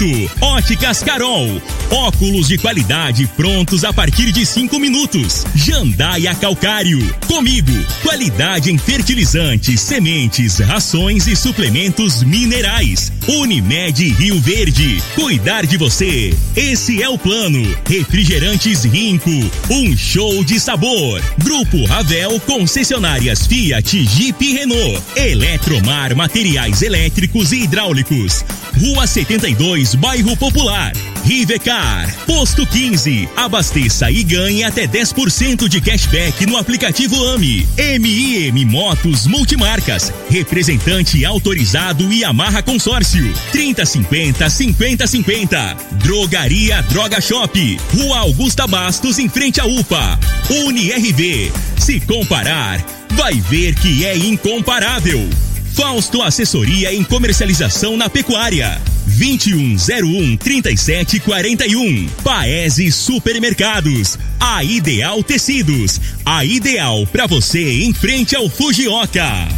Oferecimento: 0.00 0.30
Óticas 0.40 1.02
Carol. 1.02 1.60
Óculos 1.90 2.48
de 2.48 2.56
qualidade 2.56 3.26
prontos 3.36 3.84
a 3.84 3.92
partir 3.92 4.32
de 4.32 4.46
cinco 4.46 4.78
minutos. 4.78 5.44
Jandaia 5.54 6.34
Calcário. 6.34 6.98
Comigo. 7.26 7.72
Qualidade 8.02 8.72
em 8.72 8.78
fertilizantes, 8.78 9.80
sementes, 9.80 10.58
rações 10.58 11.26
e 11.26 11.36
suplementos 11.36 12.22
minerais. 12.22 13.12
Unimed 13.28 14.12
Rio 14.12 14.40
Verde. 14.40 15.02
Cuidar 15.14 15.66
de 15.66 15.76
você. 15.76 16.34
Esse 16.56 17.02
é 17.02 17.08
o 17.08 17.18
plano. 17.18 17.62
Refrigerantes 17.86 18.84
Rinco. 18.84 19.30
Um 19.70 19.96
show 19.96 20.42
de 20.44 20.58
sabor. 20.58 21.22
Grupo 21.38 21.84
Ravel 21.84 22.38
Concessionárias 22.40 23.46
Fiat, 23.46 24.04
Jeep 24.04 24.44
e 24.44 24.52
Renault. 24.54 25.02
Eletromar 25.16 26.14
Materiais 26.16 26.82
Elétricos 26.82 27.52
e 27.52 27.64
Hidráulicos. 27.64 28.44
Rua 28.78 29.06
72, 29.06 29.94
Bairro 29.94 30.36
Popular. 30.36 30.92
Rivecar. 31.24 32.14
Posto 32.26 32.66
15. 32.66 33.28
Abasteça 33.36 34.10
e 34.10 34.22
ganhe 34.22 34.64
até 34.64 34.86
10% 34.86 35.68
de 35.68 35.80
cashback 35.80 36.46
no 36.46 36.56
aplicativo 36.56 37.16
AMI. 37.28 37.68
MIM 38.00 38.64
Motos 38.64 39.26
Multimarcas. 39.26 40.12
Representante 40.28 41.24
autorizado 41.24 42.12
e 42.12 42.24
amarra 42.24 42.62
consórcio. 42.62 43.32
3050 43.52 44.48
5050. 44.48 45.76
Drogaria 46.02 46.82
Droga 46.82 47.20
Shop. 47.20 47.78
Rua 47.94 48.18
Augusta 48.18 48.66
Bastos 48.66 49.18
em 49.18 49.28
frente 49.28 49.60
à 49.60 49.66
UPA. 49.66 50.18
UniRV. 50.50 51.52
Se 51.78 52.00
comparar, 52.00 52.84
vai 53.10 53.34
ver 53.34 53.74
que 53.74 54.04
é 54.04 54.16
incomparável. 54.16 55.28
Fausto 55.74 56.22
Assessoria 56.22 56.92
em 56.92 57.02
Comercialização 57.04 57.96
na 57.96 58.10
Pecuária. 58.10 58.80
2101 59.18 60.36
3741. 60.36 62.08
Paese 62.22 62.90
Supermercados. 62.92 64.18
A 64.38 64.62
Ideal 64.64 65.22
Tecidos. 65.22 66.00
A 66.24 66.44
ideal 66.44 67.06
para 67.06 67.26
você 67.26 67.82
em 67.82 67.92
frente 67.92 68.36
ao 68.36 68.48
Fujioka. 68.48 69.48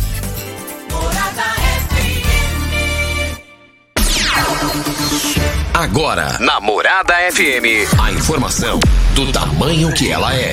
Agora, 5.75 6.39
na 6.39 6.61
Morada 6.61 7.15
FM, 7.33 7.99
a 8.01 8.13
informação 8.13 8.79
do 9.15 9.33
tamanho 9.33 9.93
que 9.93 10.11
ela 10.11 10.35
é. 10.35 10.53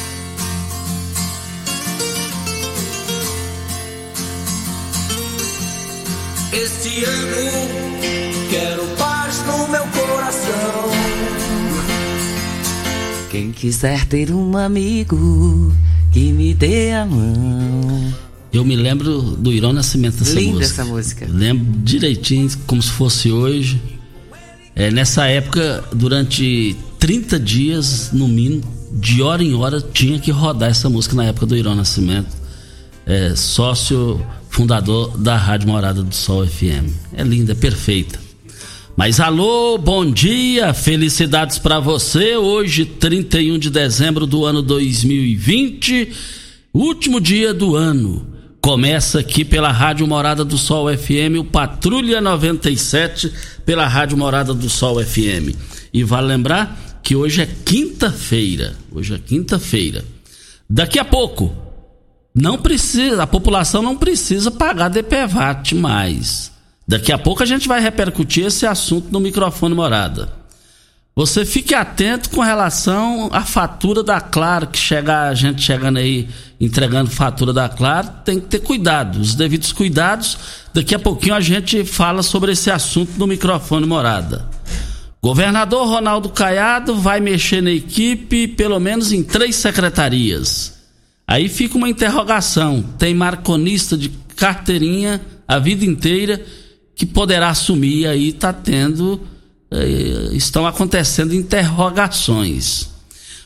Este 6.53 7.05
ano 7.05 7.69
quero 8.49 8.85
paz 8.97 9.41
no 9.45 9.69
meu 9.69 9.83
coração. 9.87 10.91
Quem 13.29 13.53
quiser 13.53 14.05
ter 14.05 14.31
um 14.31 14.57
amigo 14.57 15.73
que 16.11 16.33
me 16.33 16.53
dê 16.53 16.91
a 16.91 17.05
mão. 17.05 18.13
Eu 18.51 18.65
me 18.65 18.75
lembro 18.75 19.21
do 19.21 19.53
Irão 19.53 19.71
Nascimento 19.71 20.17
dessa 20.17 20.37
Linda 20.37 20.57
música. 20.57 20.81
essa 20.81 20.83
música. 20.83 21.27
Lembro 21.29 21.65
direitinho, 21.83 22.49
como 22.67 22.81
se 22.81 22.91
fosse 22.91 23.31
hoje. 23.31 23.81
É, 24.75 24.91
nessa 24.91 25.27
época, 25.27 25.85
durante 25.93 26.75
30 26.99 27.39
dias, 27.39 28.11
no 28.11 28.27
mínimo, 28.27 28.61
de 28.91 29.21
hora 29.21 29.41
em 29.41 29.53
hora, 29.53 29.79
tinha 29.79 30.19
que 30.19 30.31
rodar 30.31 30.69
essa 30.69 30.89
música 30.89 31.15
na 31.15 31.23
época 31.23 31.45
do 31.45 31.55
Irão 31.55 31.75
Nascimento. 31.75 32.35
É, 33.05 33.33
sócio 33.37 34.21
fundador 34.51 35.17
da 35.17 35.37
Rádio 35.37 35.69
Morada 35.69 36.03
do 36.03 36.13
Sol 36.13 36.45
FM. 36.45 36.91
É 37.13 37.23
linda, 37.23 37.53
é 37.53 37.55
perfeita. 37.55 38.19
Mas 38.97 39.21
alô, 39.21 39.77
bom 39.77 40.05
dia, 40.05 40.73
felicidades 40.73 41.57
para 41.57 41.79
você. 41.79 42.35
Hoje, 42.35 42.85
31 42.85 43.57
de 43.57 43.69
dezembro 43.69 44.27
do 44.27 44.45
ano 44.45 44.61
2020, 44.61 46.11
último 46.73 47.21
dia 47.21 47.53
do 47.53 47.75
ano. 47.77 48.27
Começa 48.59 49.21
aqui 49.21 49.45
pela 49.45 49.71
Rádio 49.71 50.05
Morada 50.05 50.43
do 50.43 50.57
Sol 50.57 50.95
FM, 50.95 51.39
o 51.39 51.45
Patrulha 51.45 52.19
97 52.19 53.31
pela 53.65 53.87
Rádio 53.87 54.17
Morada 54.17 54.53
do 54.53 54.69
Sol 54.69 55.01
FM. 55.03 55.55
E 55.93 56.03
vale 56.03 56.27
lembrar 56.27 56.99
que 57.01 57.15
hoje 57.15 57.41
é 57.41 57.47
quinta-feira. 57.65 58.75
Hoje 58.91 59.15
é 59.15 59.17
quinta-feira. 59.17 60.03
Daqui 60.69 60.99
a 60.99 61.05
pouco, 61.05 61.55
não 62.33 62.57
precisa, 62.57 63.23
a 63.23 63.27
população 63.27 63.81
não 63.81 63.97
precisa 63.97 64.49
pagar 64.49 64.89
DPVAT 64.89 65.75
mais. 65.75 66.51
Daqui 66.87 67.11
a 67.11 67.17
pouco 67.17 67.43
a 67.43 67.45
gente 67.45 67.67
vai 67.67 67.81
repercutir 67.81 68.45
esse 68.45 68.65
assunto 68.65 69.11
no 69.11 69.19
microfone 69.19 69.75
morada. 69.75 70.41
Você 71.13 71.45
fique 71.45 71.75
atento 71.75 72.29
com 72.29 72.39
relação 72.39 73.29
à 73.33 73.41
fatura 73.41 74.01
da 74.01 74.21
Claro, 74.21 74.67
que 74.67 74.79
chega 74.79 75.27
a 75.27 75.33
gente 75.33 75.61
chegando 75.61 75.97
aí 75.99 76.29
entregando 76.59 77.11
fatura 77.11 77.51
da 77.51 77.67
Claro, 77.67 78.09
tem 78.23 78.39
que 78.39 78.47
ter 78.47 78.59
cuidado, 78.59 79.19
os 79.19 79.35
devidos 79.35 79.73
cuidados. 79.73 80.37
Daqui 80.73 80.95
a 80.95 80.99
pouquinho 80.99 81.35
a 81.35 81.41
gente 81.41 81.83
fala 81.83 82.23
sobre 82.23 82.53
esse 82.53 82.71
assunto 82.71 83.11
no 83.17 83.27
microfone 83.27 83.85
morada. 83.85 84.47
Governador 85.21 85.85
Ronaldo 85.85 86.29
Caiado 86.29 86.95
vai 86.95 87.19
mexer 87.19 87.61
na 87.61 87.71
equipe, 87.71 88.47
pelo 88.47 88.79
menos 88.79 89.11
em 89.11 89.21
três 89.21 89.57
secretarias. 89.57 90.80
Aí 91.31 91.47
fica 91.47 91.77
uma 91.77 91.87
interrogação: 91.87 92.83
tem 92.99 93.15
marconista 93.15 93.97
de 93.97 94.09
carteirinha 94.35 95.21
a 95.47 95.59
vida 95.59 95.85
inteira 95.85 96.43
que 96.93 97.05
poderá 97.05 97.49
assumir? 97.49 98.05
Aí 98.05 98.29
está 98.29 98.51
tendo, 98.51 99.21
eh, 99.71 100.31
estão 100.33 100.67
acontecendo 100.67 101.33
interrogações. 101.33 102.89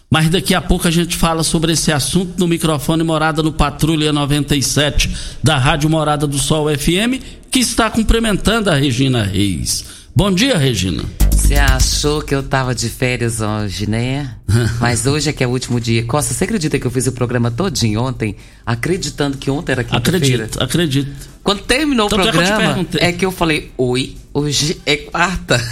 Mas 0.10 0.30
daqui 0.30 0.56
a 0.56 0.62
pouco 0.62 0.88
a 0.88 0.92
gente 0.92 1.16
fala 1.16 1.44
sobre 1.44 1.74
esse 1.74 1.92
assunto 1.92 2.40
no 2.40 2.48
microfone 2.48 3.04
Morada 3.04 3.44
no 3.44 3.54
Patrulha 3.54 4.12
97 4.12 5.16
da 5.44 5.58
Rádio 5.58 5.88
Morada 5.88 6.26
do 6.26 6.40
Sol 6.40 6.68
FM, 6.76 7.22
que 7.52 7.60
está 7.60 7.92
cumprimentando 7.92 8.72
a 8.72 8.74
Regina 8.74 9.24
Reis. 9.24 9.86
Bom 10.16 10.32
dia, 10.32 10.58
Regina. 10.58 11.04
Você 11.46 11.58
achou 11.58 12.24
que 12.24 12.34
eu 12.34 12.42
tava 12.42 12.74
de 12.74 12.90
férias 12.90 13.40
hoje, 13.40 13.88
né? 13.88 14.34
Mas 14.82 15.06
hoje 15.06 15.30
é 15.30 15.34
que 15.34 15.44
é 15.44 15.48
o 15.48 15.52
último 15.52 15.80
dia. 15.80 16.04
Costa, 16.04 16.34
você 16.34 16.44
acredita 16.44 16.80
que 16.80 16.88
eu 16.88 16.90
fiz 16.90 17.06
o 17.06 17.12
programa 17.12 17.52
todinho 17.52 18.02
ontem, 18.02 18.36
acreditando 18.66 19.38
que 19.38 19.52
ontem 19.52 19.74
era 19.74 19.84
quinta-feira? 19.84 20.46
Acredito, 20.46 20.64
acredito. 20.64 21.30
Quando 21.44 21.62
terminou 21.62 22.10
Tanto 22.10 22.22
o 22.28 22.32
programa, 22.32 22.88
é 22.96 23.12
que 23.12 23.24
eu 23.24 23.32
falei, 23.32 23.72
oi, 23.78 24.18
hoje 24.34 24.82
é 24.88 24.98
quarta. 24.98 25.64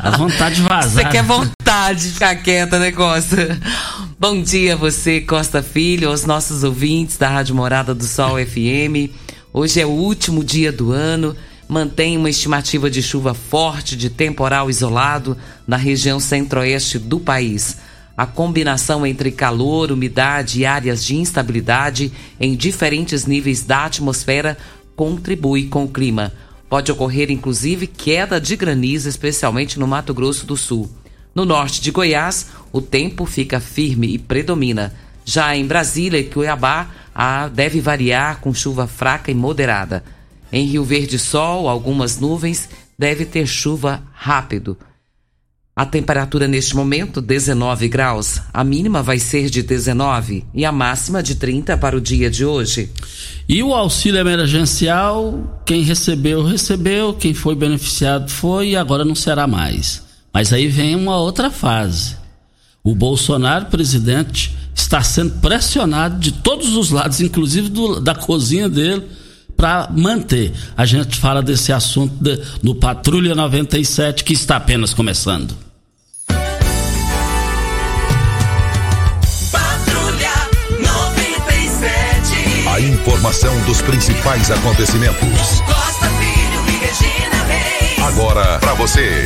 A 0.00 0.16
vontade 0.16 0.54
de 0.54 0.62
vazar. 0.62 1.04
Você 1.04 1.04
quer 1.10 1.24
vontade 1.24 2.04
de 2.04 2.14
ficar 2.14 2.34
quieta, 2.36 2.78
né, 2.78 2.90
Costa? 2.90 3.60
Bom 4.18 4.40
dia 4.40 4.72
a 4.72 4.76
você, 4.76 5.20
Costa 5.20 5.62
Filho, 5.62 6.08
aos 6.08 6.24
nossos 6.24 6.64
ouvintes 6.64 7.18
da 7.18 7.28
Rádio 7.28 7.54
Morada 7.54 7.94
do 7.94 8.04
Sol 8.04 8.38
FM. 8.38 9.12
Hoje 9.52 9.78
é 9.78 9.84
o 9.84 9.90
último 9.90 10.42
dia 10.42 10.72
do 10.72 10.90
ano. 10.90 11.36
Mantém 11.68 12.16
uma 12.16 12.30
estimativa 12.30 12.90
de 12.90 13.02
chuva 13.02 13.34
forte, 13.34 13.94
de 13.94 14.08
temporal 14.08 14.70
isolado 14.70 15.36
na 15.66 15.76
região 15.76 16.18
centro-oeste 16.18 16.98
do 16.98 17.20
país. 17.20 17.76
A 18.16 18.24
combinação 18.24 19.06
entre 19.06 19.30
calor, 19.30 19.92
umidade 19.92 20.60
e 20.60 20.66
áreas 20.66 21.04
de 21.04 21.14
instabilidade 21.14 22.10
em 22.40 22.56
diferentes 22.56 23.26
níveis 23.26 23.62
da 23.62 23.84
atmosfera 23.84 24.56
contribui 24.96 25.66
com 25.66 25.84
o 25.84 25.88
clima. 25.88 26.32
Pode 26.70 26.90
ocorrer 26.90 27.30
inclusive 27.30 27.86
queda 27.86 28.40
de 28.40 28.56
granizo, 28.56 29.06
especialmente 29.06 29.78
no 29.78 29.86
Mato 29.86 30.14
Grosso 30.14 30.46
do 30.46 30.56
Sul. 30.56 30.90
No 31.34 31.44
norte 31.44 31.82
de 31.82 31.90
Goiás, 31.90 32.46
o 32.72 32.80
tempo 32.80 33.26
fica 33.26 33.60
firme 33.60 34.08
e 34.08 34.18
predomina. 34.18 34.94
Já 35.22 35.54
em 35.54 35.66
Brasília 35.66 36.18
e 36.18 36.24
Cuiabá, 36.24 36.88
a 37.14 37.46
deve 37.46 37.78
variar 37.78 38.40
com 38.40 38.54
chuva 38.54 38.86
fraca 38.86 39.30
e 39.30 39.34
moderada. 39.34 40.02
Em 40.52 40.66
Rio 40.66 40.84
Verde, 40.84 41.18
sol, 41.18 41.68
algumas 41.68 42.18
nuvens, 42.18 42.68
deve 42.98 43.24
ter 43.24 43.46
chuva 43.46 44.02
rápido. 44.12 44.76
A 45.78 45.86
temperatura 45.86 46.48
neste 46.48 46.74
momento, 46.74 47.20
19 47.20 47.86
graus. 47.86 48.40
A 48.52 48.64
mínima 48.64 49.00
vai 49.00 49.20
ser 49.20 49.48
de 49.48 49.62
19 49.62 50.44
e 50.52 50.64
a 50.64 50.72
máxima 50.72 51.22
de 51.22 51.36
30 51.36 51.76
para 51.78 51.96
o 51.96 52.00
dia 52.00 52.28
de 52.28 52.44
hoje. 52.44 52.90
E 53.48 53.62
o 53.62 53.72
auxílio 53.72 54.18
emergencial, 54.18 55.62
quem 55.64 55.82
recebeu, 55.82 56.42
recebeu, 56.42 57.14
quem 57.14 57.32
foi 57.32 57.54
beneficiado 57.54 58.28
foi 58.28 58.70
e 58.70 58.76
agora 58.76 59.04
não 59.04 59.14
será 59.14 59.46
mais. 59.46 60.02
Mas 60.34 60.52
aí 60.52 60.66
vem 60.66 60.96
uma 60.96 61.16
outra 61.16 61.48
fase. 61.48 62.16
O 62.82 62.92
Bolsonaro, 62.92 63.66
presidente, 63.66 64.56
está 64.74 65.00
sendo 65.00 65.38
pressionado 65.40 66.18
de 66.18 66.32
todos 66.32 66.74
os 66.74 66.90
lados, 66.90 67.20
inclusive 67.20 67.68
do, 67.68 68.00
da 68.00 68.16
cozinha 68.16 68.68
dele, 68.68 69.04
para 69.58 69.90
manter. 69.90 70.52
A 70.76 70.86
gente 70.86 71.18
fala 71.18 71.42
desse 71.42 71.72
assunto 71.72 72.14
de, 72.22 72.40
no 72.62 72.76
Patrulha 72.76 73.34
97, 73.34 74.22
que 74.22 74.32
está 74.32 74.54
apenas 74.54 74.94
começando. 74.94 75.52
Patrulha 79.50 80.30
97. 80.78 82.68
A 82.68 82.80
informação 82.80 83.60
dos 83.64 83.82
principais 83.82 84.48
acontecimentos. 84.52 85.60
Costa 85.66 86.06
Filho 86.06 86.64
e 86.68 86.78
Regina 86.78 87.42
Reis. 87.48 87.98
Agora 87.98 88.60
para 88.60 88.74
você. 88.74 89.24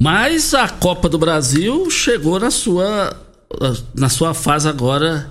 Mas 0.00 0.54
a 0.54 0.66
Copa 0.66 1.10
do 1.10 1.18
Brasil 1.18 1.90
chegou 1.90 2.40
na 2.40 2.50
sua 2.50 3.14
na 3.94 4.08
sua 4.08 4.34
fase 4.34 4.68
agora 4.68 5.30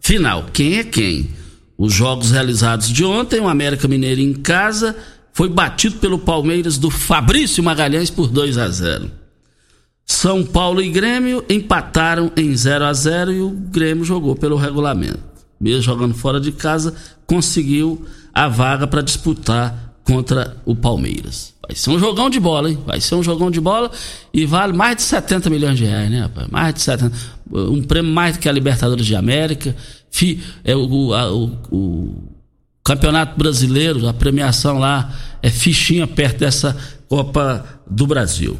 final. 0.00 0.46
Quem 0.52 0.78
é 0.78 0.84
quem? 0.84 1.30
Os 1.76 1.92
jogos 1.92 2.30
realizados 2.30 2.88
de 2.88 3.04
ontem, 3.04 3.40
o 3.40 3.48
América 3.48 3.86
Mineiro 3.86 4.20
em 4.20 4.32
casa 4.34 4.96
foi 5.32 5.48
batido 5.48 5.96
pelo 5.98 6.18
Palmeiras 6.18 6.78
do 6.78 6.90
Fabrício 6.90 7.62
Magalhães 7.62 8.10
por 8.10 8.26
2 8.26 8.58
a 8.58 8.68
0. 8.68 9.10
São 10.04 10.44
Paulo 10.44 10.82
e 10.82 10.90
Grêmio 10.90 11.44
empataram 11.48 12.32
em 12.36 12.56
0 12.56 12.84
a 12.84 12.92
0 12.92 13.32
e 13.32 13.40
o 13.40 13.50
Grêmio 13.50 14.04
jogou 14.04 14.34
pelo 14.34 14.56
regulamento. 14.56 15.20
Mesmo 15.60 15.82
jogando 15.82 16.14
fora 16.14 16.40
de 16.40 16.50
casa, 16.50 16.94
conseguiu 17.26 18.04
a 18.32 18.48
vaga 18.48 18.86
para 18.86 19.02
disputar 19.02 19.94
contra 20.02 20.56
o 20.64 20.74
Palmeiras. 20.74 21.54
Vai 21.68 21.76
ser 21.76 21.90
um 21.90 21.98
jogão 21.98 22.30
de 22.30 22.40
bola, 22.40 22.70
hein? 22.70 22.78
Vai 22.86 22.98
ser 22.98 23.14
um 23.14 23.22
jogão 23.22 23.50
de 23.50 23.60
bola 23.60 23.90
e 24.32 24.46
vale 24.46 24.72
mais 24.72 24.96
de 24.96 25.02
70 25.02 25.50
milhões 25.50 25.76
de 25.76 25.84
reais, 25.84 26.10
né, 26.10 26.22
rapaz? 26.22 26.48
Mais 26.48 26.72
de 26.72 26.80
70. 26.80 27.12
Um 27.52 27.82
prêmio 27.82 28.10
mais 28.10 28.36
do 28.36 28.40
que 28.40 28.48
a 28.48 28.52
Libertadores 28.52 29.04
de 29.04 29.14
América. 29.14 29.76
Fi, 30.10 30.42
é 30.64 30.74
o, 30.74 31.12
a, 31.12 31.30
o, 31.30 31.44
o 31.70 32.14
Campeonato 32.82 33.38
Brasileiro, 33.38 34.08
a 34.08 34.14
premiação 34.14 34.78
lá 34.78 35.14
é 35.42 35.50
fichinha 35.50 36.06
perto 36.06 36.38
dessa 36.38 36.74
Copa 37.06 37.82
do 37.86 38.06
Brasil. 38.06 38.58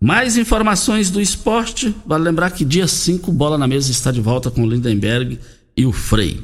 Mais 0.00 0.36
informações 0.36 1.08
do 1.08 1.20
esporte. 1.20 1.94
Vale 2.04 2.24
lembrar 2.24 2.50
que 2.50 2.64
dia 2.64 2.88
5, 2.88 3.30
bola 3.30 3.56
na 3.56 3.68
mesa 3.68 3.92
está 3.92 4.10
de 4.10 4.20
volta 4.20 4.50
com 4.50 4.64
o 4.64 4.68
Lindenberg 4.68 5.38
e 5.76 5.86
o 5.86 5.92
Frei. 5.92 6.42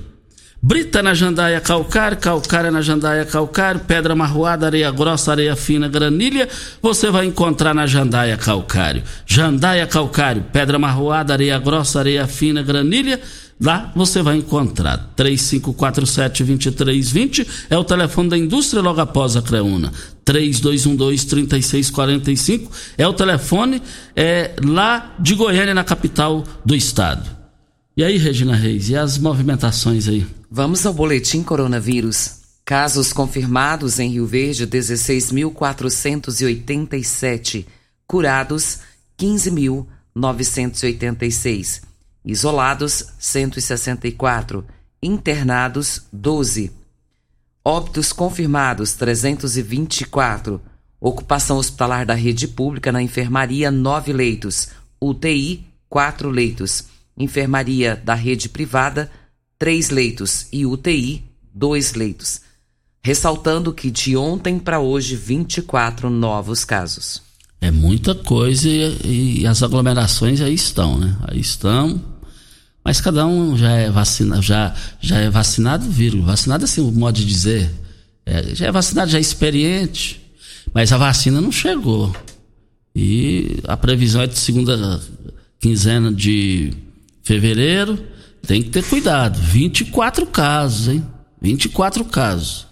Brita 0.68 1.00
na 1.00 1.14
jandaia 1.14 1.60
calcário, 1.60 2.18
calcária 2.18 2.72
na 2.72 2.82
jandaia 2.82 3.24
calcário, 3.24 3.82
pedra 3.82 4.16
marroada, 4.16 4.66
areia 4.66 4.90
grossa, 4.90 5.30
areia 5.30 5.54
fina, 5.54 5.88
granilha, 5.88 6.48
você 6.82 7.08
vai 7.08 7.24
encontrar 7.24 7.72
na 7.72 7.86
jandaia 7.86 8.36
calcário. 8.36 9.04
Jandaia 9.24 9.86
calcário, 9.86 10.42
pedra 10.52 10.76
marroada, 10.76 11.32
areia 11.32 11.56
grossa, 11.56 12.00
areia 12.00 12.26
fina, 12.26 12.64
granilha, 12.64 13.20
lá 13.60 13.92
você 13.94 14.22
vai 14.22 14.38
encontrar. 14.38 15.08
3547-2320 15.16 17.46
é 17.70 17.78
o 17.78 17.84
telefone 17.84 18.30
da 18.30 18.36
indústria 18.36 18.82
logo 18.82 19.00
após 19.00 19.36
a 19.36 19.42
Creuna. 19.42 19.92
3212-3645 20.26 22.68
é 22.98 23.06
o 23.06 23.12
telefone 23.12 23.80
é, 24.16 24.50
lá 24.64 25.14
de 25.16 25.36
Goiânia, 25.36 25.74
na 25.74 25.84
capital 25.84 26.42
do 26.64 26.74
estado. 26.74 27.35
E 27.98 28.04
aí, 28.04 28.18
Regina 28.18 28.54
Reis, 28.54 28.90
e 28.90 28.94
as 28.94 29.16
movimentações 29.16 30.06
aí? 30.06 30.26
Vamos 30.50 30.84
ao 30.84 30.92
boletim 30.92 31.42
coronavírus. 31.42 32.42
Casos 32.62 33.10
confirmados 33.10 33.98
em 33.98 34.10
Rio 34.10 34.26
Verde, 34.26 34.66
16.487. 34.66 37.64
Curados, 38.06 38.80
15.986. 39.18 41.80
Isolados, 42.22 43.06
164. 43.18 44.62
Internados, 45.02 46.02
12. 46.12 46.70
Óbitos 47.64 48.12
confirmados, 48.12 48.92
324. 48.92 50.60
Ocupação 51.00 51.56
hospitalar 51.56 52.04
da 52.04 52.12
rede 52.12 52.46
pública 52.46 52.92
na 52.92 53.00
enfermaria, 53.00 53.70
9 53.70 54.12
leitos. 54.12 54.68
UTI, 55.00 55.64
4 55.88 56.28
leitos 56.28 56.94
enfermaria 57.16 57.96
da 57.96 58.14
rede 58.14 58.48
privada, 58.48 59.10
três 59.58 59.90
leitos 59.90 60.46
e 60.52 60.66
UTI, 60.66 61.24
dois 61.54 61.94
leitos. 61.94 62.40
Ressaltando 63.02 63.72
que 63.72 63.90
de 63.90 64.16
ontem 64.16 64.58
para 64.58 64.80
hoje, 64.80 65.14
24 65.14 66.10
novos 66.10 66.64
casos. 66.64 67.22
É 67.60 67.70
muita 67.70 68.14
coisa 68.14 68.68
e, 68.68 69.40
e, 69.40 69.46
as 69.46 69.62
aglomerações 69.62 70.40
aí 70.40 70.54
estão, 70.54 70.98
né? 70.98 71.16
Aí 71.22 71.40
estão. 71.40 72.00
Mas 72.84 73.00
cada 73.00 73.26
um 73.26 73.56
já 73.56 73.70
é 73.70 73.90
vacinado, 73.90 74.42
já, 74.42 74.74
já 75.00 75.18
é 75.18 75.30
vacinado, 75.30 75.88
vírgula. 75.88 76.26
Vacinado 76.26 76.64
assim, 76.64 76.80
o 76.80 76.92
modo 76.92 77.16
de 77.16 77.24
dizer. 77.24 77.70
É, 78.24 78.54
já 78.54 78.66
é 78.66 78.72
vacinado, 78.72 79.10
já 79.10 79.18
é 79.18 79.20
experiente. 79.20 80.20
Mas 80.74 80.92
a 80.92 80.98
vacina 80.98 81.40
não 81.40 81.50
chegou. 81.50 82.14
E 82.94 83.60
a 83.64 83.76
previsão 83.76 84.22
é 84.22 84.26
de 84.26 84.38
segunda 84.38 85.00
quinzena 85.60 86.12
de 86.12 86.72
fevereiro, 87.26 87.98
tem 88.46 88.62
que 88.62 88.70
ter 88.70 88.84
cuidado. 88.84 89.36
24 89.36 90.26
casos, 90.26 90.86
hein? 90.86 91.04
24 91.42 92.04
casos. 92.04 92.68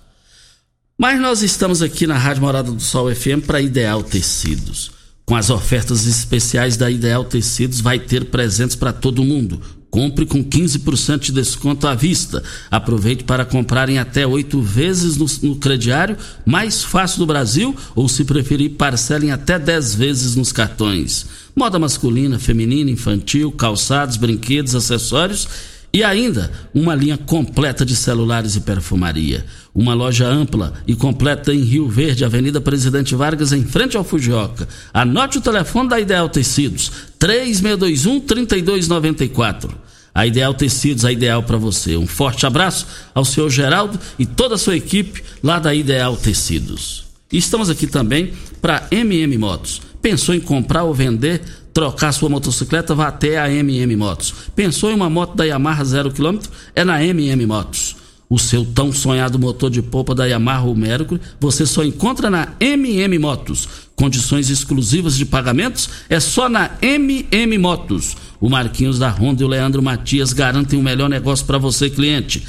Mas 0.96 1.20
nós 1.20 1.42
estamos 1.42 1.82
aqui 1.82 2.06
na 2.06 2.16
Rádio 2.16 2.42
Morada 2.42 2.70
do 2.70 2.80
Sol 2.80 3.12
FM 3.12 3.44
para 3.44 3.60
Ideal 3.60 4.04
Tecidos. 4.04 4.92
Com 5.26 5.34
as 5.34 5.50
ofertas 5.50 6.06
especiais 6.06 6.76
da 6.76 6.88
Ideal 6.88 7.24
Tecidos, 7.24 7.80
vai 7.80 7.98
ter 7.98 8.26
presentes 8.26 8.76
para 8.76 8.92
todo 8.92 9.24
mundo. 9.24 9.60
Compre 9.94 10.26
com 10.26 10.42
15% 10.42 11.20
de 11.20 11.30
desconto 11.30 11.86
à 11.86 11.94
vista. 11.94 12.42
Aproveite 12.68 13.22
para 13.22 13.44
comprar 13.44 13.88
em 13.88 13.96
até 13.96 14.26
oito 14.26 14.60
vezes 14.60 15.16
no, 15.16 15.26
no, 15.48 15.54
crediário, 15.54 16.16
mais 16.44 16.82
fácil 16.82 17.20
do 17.20 17.26
Brasil, 17.26 17.76
ou 17.94 18.08
se 18.08 18.24
preferir, 18.24 18.70
parcelem 18.70 19.30
até 19.30 19.56
10 19.56 19.94
vezes 19.94 20.34
nos 20.34 20.50
cartões. 20.50 21.26
Moda 21.54 21.78
masculina, 21.78 22.40
feminina, 22.40 22.90
infantil, 22.90 23.52
calçados, 23.52 24.16
brinquedos, 24.16 24.74
acessórios 24.74 25.46
e 25.92 26.02
ainda 26.02 26.50
uma 26.74 26.96
linha 26.96 27.16
completa 27.16 27.86
de 27.86 27.94
celulares 27.94 28.56
e 28.56 28.62
perfumaria. 28.62 29.46
Uma 29.72 29.94
loja 29.94 30.26
ampla 30.26 30.72
e 30.88 30.96
completa 30.96 31.54
em 31.54 31.60
Rio 31.60 31.88
Verde, 31.88 32.24
Avenida 32.24 32.60
Presidente 32.60 33.14
Vargas, 33.14 33.52
em 33.52 33.62
frente 33.62 33.96
ao 33.96 34.02
Fujioka. 34.02 34.66
Anote 34.92 35.38
o 35.38 35.40
telefone 35.40 35.88
da 35.88 36.00
Ideal 36.00 36.28
Tecidos: 36.28 36.90
3621-3294. 37.20 39.83
A 40.14 40.26
Ideal 40.26 40.54
Tecidos, 40.54 41.04
a 41.04 41.12
ideal 41.12 41.42
para 41.42 41.56
você. 41.56 41.96
Um 41.96 42.06
forte 42.06 42.46
abraço 42.46 42.86
ao 43.14 43.24
senhor 43.24 43.50
Geraldo 43.50 43.98
e 44.18 44.24
toda 44.24 44.54
a 44.54 44.58
sua 44.58 44.76
equipe 44.76 45.22
lá 45.42 45.58
da 45.58 45.74
Ideal 45.74 46.16
Tecidos. 46.16 47.04
Estamos 47.32 47.68
aqui 47.68 47.86
também 47.86 48.32
para 48.62 48.86
MM 48.92 49.36
Motos 49.36 49.80
Pensou 50.04 50.34
em 50.34 50.40
comprar 50.40 50.82
ou 50.82 50.92
vender, 50.92 51.40
trocar 51.72 52.12
sua 52.12 52.28
motocicleta, 52.28 52.94
vá 52.94 53.08
até 53.08 53.38
a 53.38 53.50
MM 53.50 53.96
Motos. 53.96 54.34
Pensou 54.54 54.90
em 54.90 54.94
uma 54.94 55.08
moto 55.08 55.34
da 55.34 55.44
Yamaha 55.44 55.82
0km? 55.82 56.42
É 56.76 56.84
na 56.84 57.02
MM 57.02 57.46
Motos. 57.46 57.96
O 58.28 58.38
seu 58.38 58.66
tão 58.66 58.92
sonhado 58.92 59.38
motor 59.38 59.70
de 59.70 59.80
polpa 59.80 60.14
da 60.14 60.26
Yamaha 60.26 60.64
ou 60.64 60.76
Mercury 60.76 61.22
você 61.40 61.64
só 61.64 61.82
encontra 61.82 62.28
na 62.28 62.48
MM 62.60 63.18
Motos. 63.18 63.66
Condições 63.96 64.50
exclusivas 64.50 65.16
de 65.16 65.24
pagamentos 65.24 65.88
é 66.10 66.20
só 66.20 66.50
na 66.50 66.72
MM 66.82 67.56
Motos. 67.56 68.14
O 68.44 68.50
Marquinhos 68.50 68.98
da 68.98 69.08
Honda 69.08 69.40
e 69.40 69.44
o 69.46 69.48
Leandro 69.48 69.82
Matias 69.82 70.34
garantem 70.34 70.78
o 70.78 70.82
melhor 70.82 71.08
negócio 71.08 71.46
para 71.46 71.56
você, 71.56 71.88
cliente. 71.88 72.46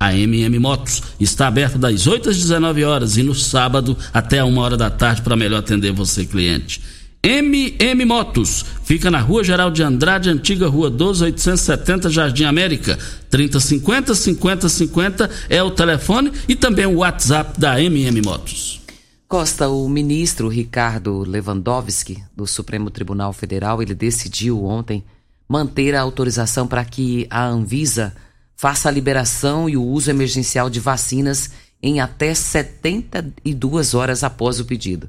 A 0.00 0.12
MM 0.12 0.58
Motos 0.58 1.00
está 1.20 1.46
aberta 1.46 1.78
das 1.78 2.08
8 2.08 2.30
às 2.30 2.36
19 2.36 2.82
horas 2.82 3.16
e 3.16 3.22
no 3.22 3.32
sábado 3.32 3.96
até 4.12 4.40
a 4.40 4.44
1 4.44 4.58
hora 4.58 4.76
da 4.76 4.90
tarde 4.90 5.22
para 5.22 5.36
melhor 5.36 5.58
atender 5.58 5.92
você, 5.92 6.26
cliente. 6.26 6.82
MM 7.22 8.04
Motos. 8.04 8.64
Fica 8.82 9.08
na 9.08 9.20
Rua 9.20 9.44
Geral 9.44 9.70
de 9.70 9.84
Andrade, 9.84 10.30
antiga 10.30 10.66
Rua 10.66 10.90
12, 10.90 11.22
870, 11.22 12.10
Jardim 12.10 12.42
América. 12.42 12.98
3050 13.30 14.16
5050 14.16 15.30
é 15.48 15.62
o 15.62 15.70
telefone 15.70 16.32
e 16.48 16.56
também 16.56 16.86
o 16.86 16.96
WhatsApp 16.96 17.60
da 17.60 17.80
MM 17.80 18.20
Motos. 18.20 18.80
Costa, 19.28 19.68
o 19.68 19.88
ministro 19.88 20.48
Ricardo 20.48 21.22
Lewandowski, 21.24 22.20
do 22.36 22.48
Supremo 22.48 22.90
Tribunal 22.90 23.32
Federal, 23.32 23.80
ele 23.80 23.94
decidiu 23.94 24.64
ontem 24.64 25.04
manter 25.48 25.94
a 25.94 26.00
autorização 26.00 26.66
para 26.66 26.84
que 26.84 27.26
a 27.30 27.44
Anvisa 27.44 28.14
faça 28.56 28.88
a 28.88 28.92
liberação 28.92 29.68
e 29.68 29.76
o 29.76 29.82
uso 29.82 30.10
emergencial 30.10 30.70
de 30.70 30.80
vacinas 30.80 31.50
em 31.82 32.00
até 32.00 32.34
72 32.34 33.94
horas 33.94 34.24
após 34.24 34.58
o 34.58 34.64
pedido. 34.64 35.08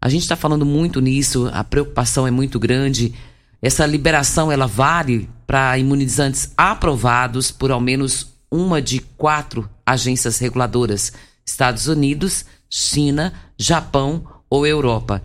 A 0.00 0.08
gente 0.08 0.22
está 0.22 0.34
falando 0.34 0.66
muito 0.66 1.00
nisso, 1.00 1.48
a 1.52 1.62
preocupação 1.62 2.26
é 2.26 2.30
muito 2.30 2.58
grande. 2.58 3.14
Essa 3.62 3.86
liberação 3.86 4.50
ela 4.50 4.66
vale 4.66 5.30
para 5.46 5.78
imunizantes 5.78 6.52
aprovados 6.56 7.52
por 7.52 7.70
ao 7.70 7.80
menos 7.80 8.32
uma 8.50 8.82
de 8.82 8.98
quatro 8.98 9.70
agências 9.86 10.38
reguladoras: 10.38 11.12
Estados 11.46 11.86
Unidos, 11.86 12.44
China, 12.68 13.32
Japão 13.56 14.26
ou 14.50 14.66
Europa. 14.66 15.22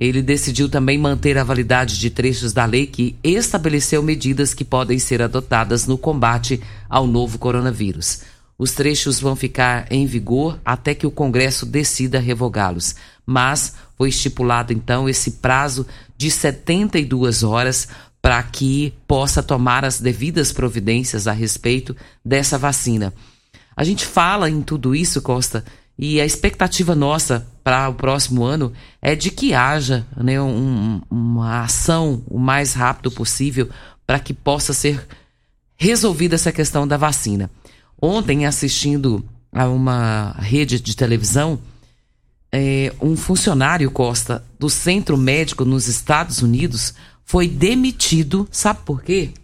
Ele 0.00 0.22
decidiu 0.22 0.66
também 0.66 0.96
manter 0.96 1.36
a 1.36 1.44
validade 1.44 1.98
de 1.98 2.08
trechos 2.08 2.54
da 2.54 2.64
lei 2.64 2.86
que 2.86 3.14
estabeleceu 3.22 4.02
medidas 4.02 4.54
que 4.54 4.64
podem 4.64 4.98
ser 4.98 5.20
adotadas 5.20 5.86
no 5.86 5.98
combate 5.98 6.58
ao 6.88 7.06
novo 7.06 7.38
coronavírus. 7.38 8.22
Os 8.58 8.72
trechos 8.72 9.20
vão 9.20 9.36
ficar 9.36 9.86
em 9.90 10.06
vigor 10.06 10.58
até 10.64 10.94
que 10.94 11.06
o 11.06 11.10
Congresso 11.10 11.66
decida 11.66 12.18
revogá-los, 12.18 12.94
mas 13.26 13.74
foi 13.98 14.08
estipulado 14.08 14.72
então 14.72 15.06
esse 15.06 15.32
prazo 15.32 15.86
de 16.16 16.30
72 16.30 17.42
horas 17.42 17.86
para 18.22 18.42
que 18.42 18.94
possa 19.06 19.42
tomar 19.42 19.84
as 19.84 20.00
devidas 20.00 20.50
providências 20.50 21.26
a 21.26 21.32
respeito 21.32 21.94
dessa 22.24 22.56
vacina. 22.56 23.12
A 23.76 23.84
gente 23.84 24.06
fala 24.06 24.48
em 24.48 24.62
tudo 24.62 24.94
isso, 24.94 25.22
Costa, 25.22 25.64
e 26.02 26.18
a 26.18 26.24
expectativa 26.24 26.94
nossa 26.94 27.46
para 27.62 27.86
o 27.90 27.94
próximo 27.94 28.42
ano 28.42 28.72
é 29.02 29.14
de 29.14 29.30
que 29.30 29.52
haja 29.52 30.06
né, 30.16 30.40
um, 30.40 31.02
uma 31.10 31.60
ação 31.60 32.24
o 32.26 32.38
mais 32.38 32.72
rápido 32.72 33.10
possível 33.10 33.68
para 34.06 34.18
que 34.18 34.32
possa 34.32 34.72
ser 34.72 35.06
resolvida 35.76 36.36
essa 36.36 36.50
questão 36.50 36.88
da 36.88 36.96
vacina. 36.96 37.50
Ontem, 38.00 38.46
assistindo 38.46 39.22
a 39.52 39.68
uma 39.68 40.34
rede 40.38 40.80
de 40.80 40.96
televisão, 40.96 41.60
é, 42.50 42.94
um 42.98 43.14
funcionário, 43.14 43.90
Costa, 43.90 44.42
do 44.58 44.70
centro 44.70 45.18
médico 45.18 45.66
nos 45.66 45.86
Estados 45.86 46.40
Unidos 46.40 46.94
foi 47.26 47.46
demitido. 47.46 48.48
Sabe 48.50 48.80
por 48.86 49.02
quê? 49.02 49.34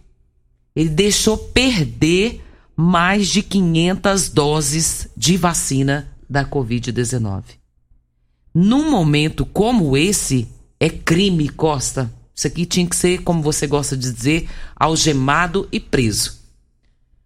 Ele 0.75 0.89
deixou 0.89 1.37
perder 1.37 2.43
mais 2.75 3.27
de 3.27 3.43
500 3.43 4.29
doses 4.29 5.07
de 5.15 5.37
vacina 5.37 6.16
da 6.29 6.45
Covid-19. 6.45 7.43
Num 8.53 8.89
momento 8.89 9.45
como 9.45 9.95
esse, 9.95 10.47
é 10.79 10.89
crime, 10.89 11.49
Costa. 11.49 12.11
Isso 12.33 12.47
aqui 12.47 12.65
tinha 12.65 12.87
que 12.87 12.95
ser, 12.95 13.23
como 13.23 13.41
você 13.41 13.65
gosta 13.65 13.97
de 13.97 14.11
dizer, 14.11 14.49
algemado 14.75 15.67
e 15.71 15.79
preso. 15.79 16.39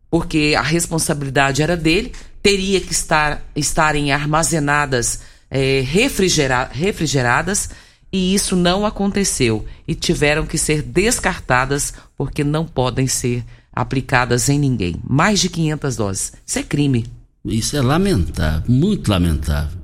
Porque 0.10 0.56
a 0.58 0.62
responsabilidade 0.62 1.62
era 1.62 1.76
dele, 1.76 2.14
teria 2.42 2.80
que 2.82 2.92
estar 2.92 3.44
estarem 3.56 4.12
armazenadas, 4.12 5.22
é, 5.50 5.82
refrigera, 5.82 6.70
refrigeradas, 6.72 7.70
e 8.12 8.34
isso 8.34 8.56
não 8.56 8.86
aconteceu. 8.86 9.66
E 9.88 9.96
tiveram 9.96 10.46
que 10.46 10.58
ser 10.58 10.82
descartadas 10.82 11.94
porque 12.18 12.44
não 12.44 12.66
podem 12.66 13.08
ser 13.08 13.44
aplicadas 13.74 14.50
em 14.50 14.60
ninguém. 14.60 14.96
Mais 15.04 15.40
de 15.40 15.50
500 15.50 15.96
doses. 15.96 16.34
Isso 16.46 16.60
é 16.60 16.64
crime. 16.64 17.06
Isso 17.46 17.76
é 17.76 17.82
lamentável, 17.82 18.64
muito 18.68 19.10
lamentável. 19.10 19.80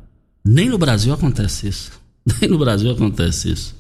Nem 0.46 0.70
no 0.70 0.78
Brasil 0.78 1.14
acontece 1.14 1.68
isso. 1.68 1.92
Nem 2.40 2.50
no 2.50 2.58
Brasil 2.58 2.92
acontece 2.92 3.52
isso. 3.52 3.76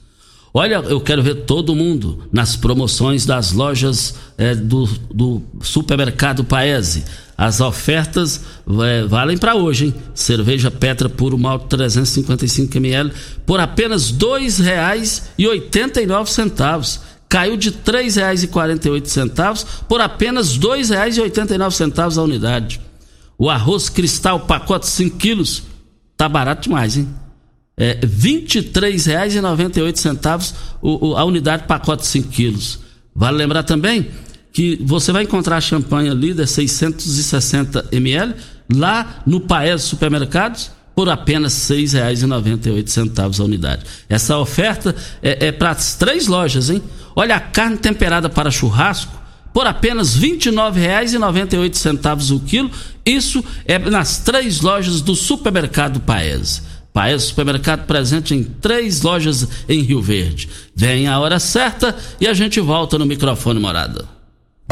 Olha, 0.53 0.75
eu 0.75 0.99
quero 0.99 1.21
ver 1.21 1.45
todo 1.45 1.75
mundo 1.75 2.27
nas 2.31 2.55
promoções 2.55 3.25
das 3.25 3.51
lojas 3.51 4.15
é, 4.37 4.55
do, 4.55 4.85
do 5.13 5.43
supermercado 5.61 6.43
Paese. 6.43 7.03
As 7.37 7.61
ofertas 7.61 8.41
é, 8.83 9.03
valem 9.03 9.37
para 9.37 9.53
hoje, 9.53 9.85
hein? 9.85 9.93
Cerveja 10.15 10.71
Petra 10.71 11.07
Puro 11.07 11.37
Malte 11.37 11.67
355 11.67 12.75
ml 12.75 13.13
por 13.45 13.59
apenas 13.59 14.09
R$ 14.09 14.17
2,89. 14.17 16.99
Caiu 17.29 17.57
de 17.57 17.69
R$ 17.69 17.75
3,48 17.85 19.65
por 19.87 20.01
apenas 20.01 20.53
R$ 20.53 20.59
2,89 20.59 22.17
a 22.17 22.21
unidade. 22.23 22.81
O 23.37 23.49
arroz 23.49 23.89
cristal, 23.89 24.39
pacote 24.41 24.87
5 24.87 25.17
quilos, 25.17 25.63
tá 26.15 26.27
barato 26.27 26.63
demais, 26.63 26.97
hein? 26.97 27.07
É 27.79 27.99
R$ 28.01 28.07
23,98 28.07 30.55
a 31.15 31.23
unidade 31.23 31.67
pacote 31.67 32.07
5 32.07 32.29
quilos. 32.29 32.79
Vale 33.15 33.37
lembrar 33.37 33.61
também 33.63 34.09
que 34.51 34.81
você 34.83 35.11
vai 35.11 35.21
encontrar 35.23 35.61
champanhe 35.61 36.11
líder 36.11 36.47
660 36.47 37.89
ml 37.91 38.33
lá 38.73 39.21
no 39.27 39.41
Paes 39.41 39.83
Supermercados 39.83 40.71
por 40.95 41.07
apenas 41.09 41.69
R$ 41.69 41.75
6,98 41.75 43.39
a 43.39 43.43
unidade. 43.43 43.85
Essa 44.09 44.39
oferta 44.39 44.95
é, 45.21 45.45
é 45.47 45.51
para 45.51 45.69
as 45.69 45.93
três 45.93 46.25
lojas, 46.25 46.71
hein? 46.71 46.81
Olha 47.15 47.35
a 47.35 47.39
carne 47.39 47.77
temperada 47.77 48.27
para 48.27 48.49
churrasco 48.49 49.16
por 49.57 49.65
apenas 49.65 50.13
R$ 50.13 50.37
29,98 50.37 52.35
o 52.35 52.39
quilo. 52.41 52.69
Isso 53.03 53.43
é 53.65 53.79
nas 53.79 54.19
três 54.19 54.61
lojas 54.61 55.01
do 55.01 55.15
supermercado 55.15 55.99
Paes. 55.99 56.61
Paes 56.93 57.23
Supermercado 57.23 57.87
presente 57.87 58.35
em 58.35 58.43
três 58.43 59.01
lojas 59.01 59.47
em 59.67 59.81
Rio 59.81 59.99
Verde. 59.99 60.47
Vem 60.75 61.07
a 61.07 61.17
hora 61.19 61.39
certa 61.39 61.97
e 62.21 62.27
a 62.27 62.35
gente 62.35 62.59
volta 62.59 62.99
no 62.99 63.05
microfone 63.07 63.59
morada. 63.59 64.07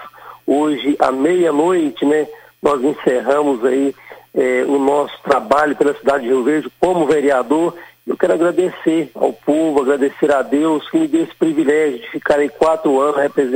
Hoje, 0.45 0.95
à 0.99 1.11
meia-noite, 1.11 2.05
né? 2.05 2.27
Nós 2.61 2.83
encerramos 2.83 3.63
aí 3.63 3.95
eh, 4.33 4.65
o 4.67 4.79
nosso 4.79 5.13
trabalho 5.23 5.75
pela 5.75 5.93
cidade 5.93 6.23
de 6.23 6.29
Rio 6.29 6.43
Verde 6.43 6.71
como 6.79 7.05
vereador 7.05 7.73
eu 8.07 8.15
quero 8.15 8.33
agradecer 8.33 9.09
ao 9.15 9.33
povo, 9.33 9.81
agradecer 9.81 10.31
a 10.31 10.43
Deus 10.43 10.87
que 10.91 10.99
me 10.99 11.07
deu 11.07 11.23
esse 11.23 11.33
privilégio 11.33 11.99
de 11.99 12.11
ficar 12.11 12.37
aí 12.37 12.49
quatro 12.49 12.99
anos 12.99 13.15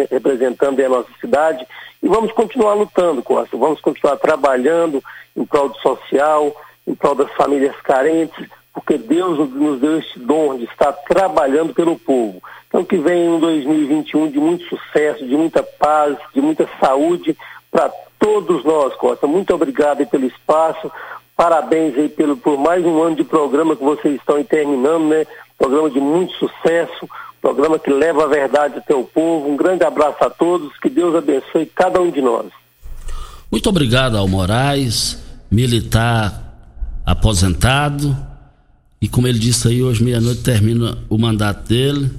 representando 0.09 0.79
a 0.79 0.89
nossa 0.89 1.09
cidade 1.21 1.67
e 2.01 2.07
vamos 2.07 2.31
continuar 2.31 2.73
lutando, 2.73 3.21
Costa. 3.21 3.57
Vamos 3.57 3.81
continuar 3.81 4.17
trabalhando 4.17 5.03
em 5.35 5.45
prol 5.45 5.69
do 5.69 5.77
social, 5.79 6.55
em 6.87 6.95
prol 6.95 7.15
das 7.15 7.31
famílias 7.33 7.75
carentes, 7.81 8.47
porque 8.73 8.97
Deus 8.97 9.37
nos 9.51 9.79
deu 9.79 9.99
este 9.99 10.19
dom 10.19 10.57
de 10.57 10.63
estar 10.65 10.93
trabalhando 10.93 11.73
pelo 11.73 11.97
povo. 11.99 12.41
Então 12.67 12.85
que 12.85 12.97
venha 12.97 13.31
um 13.31 13.39
2021 13.39 14.31
de 14.31 14.39
muito 14.39 14.63
sucesso, 14.65 15.25
de 15.25 15.35
muita 15.35 15.61
paz, 15.61 16.17
de 16.33 16.41
muita 16.41 16.69
saúde 16.79 17.35
para 17.69 17.91
todos 18.17 18.63
nós, 18.63 18.95
Costa. 18.95 19.27
Muito 19.27 19.53
obrigado 19.53 20.05
pelo 20.07 20.25
espaço. 20.25 20.91
Parabéns 21.35 21.97
aí 21.97 22.09
pelo, 22.09 22.37
por 22.37 22.57
mais 22.57 22.85
um 22.85 23.01
ano 23.01 23.15
de 23.15 23.23
programa 23.23 23.75
que 23.75 23.83
vocês 23.83 24.15
estão 24.15 24.43
terminando, 24.43 25.05
né? 25.05 25.25
Programa 25.57 25.89
de 25.89 25.99
muito 25.99 26.33
sucesso, 26.33 27.09
programa 27.41 27.79
que 27.79 27.89
leva 27.91 28.23
a 28.23 28.27
verdade 28.27 28.77
até 28.77 28.93
o 28.93 29.03
povo. 29.03 29.49
Um 29.49 29.57
grande 29.57 29.83
abraço 29.83 30.23
a 30.23 30.29
todos, 30.29 30.77
que 30.79 30.89
Deus 30.89 31.15
abençoe 31.15 31.65
cada 31.65 31.99
um 32.01 32.11
de 32.11 32.21
nós. 32.21 32.47
Muito 33.51 33.67
obrigado 33.69 34.15
ao 34.17 34.27
Moraes, 34.27 35.17
militar 35.49 37.01
aposentado. 37.05 38.15
E 39.01 39.07
como 39.07 39.27
ele 39.27 39.39
disse 39.39 39.67
aí, 39.67 39.81
hoje 39.81 40.03
meia-noite 40.03 40.41
termina 40.41 40.97
o 41.09 41.17
mandato 41.17 41.67
dele. 41.67 42.11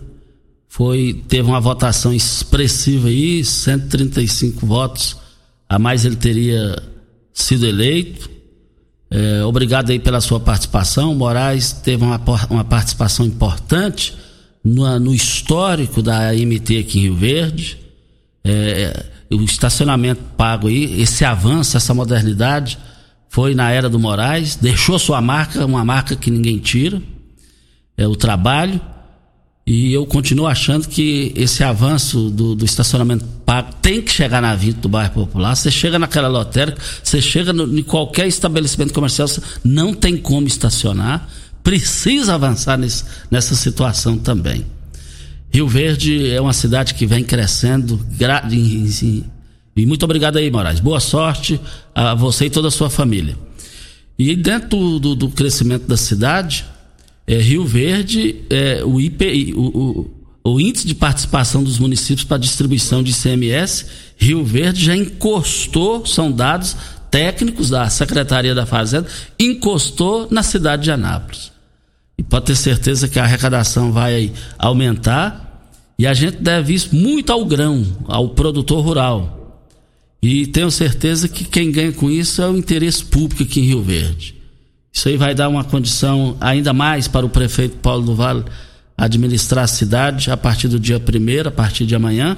Foi, 0.68 1.22
teve 1.28 1.48
uma 1.48 1.60
votação 1.60 2.12
expressiva 2.12 3.08
aí, 3.08 3.44
135 3.44 4.66
votos. 4.66 5.16
A 5.68 5.78
mais 5.78 6.04
ele 6.04 6.16
teria 6.16 6.82
sido 7.32 7.66
eleito. 7.66 8.30
É, 9.10 9.44
obrigado 9.44 9.90
aí 9.90 9.98
pela 9.98 10.20
sua 10.20 10.40
participação. 10.40 11.14
Moraes 11.14 11.72
teve 11.72 12.02
uma, 12.02 12.20
uma 12.48 12.64
participação 12.64 13.26
importante 13.26 14.16
no, 14.64 14.98
no, 14.98 15.14
histórico 15.14 16.02
da 16.02 16.32
MT 16.32 16.78
aqui 16.78 16.98
em 16.98 17.02
Rio 17.02 17.14
Verde. 17.16 17.78
É, 18.44 19.06
o 19.30 19.42
estacionamento 19.42 20.22
pago 20.36 20.68
aí, 20.68 21.00
esse 21.00 21.24
avanço, 21.24 21.76
essa 21.76 21.94
modernidade, 21.94 22.78
foi 23.28 23.54
na 23.54 23.70
era 23.70 23.88
do 23.88 23.98
Moraes, 23.98 24.56
deixou 24.56 24.98
sua 24.98 25.20
marca, 25.20 25.64
uma 25.64 25.84
marca 25.84 26.16
que 26.16 26.30
ninguém 26.30 26.58
tira. 26.58 27.00
É 27.96 28.06
o 28.06 28.16
trabalho. 28.16 28.80
E 29.66 29.92
eu 29.92 30.04
continuo 30.04 30.48
achando 30.48 30.88
que 30.88 31.32
esse 31.36 31.62
avanço 31.62 32.28
do, 32.28 32.56
do 32.56 32.64
estacionamento 32.64 33.24
pago 33.46 33.72
tem 33.80 34.02
que 34.02 34.10
chegar 34.10 34.42
na 34.42 34.54
vida 34.54 34.80
do 34.80 34.88
bairro 34.88 35.12
popular. 35.12 35.54
Você 35.54 35.70
chega 35.70 35.96
naquela 35.96 36.26
lotérica, 36.26 36.82
você 37.02 37.22
chega 37.22 37.52
no, 37.52 37.78
em 37.78 37.82
qualquer 37.82 38.26
estabelecimento 38.26 38.92
comercial, 38.92 39.28
não 39.62 39.94
tem 39.94 40.16
como 40.16 40.48
estacionar. 40.48 41.28
Precisa 41.62 42.34
avançar 42.34 42.78
nesse, 42.78 43.04
nessa 43.30 43.54
situação 43.54 44.16
também. 44.16 44.64
Rio 45.52 45.66
Verde 45.66 46.30
é 46.30 46.40
uma 46.40 46.52
cidade 46.52 46.94
que 46.94 47.06
vem 47.06 47.24
crescendo. 47.24 48.00
E 49.76 49.86
muito 49.86 50.04
obrigado 50.04 50.36
aí, 50.36 50.50
Moraes. 50.50 50.80
Boa 50.80 51.00
sorte 51.00 51.60
a 51.94 52.14
você 52.14 52.46
e 52.46 52.50
toda 52.50 52.68
a 52.68 52.70
sua 52.70 52.88
família. 52.88 53.36
E 54.18 54.36
dentro 54.36 54.98
do, 54.98 55.14
do 55.14 55.28
crescimento 55.30 55.86
da 55.86 55.96
cidade, 55.96 56.64
é, 57.26 57.38
Rio 57.38 57.64
Verde, 57.64 58.36
é, 58.50 58.84
o 58.84 59.00
IPI, 59.00 59.54
o, 59.54 60.10
o, 60.44 60.52
o, 60.52 60.60
índice 60.60 60.86
de 60.86 60.94
participação 60.94 61.62
dos 61.62 61.78
municípios 61.78 62.24
para 62.24 62.36
distribuição 62.36 63.02
de 63.02 63.12
ICMS, 63.12 63.86
Rio 64.16 64.44
Verde 64.44 64.84
já 64.84 64.94
encostou, 64.94 66.04
são 66.04 66.30
dados 66.30 66.76
técnicos 67.10 67.70
da 67.70 67.88
Secretaria 67.88 68.54
da 68.54 68.66
Fazenda, 68.66 69.08
encostou 69.38 70.28
na 70.30 70.42
cidade 70.42 70.84
de 70.84 70.90
Anápolis. 70.90 71.49
Pode 72.30 72.46
ter 72.46 72.56
certeza 72.56 73.08
que 73.08 73.18
a 73.18 73.24
arrecadação 73.24 73.90
vai 73.90 74.32
aumentar 74.56 75.68
e 75.98 76.06
a 76.06 76.14
gente 76.14 76.36
deve 76.36 76.72
isso 76.72 76.94
muito 76.94 77.32
ao 77.32 77.44
grão, 77.44 77.84
ao 78.06 78.30
produtor 78.30 78.84
rural. 78.84 79.58
E 80.22 80.46
tenho 80.46 80.70
certeza 80.70 81.28
que 81.28 81.44
quem 81.44 81.72
ganha 81.72 81.92
com 81.92 82.08
isso 82.08 82.40
é 82.40 82.48
o 82.48 82.56
interesse 82.56 83.04
público 83.04 83.42
aqui 83.42 83.60
em 83.60 83.64
Rio 83.64 83.82
Verde. 83.82 84.36
Isso 84.92 85.08
aí 85.08 85.16
vai 85.16 85.34
dar 85.34 85.48
uma 85.48 85.64
condição 85.64 86.36
ainda 86.40 86.72
mais 86.72 87.08
para 87.08 87.26
o 87.26 87.28
prefeito 87.28 87.78
Paulo 87.78 88.04
do 88.04 88.14
Vale 88.14 88.44
administrar 88.96 89.64
a 89.64 89.68
cidade 89.68 90.30
a 90.30 90.36
partir 90.36 90.68
do 90.68 90.78
dia 90.78 90.98
1 90.98 91.48
a 91.48 91.50
partir 91.50 91.84
de 91.84 91.94
amanhã. 91.94 92.36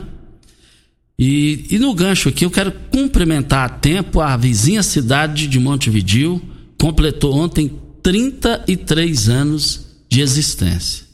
E, 1.18 1.66
e, 1.70 1.78
no 1.78 1.92
gancho 1.94 2.30
aqui, 2.30 2.44
eu 2.44 2.50
quero 2.50 2.72
cumprimentar 2.90 3.66
a 3.66 3.68
tempo 3.68 4.20
a 4.20 4.36
vizinha 4.36 4.82
cidade 4.82 5.46
de 5.46 5.60
Montevidil, 5.60 6.40
completou 6.80 7.34
ontem 7.34 7.70
33 8.02 9.28
anos 9.28 9.86
de 10.08 10.20
existência. 10.20 11.04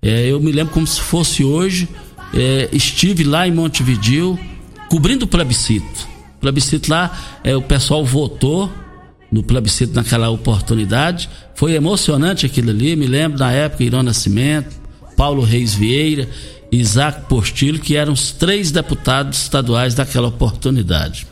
É, 0.00 0.26
eu 0.26 0.38
me 0.40 0.52
lembro 0.52 0.72
como 0.72 0.86
se 0.86 1.00
fosse 1.00 1.42
hoje, 1.42 1.88
é, 2.32 2.68
estive 2.72 3.24
lá 3.24 3.48
em 3.48 3.52
Montevidil, 3.52 4.38
cobrindo 4.88 5.24
o 5.24 5.28
plebiscito. 5.28 6.08
O 6.36 6.40
plebiscito 6.40 6.90
lá, 6.90 7.40
é, 7.42 7.56
o 7.56 7.62
pessoal 7.62 8.04
votou 8.04 8.70
no 9.32 9.42
plebiscito 9.42 9.94
naquela 9.94 10.30
oportunidade. 10.30 11.28
Foi 11.54 11.72
emocionante 11.72 12.46
aquilo 12.46 12.70
ali. 12.70 12.94
Me 12.94 13.06
lembro 13.06 13.38
da 13.38 13.50
época, 13.50 13.82
Irã 13.82 14.02
Nascimento, 14.02 14.76
Paulo 15.16 15.42
Reis 15.42 15.74
Vieira, 15.74 16.28
Isaac 16.70 17.22
Postilho, 17.28 17.80
que 17.80 17.96
eram 17.96 18.12
os 18.12 18.30
três 18.30 18.70
deputados 18.70 19.42
estaduais 19.42 19.94
daquela 19.94 20.28
oportunidade. 20.28 21.26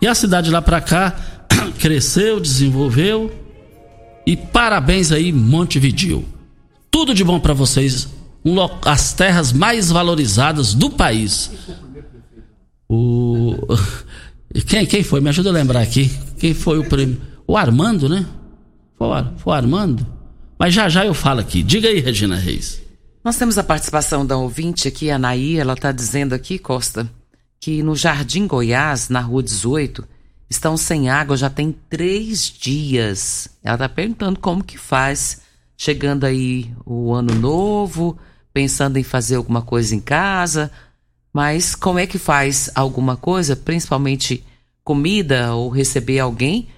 E 0.00 0.06
a 0.06 0.14
cidade 0.14 0.50
lá 0.50 0.62
para 0.62 0.80
cá 0.80 1.16
cresceu, 1.78 2.40
desenvolveu. 2.40 3.30
E 4.26 4.36
parabéns 4.36 5.12
aí, 5.12 5.32
Montevidil. 5.32 6.24
Tudo 6.90 7.14
de 7.14 7.24
bom 7.24 7.40
para 7.40 7.54
vocês. 7.54 8.08
As 8.84 9.12
terras 9.12 9.52
mais 9.52 9.90
valorizadas 9.90 10.74
do 10.74 10.90
país. 10.90 11.50
O 12.88 13.56
quem, 14.66 14.86
quem 14.86 15.02
foi? 15.02 15.20
Me 15.20 15.28
ajuda 15.28 15.50
a 15.50 15.52
lembrar 15.52 15.80
aqui. 15.80 16.10
Quem 16.38 16.54
foi 16.54 16.78
o 16.78 16.84
prêmio? 16.84 17.20
O 17.46 17.56
Armando, 17.56 18.08
né? 18.08 18.26
Foi, 18.96 19.08
foi 19.38 19.52
o 19.52 19.56
Armando? 19.56 20.06
Mas 20.58 20.74
já 20.74 20.88
já 20.88 21.06
eu 21.06 21.14
falo 21.14 21.40
aqui. 21.40 21.62
Diga 21.62 21.88
aí, 21.88 22.00
Regina 22.00 22.36
Reis. 22.36 22.82
Nós 23.24 23.36
temos 23.36 23.58
a 23.58 23.64
participação 23.64 24.24
da 24.24 24.36
ouvinte 24.36 24.88
aqui, 24.88 25.10
a 25.10 25.18
Naí. 25.18 25.58
Ela 25.58 25.74
está 25.74 25.92
dizendo 25.92 26.34
aqui, 26.34 26.58
Costa, 26.58 27.08
que 27.60 27.82
no 27.82 27.94
Jardim 27.94 28.46
Goiás, 28.46 29.08
na 29.08 29.20
rua 29.20 29.42
18, 29.42 30.06
estão 30.50 30.76
sem 30.76 31.08
água 31.08 31.36
já 31.36 31.48
tem 31.48 31.72
três 31.88 32.42
dias. 32.42 33.48
Ela 33.62 33.76
está 33.76 33.88
perguntando 33.88 34.38
como 34.38 34.62
que 34.62 34.76
faz, 34.76 35.40
chegando 35.76 36.24
aí 36.24 36.70
o 36.84 37.14
ano 37.14 37.34
novo, 37.34 38.18
pensando 38.52 38.98
em 38.98 39.02
fazer 39.02 39.36
alguma 39.36 39.62
coisa 39.62 39.94
em 39.94 40.00
casa 40.00 40.70
mas 41.32 41.74
como 41.74 41.98
é 41.98 42.06
que 42.06 42.18
faz 42.18 42.70
alguma 42.74 43.16
coisa, 43.16 43.54
principalmente 43.54 44.44
comida 44.82 45.54
ou 45.54 45.68
receber 45.68 46.18
alguém, 46.18 46.68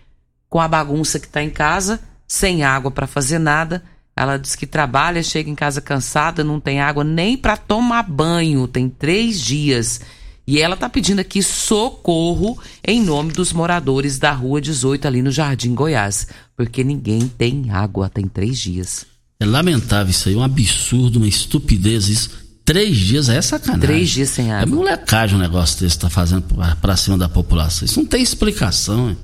com 0.48 0.60
a 0.60 0.68
bagunça 0.68 1.18
que 1.18 1.26
está 1.26 1.42
em 1.42 1.50
casa, 1.50 2.00
sem 2.26 2.62
água 2.62 2.90
para 2.90 3.06
fazer 3.06 3.38
nada? 3.38 3.82
Ela 4.14 4.36
diz 4.36 4.54
que 4.54 4.66
trabalha, 4.66 5.22
chega 5.22 5.48
em 5.48 5.54
casa 5.54 5.80
cansada, 5.80 6.44
não 6.44 6.60
tem 6.60 6.80
água 6.80 7.02
nem 7.02 7.36
para 7.36 7.56
tomar 7.56 8.02
banho, 8.02 8.68
tem 8.68 8.88
três 8.88 9.40
dias. 9.40 10.00
E 10.46 10.60
ela 10.60 10.74
está 10.74 10.88
pedindo 10.88 11.20
aqui 11.20 11.42
socorro 11.42 12.58
em 12.84 13.00
nome 13.00 13.32
dos 13.32 13.52
moradores 13.52 14.18
da 14.18 14.32
Rua 14.32 14.60
18, 14.60 15.06
ali 15.06 15.22
no 15.22 15.30
Jardim 15.30 15.74
Goiás, 15.74 16.26
porque 16.56 16.82
ninguém 16.82 17.28
tem 17.28 17.70
água, 17.70 18.08
tem 18.08 18.26
três 18.26 18.58
dias. 18.58 19.06
É 19.38 19.44
lamentável 19.44 20.10
isso 20.10 20.28
aí, 20.28 20.36
um 20.36 20.42
absurdo, 20.42 21.16
uma 21.16 21.28
estupidez 21.28 22.08
isso. 22.08 22.30
Três 22.64 22.96
dias 22.96 23.28
é 23.28 23.42
sacanagem. 23.42 23.80
Três 23.80 24.10
dias 24.10 24.28
sem 24.30 24.52
água. 24.52 24.62
É 24.62 24.76
molecagem 24.76 25.36
um 25.36 25.40
negócio 25.40 25.80
desse 25.80 25.98
tá 25.98 26.08
fazendo 26.08 26.44
para 26.80 26.96
cima 26.96 27.18
da 27.18 27.28
população. 27.28 27.84
Isso 27.84 27.98
não 27.98 28.06
tem 28.06 28.22
explicação, 28.22 29.10
hein? 29.10 29.16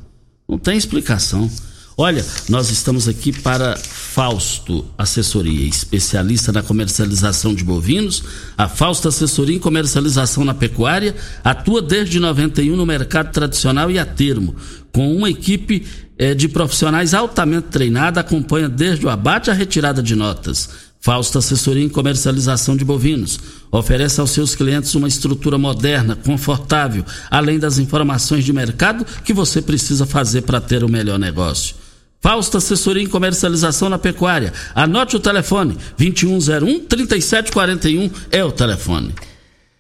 Não 0.49 0.59
tem 0.59 0.77
explicação. 0.77 1.49
Olha, 2.01 2.25
nós 2.49 2.71
estamos 2.71 3.09
aqui 3.09 3.33
para 3.33 3.77
Fausto 3.77 4.85
Assessoria, 4.97 5.67
especialista 5.67 6.53
na 6.53 6.63
comercialização 6.63 7.53
de 7.53 7.65
bovinos. 7.65 8.23
A 8.57 8.69
Fausto 8.69 9.09
Assessoria 9.09 9.57
em 9.57 9.59
comercialização 9.59 10.45
na 10.45 10.55
pecuária 10.55 11.17
atua 11.43 11.83
desde 11.83 12.21
91 12.21 12.77
no 12.77 12.87
mercado 12.87 13.33
tradicional 13.33 13.91
e 13.91 13.99
a 13.99 14.07
termo, 14.07 14.55
com 14.93 15.13
uma 15.13 15.29
equipe 15.29 15.85
eh, 16.17 16.35
de 16.35 16.47
profissionais 16.47 17.15
altamente 17.15 17.67
treinada, 17.67 18.21
acompanha 18.21 18.69
desde 18.69 19.05
o 19.05 19.11
abate 19.11 19.51
à 19.51 19.53
retirada 19.53 20.01
de 20.01 20.15
notas 20.15 20.71
Fausto 21.01 21.39
Assessoria 21.39 21.85
em 21.85 21.89
Comercialização 21.89 22.77
de 22.77 22.85
Bovinos. 22.85 23.41
Oferece 23.73 24.21
aos 24.21 24.31
seus 24.31 24.55
clientes 24.55 24.95
uma 24.95 25.09
estrutura 25.09 25.59
moderna, 25.59 26.15
confortável, 26.15 27.05
além 27.29 27.59
das 27.59 27.77
informações 27.79 28.45
de 28.45 28.53
mercado 28.53 29.05
que 29.25 29.33
você 29.33 29.61
precisa 29.61 30.07
fazer 30.07 30.43
para 30.43 30.61
ter 30.61 30.85
o 30.85 30.89
melhor 30.89 31.19
negócio. 31.19 31.88
Fausto 32.21 32.59
Assessoria 32.59 33.03
em 33.03 33.09
Comercialização 33.09 33.89
na 33.89 33.99
Pecuária. 33.99 34.53
Anote 34.75 35.17
o 35.17 35.21
telefone: 35.21 35.77
2101 35.97 36.87
3741 36.87 38.11
é 38.31 38.45
o 38.45 38.53
telefone. 38.53 39.15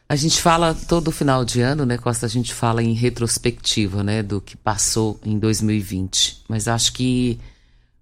A 0.08 0.16
gente 0.16 0.40
fala 0.40 0.74
todo 0.74 1.12
final 1.12 1.44
de 1.44 1.60
ano, 1.60 1.84
né, 1.84 1.98
Costa? 1.98 2.24
A 2.24 2.28
gente 2.28 2.54
fala 2.54 2.82
em 2.82 2.94
retrospectiva, 2.94 4.02
né, 4.02 4.22
do 4.22 4.40
que 4.40 4.56
passou 4.56 5.20
em 5.22 5.38
2020. 5.38 6.44
Mas 6.48 6.66
acho 6.66 6.94
que 6.94 7.38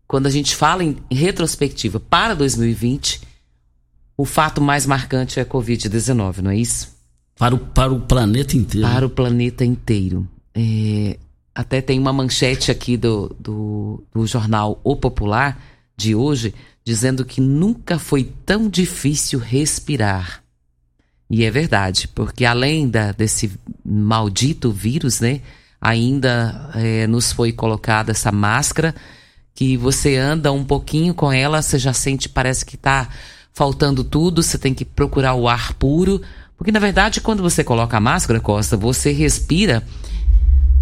quando 0.06 0.26
a 0.26 0.30
gente 0.30 0.54
fala 0.54 0.84
em 0.84 0.96
retrospectiva 1.10 1.98
para 1.98 2.34
2020, 2.34 3.22
o 4.16 4.24
fato 4.24 4.60
mais 4.60 4.86
marcante 4.86 5.40
é 5.40 5.42
a 5.42 5.46
Covid-19, 5.46 6.38
não 6.38 6.50
é 6.52 6.56
isso? 6.56 6.94
Para 7.36 7.54
o, 7.54 7.58
para 7.58 7.92
o 7.92 8.00
planeta 8.00 8.56
inteiro. 8.56 8.86
Para 8.86 9.06
o 9.06 9.10
planeta 9.10 9.64
inteiro. 9.64 10.28
É, 10.54 11.18
até 11.56 11.80
tem 11.80 11.98
uma 11.98 12.12
manchete 12.12 12.70
aqui 12.70 12.98
do, 12.98 13.34
do, 13.40 14.04
do 14.14 14.26
jornal 14.26 14.78
O 14.84 14.94
Popular 14.94 15.58
de 15.96 16.14
hoje, 16.14 16.54
dizendo 16.84 17.24
que 17.24 17.40
nunca 17.40 17.98
foi 17.98 18.30
tão 18.44 18.68
difícil 18.68 19.38
respirar. 19.38 20.42
E 21.30 21.44
é 21.44 21.50
verdade, 21.50 22.08
porque 22.08 22.44
além 22.44 22.86
da, 22.86 23.10
desse 23.10 23.50
maldito 23.82 24.70
vírus, 24.70 25.20
né, 25.20 25.40
ainda 25.80 26.70
é, 26.74 27.06
nos 27.06 27.32
foi 27.32 27.52
colocada 27.52 28.10
essa 28.10 28.30
máscara 28.30 28.94
que 29.54 29.78
você 29.78 30.14
anda 30.16 30.52
um 30.52 30.62
pouquinho 30.62 31.14
com 31.14 31.32
ela, 31.32 31.62
você 31.62 31.78
já 31.78 31.94
sente, 31.94 32.28
parece 32.28 32.66
que 32.66 32.76
está 32.76 33.08
faltando 33.54 34.04
tudo, 34.04 34.42
você 34.42 34.58
tem 34.58 34.74
que 34.74 34.84
procurar 34.84 35.32
o 35.32 35.48
ar 35.48 35.72
puro. 35.72 36.20
Porque, 36.58 36.70
na 36.70 36.78
verdade, 36.78 37.22
quando 37.22 37.42
você 37.42 37.64
coloca 37.64 37.96
a 37.96 38.00
máscara, 38.00 38.40
Costa, 38.40 38.76
você 38.76 39.10
respira 39.10 39.82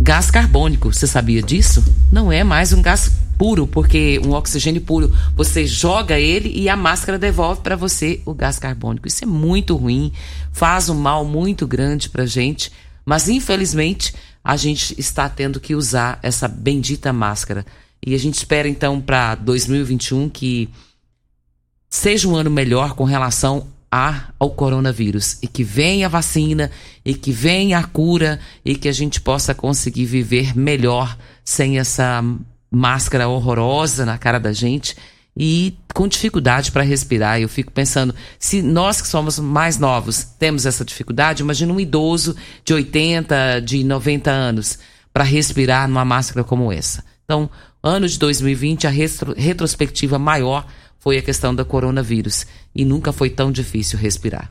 gás 0.04 0.30
carbônico. 0.30 0.92
Você 0.92 1.06
sabia 1.06 1.40
disso? 1.40 1.82
Não 2.12 2.30
é 2.30 2.44
mais 2.44 2.74
um 2.74 2.82
gás 2.82 3.10
puro, 3.38 3.66
porque 3.66 4.20
um 4.22 4.32
oxigênio 4.32 4.82
puro, 4.82 5.10
você 5.34 5.66
joga 5.66 6.20
ele 6.20 6.52
e 6.54 6.68
a 6.68 6.76
máscara 6.76 7.18
devolve 7.18 7.62
para 7.62 7.74
você 7.74 8.20
o 8.26 8.34
gás 8.34 8.58
carbônico. 8.58 9.08
Isso 9.08 9.24
é 9.24 9.26
muito 9.26 9.74
ruim, 9.74 10.12
faz 10.52 10.90
um 10.90 10.94
mal 10.94 11.24
muito 11.24 11.66
grande 11.66 12.10
para 12.10 12.26
gente. 12.26 12.70
Mas 13.02 13.30
infelizmente 13.30 14.14
a 14.44 14.58
gente 14.58 14.94
está 15.00 15.26
tendo 15.26 15.58
que 15.58 15.74
usar 15.74 16.18
essa 16.22 16.46
bendita 16.46 17.10
máscara. 17.10 17.64
E 18.06 18.14
a 18.14 18.18
gente 18.18 18.34
espera 18.34 18.68
então 18.68 19.00
para 19.00 19.34
2021 19.36 20.28
que 20.28 20.68
seja 21.88 22.28
um 22.28 22.36
ano 22.36 22.50
melhor 22.50 22.92
com 22.92 23.04
relação 23.04 23.68
a, 23.94 24.32
ao 24.40 24.50
coronavírus 24.50 25.38
e 25.40 25.46
que 25.46 25.62
venha 25.62 26.06
a 26.06 26.08
vacina 26.08 26.68
e 27.04 27.14
que 27.14 27.30
venha 27.30 27.78
a 27.78 27.84
cura 27.84 28.40
e 28.64 28.74
que 28.74 28.88
a 28.88 28.92
gente 28.92 29.20
possa 29.20 29.54
conseguir 29.54 30.04
viver 30.04 30.58
melhor 30.58 31.16
sem 31.44 31.78
essa 31.78 32.20
máscara 32.68 33.28
horrorosa 33.28 34.04
na 34.04 34.18
cara 34.18 34.40
da 34.40 34.52
gente 34.52 34.96
e 35.36 35.76
com 35.94 36.08
dificuldade 36.08 36.72
para 36.72 36.82
respirar. 36.82 37.40
Eu 37.40 37.48
fico 37.48 37.70
pensando, 37.70 38.12
se 38.36 38.62
nós 38.62 39.00
que 39.00 39.06
somos 39.06 39.38
mais 39.38 39.78
novos 39.78 40.24
temos 40.40 40.66
essa 40.66 40.84
dificuldade, 40.84 41.44
imagina 41.44 41.72
um 41.72 41.78
idoso 41.78 42.34
de 42.64 42.74
80, 42.74 43.60
de 43.60 43.84
90 43.84 44.28
anos 44.28 44.76
para 45.12 45.22
respirar 45.22 45.86
numa 45.86 46.04
máscara 46.04 46.42
como 46.42 46.72
essa. 46.72 47.04
Então, 47.24 47.48
ano 47.80 48.08
de 48.08 48.18
2020, 48.18 48.88
a 48.88 48.90
retro, 48.90 49.34
retrospectiva 49.36 50.18
maior 50.18 50.66
foi 50.98 51.18
a 51.18 51.22
questão 51.22 51.54
da 51.54 51.64
coronavírus 51.64 52.44
e 52.74 52.84
nunca 52.84 53.12
foi 53.12 53.30
tão 53.30 53.52
difícil 53.52 53.98
respirar. 53.98 54.50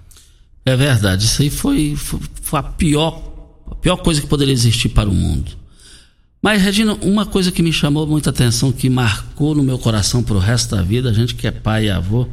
É 0.66 0.76
verdade, 0.76 1.26
isso 1.26 1.42
aí 1.42 1.50
foi, 1.50 1.96
foi, 1.96 2.20
foi 2.42 2.60
a 2.60 2.64
pior, 2.64 3.64
a 3.70 3.76
pior 3.76 3.98
coisa 3.98 4.22
que 4.22 4.28
poderia 4.28 4.54
existir 4.54 4.90
para 4.90 5.10
o 5.10 5.14
mundo. 5.14 5.52
Mas, 6.42 6.62
Regina, 6.62 6.94
uma 6.96 7.26
coisa 7.26 7.52
que 7.52 7.64
me 7.64 7.72
chamou 7.72 8.06
muita 8.06 8.30
atenção, 8.30 8.72
que 8.72 8.90
marcou 8.90 9.56
no 9.56 9.64
meu 9.64 9.78
coração 9.80 10.22
para 10.22 10.36
o 10.36 10.40
resto 10.40 10.76
da 10.76 10.82
vida, 10.82 11.10
a 11.10 11.14
gente 11.14 11.36
que 11.36 11.48
é 11.48 11.52
pai 11.52 11.86
e 11.86 11.90
avô, 11.90 12.28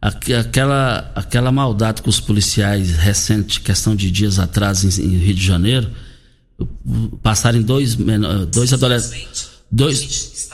aquela, 0.00 1.10
aquela 1.14 1.52
maldade 1.52 2.00
com 2.00 2.08
os 2.08 2.20
policiais 2.20 2.96
recente, 2.96 3.60
questão 3.60 3.94
de 3.94 4.10
dias 4.10 4.38
atrás 4.38 4.84
em, 4.84 5.04
em 5.04 5.16
Rio 5.16 5.34
de 5.34 5.44
Janeiro, 5.44 5.90
passarem 7.22 7.60
dois, 7.60 7.96
dois, 8.52 8.72
adolescentes, 8.72 9.50
dois, 9.70 10.48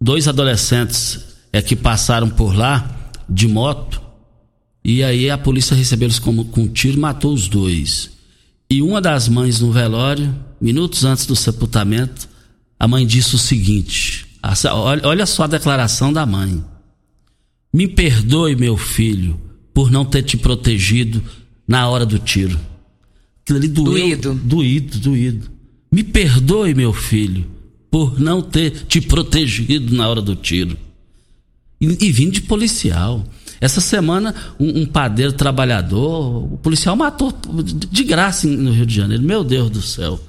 dois 0.00 0.28
adolescentes 0.28 1.20
é, 1.52 1.62
que 1.62 1.74
passaram 1.74 2.28
por 2.28 2.54
lá 2.54 3.10
de 3.28 3.48
moto, 3.48 4.02
e 4.84 5.02
aí 5.02 5.30
a 5.30 5.38
polícia 5.38 5.74
recebeu 5.74 6.06
eles 6.06 6.18
como, 6.18 6.44
com 6.46 6.62
um 6.62 6.68
tiro 6.68 6.98
e 6.98 7.00
matou 7.00 7.32
os 7.32 7.48
dois. 7.48 8.10
E 8.70 8.82
uma 8.82 9.00
das 9.00 9.28
mães 9.28 9.60
no 9.60 9.72
velório, 9.72 10.34
minutos 10.60 11.04
antes 11.04 11.24
do 11.26 11.34
sepultamento, 11.34 12.28
a 12.78 12.86
mãe 12.86 13.06
disse 13.06 13.34
o 13.34 13.38
seguinte: 13.38 14.26
olha 15.04 15.24
só 15.24 15.44
a 15.44 15.48
declaração 15.48 16.12
da 16.12 16.26
mãe. 16.26 16.62
Me 17.72 17.88
perdoe, 17.88 18.54
meu 18.54 18.76
filho, 18.76 19.40
por 19.72 19.90
não 19.90 20.04
ter 20.04 20.22
te 20.22 20.36
protegido 20.36 21.22
na 21.66 21.88
hora 21.88 22.04
do 22.04 22.18
tiro. 22.18 22.58
Aquilo 23.42 23.58
ali 23.58 23.68
doeu, 23.68 23.92
doído. 23.92 24.34
Doído, 24.34 24.98
doído. 24.98 25.50
Me 25.90 26.02
perdoe, 26.02 26.74
meu 26.74 26.92
filho, 26.92 27.46
por 27.90 28.18
não 28.20 28.42
ter 28.42 28.70
te 28.86 29.00
protegido 29.00 29.94
na 29.94 30.08
hora 30.08 30.22
do 30.22 30.36
tiro. 30.36 30.76
E, 31.80 31.86
e 32.06 32.12
vindo 32.12 32.32
de 32.32 32.42
policial. 32.42 33.24
Essa 33.60 33.80
semana, 33.80 34.34
um, 34.58 34.82
um, 34.82 34.86
padeiro 34.86 35.32
trabalhador, 35.32 36.52
o 36.52 36.58
policial 36.58 36.96
matou 36.96 37.32
de 37.90 38.04
graça 38.04 38.46
no 38.46 38.72
Rio 38.72 38.86
de 38.86 38.94
Janeiro. 38.94 39.22
Meu 39.22 39.44
Deus 39.44 39.70
do 39.70 39.82
céu. 39.82 40.20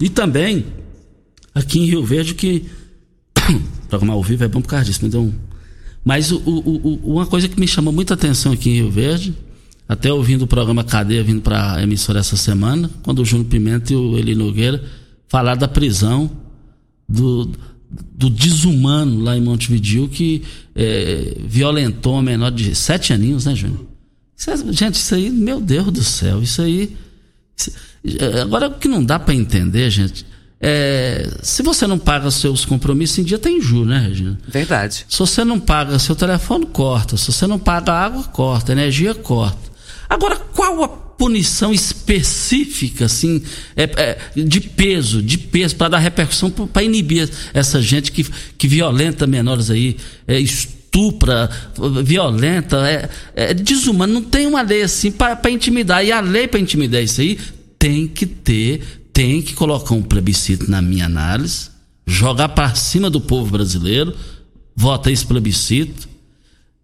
E 0.00 0.08
também 0.08 0.64
aqui 1.54 1.78
em 1.78 1.84
Rio 1.84 2.04
Verde 2.04 2.34
que. 2.34 2.64
Programa 3.88 4.14
ao 4.14 4.22
vivo 4.22 4.44
é 4.44 4.48
bom 4.48 4.60
por 4.62 4.68
causa 4.68 4.84
disso, 4.84 5.04
me 5.04 5.10
deu 5.10 5.22
um. 5.22 5.32
Mas 6.04 6.30
o, 6.32 6.38
o, 6.38 6.88
o, 7.04 7.14
uma 7.14 7.26
coisa 7.26 7.48
que 7.48 7.58
me 7.60 7.68
chamou 7.68 7.92
muita 7.92 8.14
atenção 8.14 8.52
aqui 8.52 8.70
em 8.70 8.74
Rio 8.74 8.90
Verde, 8.90 9.34
até 9.88 10.12
ouvindo 10.12 10.42
o 10.42 10.46
programa 10.46 10.82
Cadeia 10.84 11.22
vindo 11.22 11.42
para 11.42 11.74
a 11.74 11.82
emissora 11.82 12.20
essa 12.20 12.36
semana, 12.36 12.90
quando 13.02 13.20
o 13.20 13.24
Júnior 13.24 13.48
Pimenta 13.48 13.92
e 13.92 13.96
o 13.96 14.16
Eli 14.16 14.34
Nogueira 14.34 14.82
falaram 15.28 15.58
da 15.58 15.68
prisão 15.68 16.30
do, 17.08 17.50
do 17.90 18.30
desumano 18.30 19.20
lá 19.20 19.36
em 19.36 19.40
Montevideo 19.40 20.08
que 20.08 20.42
é, 20.74 21.36
violentou 21.44 22.14
uma 22.14 22.22
menor 22.22 22.50
de 22.50 22.74
sete 22.74 23.12
aninhos, 23.12 23.46
né, 23.46 23.54
Júnior? 23.54 23.86
É, 24.46 24.72
gente, 24.72 24.94
isso 24.94 25.14
aí, 25.14 25.28
meu 25.28 25.60
Deus 25.60 25.90
do 25.90 26.04
céu, 26.04 26.42
isso 26.42 26.62
aí. 26.62 26.96
Isso, 27.56 27.72
é, 28.18 28.40
agora 28.40 28.68
o 28.68 28.74
que 28.74 28.88
não 28.88 29.04
dá 29.04 29.18
para 29.18 29.34
entender, 29.34 29.90
gente, 29.90 30.24
é, 30.62 31.26
se 31.42 31.62
você 31.62 31.86
não 31.86 31.98
paga 31.98 32.30
seus 32.30 32.66
compromissos 32.66 33.18
em 33.18 33.24
dia, 33.24 33.38
tem 33.38 33.62
juros, 33.62 33.88
né, 33.88 33.98
Regina? 33.98 34.38
Verdade. 34.46 35.06
Se 35.08 35.18
você 35.18 35.42
não 35.42 35.58
paga 35.58 35.98
seu 35.98 36.14
telefone, 36.14 36.66
corta. 36.66 37.16
Se 37.16 37.32
você 37.32 37.46
não 37.46 37.58
paga 37.58 37.92
água, 37.92 38.24
corta. 38.24 38.72
Energia, 38.72 39.14
corta. 39.14 39.70
Agora, 40.06 40.36
qual 40.36 40.84
a 40.84 40.88
punição 41.20 41.70
específica, 41.70 43.04
assim, 43.04 43.42
é, 43.76 43.82
é, 43.82 44.18
de 44.42 44.58
peso, 44.58 45.22
de 45.22 45.36
peso, 45.36 45.76
para 45.76 45.90
dar 45.90 45.98
repercussão, 45.98 46.50
para 46.50 46.82
inibir 46.82 47.28
essa 47.52 47.82
gente 47.82 48.10
que, 48.10 48.24
que 48.56 48.66
violenta 48.66 49.26
menores 49.26 49.68
aí, 49.68 49.98
é, 50.26 50.40
estupra, 50.40 51.50
violenta, 52.02 52.88
é, 52.88 53.10
é 53.34 53.52
desumano. 53.52 54.14
Não 54.14 54.22
tem 54.22 54.46
uma 54.46 54.62
lei 54.62 54.80
assim 54.80 55.12
para 55.12 55.50
intimidar. 55.50 56.02
E 56.02 56.10
a 56.10 56.20
lei 56.20 56.48
para 56.48 56.58
intimidar 56.58 57.02
isso 57.02 57.20
aí 57.20 57.38
tem 57.78 58.08
que 58.08 58.24
ter 58.24 58.80
tem 59.12 59.42
que 59.42 59.52
colocar 59.52 59.94
um 59.94 60.00
plebiscito 60.00 60.70
na 60.70 60.80
minha 60.80 61.04
análise, 61.04 61.68
jogar 62.06 62.48
para 62.48 62.74
cima 62.74 63.10
do 63.10 63.20
povo 63.20 63.50
brasileiro, 63.50 64.16
vota 64.74 65.10
esse 65.10 65.26
plebiscito. 65.26 66.08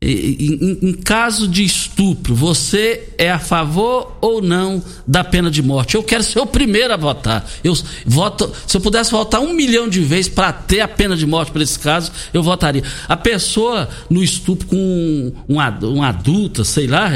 Em, 0.01 0.79
em, 0.83 0.93
caso 0.93 1.49
de 1.49 1.65
estupro, 1.65 2.35
você 2.35 3.09
é 3.17 3.31
a 3.31 3.39
favor 3.39 4.17
ou 4.21 4.43
não 4.43 4.83
da 5.07 5.25
pena 5.25 5.51
de 5.51 5.63
morte? 5.63 5.95
Eu 5.95 6.03
quero 6.03 6.23
ser 6.23 6.39
o 6.39 6.47
primeiro 6.47 6.93
a 6.93 6.99
votar. 6.99 7.49
Eu 7.65 7.73
voto, 8.05 8.53
se 8.67 8.77
eu 8.77 8.81
pudesse 8.81 9.11
votar 9.11 9.41
um 9.41 9.55
milhão 9.55 9.89
de 9.89 10.01
vezes 10.01 10.29
para 10.29 10.53
ter 10.53 10.81
a 10.81 10.89
pena 10.89 11.17
de 11.17 11.27
morte 11.27 11.51
para 11.51 11.63
esse 11.63 11.79
caso, 11.79 12.13
eu 12.33 12.43
votaria. 12.43 12.83
A 13.09 13.17
pessoa 13.17 13.89
no 14.11 14.23
estupro 14.23 14.67
com 14.67 15.33
um, 15.49 15.59
um, 15.59 16.65
sei 16.65 16.87
lá, 16.87 17.11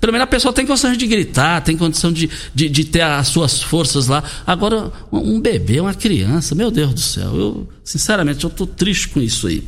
pelo 0.00 0.12
menos 0.12 0.24
a 0.24 0.26
pessoa 0.26 0.52
tem 0.52 0.66
condição 0.66 0.92
de 0.92 1.06
gritar, 1.06 1.60
tem 1.62 1.76
condição 1.76 2.12
de, 2.12 2.28
de, 2.54 2.68
de 2.68 2.84
ter 2.84 3.02
as 3.02 3.28
suas 3.28 3.62
forças 3.62 4.06
lá. 4.06 4.22
Agora, 4.46 4.92
um 5.12 5.40
bebê, 5.40 5.80
uma 5.80 5.94
criança, 5.94 6.54
meu 6.54 6.70
Deus 6.70 6.94
do 6.94 7.00
céu, 7.00 7.36
eu, 7.36 7.68
sinceramente, 7.84 8.44
eu 8.44 8.50
tô 8.50 8.66
triste 8.66 9.08
com 9.08 9.20
isso 9.20 9.46
aí. 9.46 9.62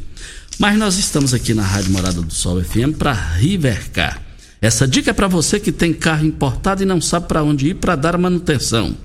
Mas 0.59 0.78
nós 0.78 0.98
estamos 0.98 1.35
aqui 1.35 1.52
na 1.52 1.62
Rádio 1.62 1.92
Morada 1.92 2.22
do 2.22 2.33
Sol 2.33 2.62
FM 2.62 2.96
para 2.98 3.12
Rivercar. 3.12 4.22
Essa 4.61 4.87
dica 4.87 5.11
é 5.11 5.12
para 5.12 5.28
você 5.28 5.61
que 5.61 5.72
tem 5.72 5.92
carro 5.92 6.24
importado 6.24 6.83
e 6.83 6.87
não 6.87 7.00
sabe 7.00 7.26
para 7.26 7.42
onde 7.42 7.68
ir 7.68 7.74
para 7.74 7.96
dar 7.96 8.16
manutenção. 8.16 8.96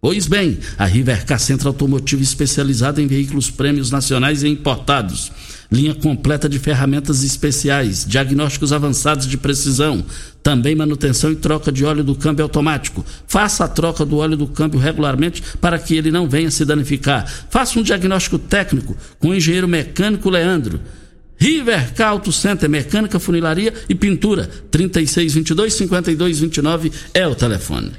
Pois 0.00 0.26
bem, 0.26 0.58
a 0.78 0.86
Rivercar 0.86 1.38
Centro 1.38 1.68
Automotivo 1.68 2.22
especializada 2.22 3.02
em 3.02 3.06
veículos 3.06 3.50
prêmios 3.50 3.90
nacionais 3.90 4.42
e 4.42 4.48
importados 4.48 5.30
linha 5.70 5.94
completa 5.94 6.48
de 6.48 6.58
ferramentas 6.58 7.22
especiais, 7.22 8.04
diagnósticos 8.04 8.72
avançados 8.72 9.24
de 9.26 9.38
precisão, 9.38 10.04
também 10.42 10.74
manutenção 10.74 11.30
e 11.30 11.36
troca 11.36 11.70
de 11.70 11.84
óleo 11.84 12.02
do 12.02 12.16
câmbio 12.16 12.42
automático. 12.42 13.06
Faça 13.26 13.64
a 13.64 13.68
troca 13.68 14.04
do 14.04 14.16
óleo 14.16 14.36
do 14.36 14.48
câmbio 14.48 14.80
regularmente 14.80 15.42
para 15.60 15.78
que 15.78 15.94
ele 15.94 16.10
não 16.10 16.28
venha 16.28 16.50
se 16.50 16.64
danificar. 16.64 17.24
Faça 17.48 17.78
um 17.78 17.82
diagnóstico 17.82 18.36
técnico 18.38 18.96
com 19.18 19.28
o 19.28 19.34
engenheiro 19.34 19.68
mecânico 19.68 20.28
Leandro. 20.28 20.80
River 21.36 21.94
Auto 22.02 22.32
Center, 22.32 22.68
mecânica, 22.68 23.18
funilaria 23.18 23.72
e 23.88 23.94
pintura. 23.94 24.50
3622-5229 24.70 26.92
é 27.14 27.26
o 27.26 27.34
telefone. 27.34 27.92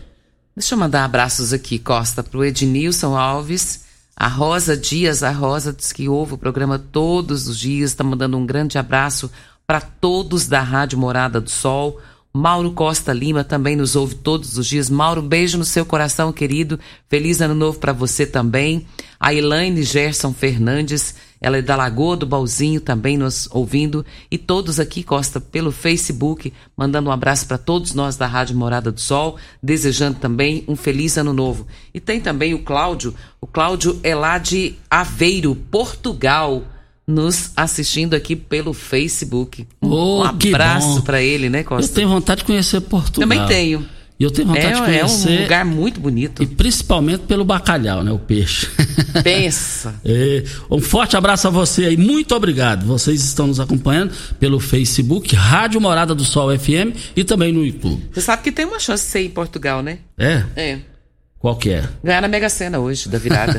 Deixa 0.55 0.75
eu 0.75 0.79
mandar 0.79 1.05
abraços 1.05 1.51
aqui, 1.53 1.79
Costa, 1.79 2.21
para 2.21 2.37
o 2.37 2.43
Ednilson 2.43 3.17
Alves 3.17 3.89
a 4.15 4.27
Rosa 4.27 4.77
Dias, 4.77 5.23
a 5.23 5.31
Rosa 5.31 5.73
diz 5.73 5.91
que 5.91 6.07
ouve 6.07 6.33
o 6.33 6.37
programa 6.37 6.77
todos 6.77 7.47
os 7.47 7.57
dias, 7.57 7.91
está 7.91 8.03
mandando 8.03 8.37
um 8.37 8.45
grande 8.45 8.77
abraço 8.77 9.31
para 9.65 9.81
todos 9.81 10.47
da 10.47 10.61
Rádio 10.61 10.99
Morada 10.99 11.39
do 11.39 11.49
Sol. 11.49 11.99
Mauro 12.33 12.71
Costa 12.71 13.11
Lima 13.11 13.43
também 13.43 13.75
nos 13.75 13.95
ouve 13.95 14.15
todos 14.15 14.57
os 14.57 14.65
dias. 14.65 14.89
Mauro, 14.89 15.21
beijo 15.21 15.57
no 15.57 15.65
seu 15.65 15.85
coração, 15.85 16.31
querido. 16.31 16.79
Feliz 17.09 17.41
ano 17.41 17.55
novo 17.55 17.79
para 17.79 17.91
você 17.91 18.25
também. 18.25 18.85
A 19.19 19.33
Elaine 19.33 19.83
Gerson 19.83 20.33
Fernandes, 20.33 21.15
ela 21.41 21.57
é 21.57 21.61
da 21.61 21.75
Lagoa 21.75 22.15
do 22.15 22.25
Balzinho, 22.27 22.79
também 22.79 23.17
nos 23.17 23.49
ouvindo. 23.51 24.05
E 24.29 24.37
todos 24.37 24.79
aqui, 24.79 25.01
Costa, 25.01 25.41
pelo 25.41 25.71
Facebook, 25.71 26.53
mandando 26.77 27.09
um 27.09 27.11
abraço 27.11 27.47
para 27.47 27.57
todos 27.57 27.95
nós 27.95 28.15
da 28.15 28.27
Rádio 28.27 28.55
Morada 28.55 28.91
do 28.91 29.01
Sol, 29.01 29.37
desejando 29.61 30.19
também 30.19 30.63
um 30.67 30.75
feliz 30.75 31.17
ano 31.17 31.33
novo. 31.33 31.65
E 31.91 31.99
tem 31.99 32.21
também 32.21 32.53
o 32.53 32.59
Cláudio, 32.59 33.15
o 33.41 33.47
Cláudio 33.47 33.99
é 34.03 34.13
lá 34.13 34.37
de 34.37 34.75
Aveiro, 34.87 35.55
Portugal 35.55 36.63
nos 37.07 37.51
assistindo 37.55 38.13
aqui 38.13 38.35
pelo 38.35 38.73
Facebook. 38.73 39.67
Oh, 39.81 40.19
um 40.19 40.23
abraço 40.23 41.01
para 41.01 41.21
ele, 41.21 41.49
né, 41.49 41.63
Costa? 41.63 41.91
Eu 41.91 41.95
tenho 41.95 42.07
vontade 42.07 42.41
de 42.41 42.45
conhecer 42.45 42.79
Portugal. 42.81 43.27
Também 43.27 43.45
tenho. 43.47 43.85
E 44.21 44.23
eu 44.23 44.29
tenho 44.29 44.47
vontade 44.49 44.67
É, 44.67 44.73
de 44.75 44.81
é 44.81 44.85
conhecer. 44.99 45.29
um 45.31 45.41
lugar 45.41 45.65
muito 45.65 45.99
bonito. 45.99 46.43
E 46.43 46.45
principalmente 46.45 47.21
pelo 47.21 47.43
bacalhau, 47.43 48.03
né? 48.03 48.11
O 48.11 48.19
peixe. 48.19 48.67
Pensa. 49.23 49.95
É, 50.05 50.43
um 50.69 50.79
forte 50.79 51.17
abraço 51.17 51.47
a 51.47 51.49
você 51.49 51.85
aí, 51.85 51.97
muito 51.97 52.35
obrigado. 52.35 52.85
Vocês 52.85 53.19
estão 53.23 53.47
nos 53.47 53.59
acompanhando 53.59 54.13
pelo 54.39 54.59
Facebook, 54.59 55.35
Rádio 55.35 55.81
Morada 55.81 56.13
do 56.13 56.23
Sol 56.23 56.55
FM 56.55 56.95
e 57.15 57.23
também 57.23 57.51
no 57.51 57.65
YouTube. 57.65 57.99
Você 58.13 58.21
sabe 58.21 58.43
que 58.43 58.51
tem 58.51 58.63
uma 58.63 58.79
chance 58.79 59.05
de 59.05 59.09
ser 59.09 59.21
em 59.25 59.29
Portugal, 59.31 59.81
né? 59.81 59.97
É? 60.15 60.43
É. 60.55 60.79
Qual 61.41 61.55
que 61.55 61.71
é? 61.71 61.83
Ganhar 62.03 62.21
na 62.21 62.27
Mega 62.27 62.47
Sena 62.49 62.77
hoje, 62.77 63.09
da 63.09 63.17
virada. 63.17 63.57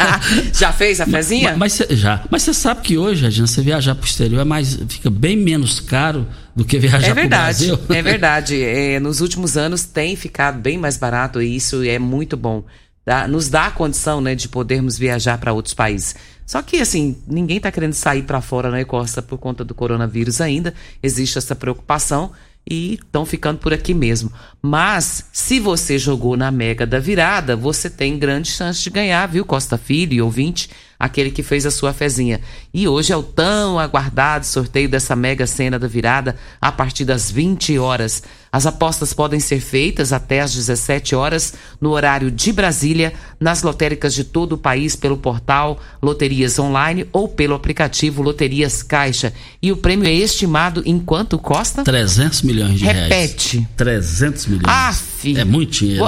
Já 0.52 0.72
fez 0.72 0.98
a 1.00 1.06
fezinha? 1.06 1.54
Mas, 1.56 1.78
mas 1.86 1.98
já. 1.98 2.24
Mas 2.30 2.42
você 2.42 2.54
sabe 2.54 2.80
que 2.80 2.96
hoje, 2.96 3.22
Regina, 3.24 3.46
você 3.46 3.60
viajar 3.60 3.94
pro 3.94 4.06
exterior 4.06 4.40
é 4.40 4.44
mais, 4.44 4.78
fica 4.88 5.10
bem 5.10 5.36
menos 5.36 5.78
caro 5.78 6.26
do 6.56 6.64
que 6.64 6.78
viajar 6.78 6.98
É 7.08 7.12
pro 7.12 7.14
verdade, 7.16 7.66
Brasil. 7.66 7.78
é 7.96 8.00
verdade. 8.02 8.62
É, 8.62 8.98
nos 9.00 9.20
últimos 9.20 9.56
anos 9.58 9.84
tem 9.84 10.16
ficado 10.16 10.58
bem 10.58 10.78
mais 10.78 10.96
barato 10.96 11.42
e 11.42 11.54
isso 11.54 11.82
é 11.84 11.98
muito 11.98 12.34
bom. 12.36 12.64
Dá- 13.04 13.28
nos 13.28 13.48
dá 13.50 13.66
a 13.66 13.70
condição 13.70 14.20
né, 14.22 14.34
de 14.34 14.48
podermos 14.48 14.96
viajar 14.98 15.36
para 15.38 15.52
outros 15.52 15.74
países. 15.74 16.14
Só 16.46 16.62
que, 16.62 16.78
assim, 16.80 17.14
ninguém 17.26 17.58
está 17.58 17.70
querendo 17.70 17.92
sair 17.92 18.22
para 18.22 18.40
fora, 18.40 18.70
né, 18.70 18.82
Costa, 18.84 19.20
por 19.20 19.36
conta 19.36 19.62
do 19.62 19.74
coronavírus 19.74 20.40
ainda. 20.40 20.72
Existe 21.02 21.36
essa 21.36 21.54
preocupação 21.54 22.32
e 22.70 22.94
estão 22.94 23.24
ficando 23.24 23.58
por 23.58 23.72
aqui 23.72 23.94
mesmo. 23.94 24.32
Mas, 24.60 25.24
se 25.32 25.58
você 25.58 25.98
jogou 25.98 26.36
na 26.36 26.50
Mega 26.50 26.86
da 26.86 26.98
Virada, 26.98 27.56
você 27.56 27.88
tem 27.88 28.18
grande 28.18 28.50
chance 28.50 28.82
de 28.82 28.90
ganhar, 28.90 29.26
viu, 29.26 29.44
Costa 29.44 29.78
Filho 29.78 30.14
e 30.14 30.22
ouvinte? 30.22 30.70
Aquele 30.98 31.30
que 31.30 31.42
fez 31.42 31.64
a 31.64 31.70
sua 31.70 31.92
fezinha. 31.92 32.40
E 32.74 32.88
hoje 32.88 33.12
é 33.12 33.16
o 33.16 33.22
tão 33.22 33.78
aguardado 33.78 34.44
sorteio 34.44 34.88
dessa 34.88 35.14
Mega 35.14 35.46
Sena 35.46 35.78
da 35.78 35.86
Virada 35.86 36.36
a 36.60 36.72
partir 36.72 37.04
das 37.04 37.30
20 37.30 37.78
horas. 37.78 38.22
As 38.50 38.66
apostas 38.66 39.12
podem 39.12 39.38
ser 39.40 39.60
feitas 39.60 40.12
até 40.12 40.40
às 40.40 40.54
17 40.54 41.14
horas 41.14 41.52
no 41.80 41.90
horário 41.90 42.30
de 42.30 42.50
Brasília, 42.50 43.12
nas 43.38 43.62
lotéricas 43.62 44.14
de 44.14 44.24
todo 44.24 44.52
o 44.54 44.58
país 44.58 44.96
pelo 44.96 45.18
portal 45.18 45.78
Loterias 46.02 46.58
Online 46.58 47.06
ou 47.12 47.28
pelo 47.28 47.54
aplicativo 47.54 48.22
Loterias 48.22 48.82
Caixa. 48.82 49.32
E 49.62 49.70
o 49.70 49.76
prêmio 49.76 50.08
é 50.08 50.12
estimado 50.12 50.82
em 50.86 50.98
quanto, 50.98 51.38
Costa? 51.38 51.84
300 51.84 52.42
milhões 52.42 52.78
de 52.78 52.84
reais. 52.84 53.10
Repete. 53.10 53.68
300 53.76 54.46
milhões. 54.46 54.64
Aff. 54.66 55.36
É 55.36 55.44
muito 55.44 55.72
dinheiro. 55.72 56.04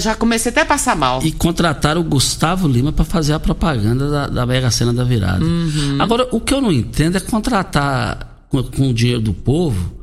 Já 0.00 0.14
comecei 0.14 0.50
até 0.50 0.62
a 0.62 0.66
passar 0.66 0.96
mal. 0.96 1.20
E 1.22 1.30
contrataram 1.30 2.00
o 2.00 2.04
Gustavo 2.04 2.66
Lima 2.66 2.92
para 2.92 3.04
fazer 3.04 3.34
a 3.34 3.38
propaganda 3.38 4.10
da, 4.10 4.26
da 4.34 4.44
Mega 4.44 4.70
Sena 4.70 4.92
da 4.92 5.04
virada. 5.04 5.44
Uhum. 5.44 5.96
Agora, 6.00 6.28
o 6.32 6.40
que 6.40 6.52
eu 6.52 6.60
não 6.60 6.72
entendo 6.72 7.16
é 7.16 7.20
contratar 7.20 8.46
com, 8.48 8.62
com 8.62 8.90
o 8.90 8.94
dinheiro 8.94 9.20
do 9.20 9.32
povo. 9.32 9.93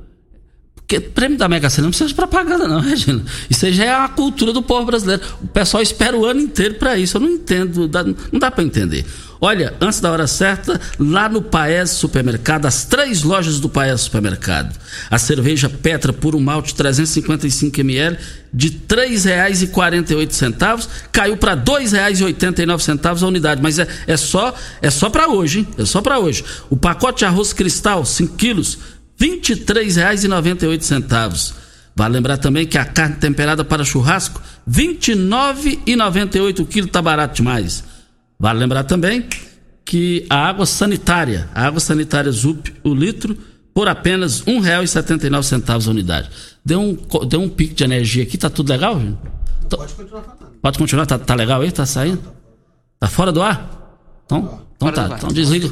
Porque 0.92 1.00
prêmio 1.00 1.38
da 1.38 1.48
Mega 1.48 1.70
Sena 1.70 1.86
não 1.86 1.92
precisa 1.92 2.10
de 2.10 2.16
propaganda, 2.16 2.68
não, 2.68 2.82
Regina. 2.84 3.24
Isso 3.50 3.66
aí 3.66 3.72
já 3.72 3.86
é 3.86 3.96
a 3.96 4.10
cultura 4.10 4.52
do 4.52 4.62
povo 4.62 4.86
brasileiro. 4.86 5.22
O 5.42 5.48
pessoal 5.48 5.82
espera 5.82 6.18
o 6.18 6.26
ano 6.26 6.42
inteiro 6.42 6.76
para 6.76 6.98
isso. 6.98 7.16
Eu 7.16 7.22
não 7.22 7.30
entendo, 7.30 7.90
não 8.30 8.38
dá 8.38 8.52
para 8.52 8.62
entender. 8.62 9.06
Olha, 9.40 9.74
antes 9.80 10.02
da 10.02 10.12
hora 10.12 10.28
certa, 10.28 10.82
lá 11.00 11.30
no 11.30 11.42
Paes 11.42 11.92
Supermercado, 11.92 12.66
as 12.66 12.84
três 12.84 13.24
lojas 13.24 13.62
do 13.62 13.70
Paes 13.70 14.02
Supermercado. 14.02 14.78
A 15.10 15.18
cerveja 15.18 15.70
Petra 15.70 16.12
Puro 16.12 16.42
Malte 16.42 16.76
355 16.76 17.80
ml 17.80 18.18
de 18.54 18.68
R$ 18.68 18.82
3,48 18.90 20.90
caiu 21.10 21.38
para 21.38 21.54
R$ 21.54 21.62
2,89 21.62 23.24
a 23.24 23.26
unidade, 23.26 23.62
mas 23.64 23.80
é, 23.80 23.88
é 24.06 24.18
só 24.18 24.54
é 24.82 24.90
só 24.90 25.10
para 25.10 25.30
hoje, 25.30 25.60
hein? 25.60 25.68
É 25.78 25.86
só 25.86 26.02
para 26.02 26.20
hoje. 26.20 26.44
O 26.70 26.76
pacote 26.76 27.20
de 27.20 27.26
arroz 27.26 27.54
cristal 27.54 28.04
5 28.04 28.36
quilos 28.36 28.78
R$ 29.22 29.40
23,98. 29.40 31.54
Vale 31.96 32.14
lembrar 32.14 32.38
também 32.38 32.66
que 32.66 32.78
a 32.78 32.86
carne 32.86 33.18
temperada 33.18 33.64
para 33.64 33.84
churrasco 33.84 34.42
R$ 34.68 34.74
29,98 34.74 36.60
o 36.60 36.66
quilo, 36.66 36.88
tá 36.88 37.00
barato 37.02 37.36
demais. 37.36 37.84
Vale 38.40 38.60
lembrar 38.60 38.86
também 38.86 39.28
que 39.86 40.26
a 40.30 40.48
água 40.48 40.66
sanitária, 40.66 41.50
a 41.54 41.68
água 41.68 41.80
sanitária 41.80 42.32
ZUP, 42.32 42.74
o 42.84 42.96
litro, 42.96 43.38
por 43.74 43.88
apenas 43.88 44.42
R$ 44.42 44.54
1,79 44.54 45.88
a 45.88 45.92
unidade. 45.92 46.30
Deu 46.66 46.80
um, 46.80 46.98
deu 47.28 47.42
um 47.42 47.50
pico 47.50 47.76
de 47.76 47.84
energia 47.84 48.24
aqui, 48.24 48.38
tá 48.38 48.50
tudo 48.50 48.70
legal, 48.70 49.00
gente? 49.00 49.18
Pode 49.70 49.94
continuar 49.94 50.24
falando. 50.24 50.52
Pode 50.62 50.78
continuar, 50.78 51.06
tá, 51.06 51.20
tá 51.20 51.36
legal 51.36 51.62
aí? 51.62 51.72
Tá 51.72 51.86
saindo? 51.86 52.22
Tá 53.00 53.08
fora 53.08 53.32
do 53.32 53.42
ar? 53.42 53.98
Então, 54.26 54.62
então 54.76 54.92
tá, 54.92 55.08
do 55.08 55.14
ar. 55.14 55.18
então 55.18 55.30
desliga. 55.30 55.70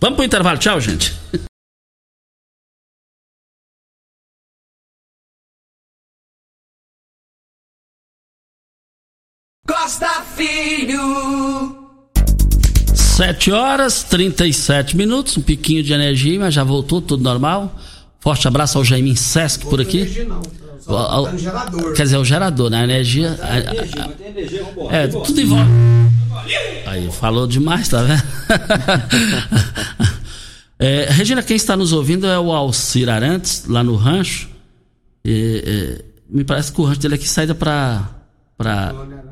Vamos 0.00 0.16
pro 0.16 0.24
intervalo, 0.24 0.56
tchau, 0.58 0.80
gente. 0.80 1.14
Costa 9.82 10.22
Filho. 10.36 11.76
7 12.94 13.50
horas 13.50 14.04
37 14.04 14.96
minutos, 14.96 15.36
um 15.36 15.42
piquinho 15.42 15.82
de 15.82 15.92
energia, 15.92 16.38
mas 16.38 16.54
já 16.54 16.62
voltou, 16.62 17.02
tudo 17.02 17.24
normal. 17.24 17.76
Forte 18.20 18.46
abraço 18.46 18.78
ao 18.78 18.84
Jaimin 18.84 19.16
Sesc 19.16 19.66
por 19.66 19.80
aqui. 19.80 20.28
Ao- 20.86 20.96
ao- 20.96 21.26
Quer 21.96 22.04
dizer, 22.04 22.16
o 22.16 22.24
gerador, 22.24 22.70
né? 22.70 22.82
A 22.82 22.84
energia. 22.84 23.36
a- 23.42 24.92
a- 24.92 24.96
é, 24.96 25.08
tudo 25.08 25.40
em 25.40 25.46
volta. 25.46 25.66
Aí, 26.86 27.10
falou 27.10 27.48
demais, 27.48 27.88
tá 27.88 28.02
vendo? 28.04 28.22
É, 30.78 31.06
Regina, 31.10 31.42
quem 31.42 31.56
está 31.56 31.76
nos 31.76 31.92
ouvindo 31.92 32.24
é 32.26 32.38
o 32.38 32.52
Alcir 32.52 33.08
Arantes, 33.08 33.64
lá 33.68 33.82
no 33.84 33.94
rancho. 33.96 34.48
E, 35.24 35.62
é, 35.64 36.04
me 36.28 36.42
parece 36.44 36.72
que 36.72 36.80
o 36.80 36.84
rancho 36.84 37.00
dele 37.00 37.14
aqui 37.16 37.28
sai 37.28 37.46
para. 37.54 38.08
Pra... 38.56 38.92
Pra 38.92 39.31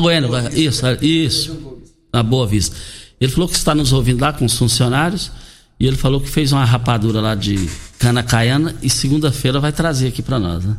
Goiânia, 0.00 0.30
isso, 0.54 0.86
é, 0.86 0.98
isso. 1.04 1.78
Na 2.12 2.22
Boa 2.22 2.46
Vista. 2.46 2.76
Ele 3.20 3.32
falou 3.32 3.48
que 3.48 3.56
está 3.56 3.74
nos 3.74 3.92
ouvindo 3.92 4.20
lá 4.20 4.32
com 4.32 4.44
os 4.44 4.56
funcionários. 4.56 5.30
E 5.78 5.86
ele 5.86 5.96
falou 5.96 6.20
que 6.20 6.28
fez 6.28 6.52
uma 6.52 6.64
rapadura 6.64 7.20
lá 7.20 7.34
de 7.34 7.68
cana 7.98 8.22
caiana 8.22 8.74
e 8.82 8.88
segunda-feira 8.88 9.60
vai 9.60 9.72
trazer 9.72 10.08
aqui 10.08 10.22
para 10.22 10.38
nós, 10.38 10.64
né? 10.64 10.74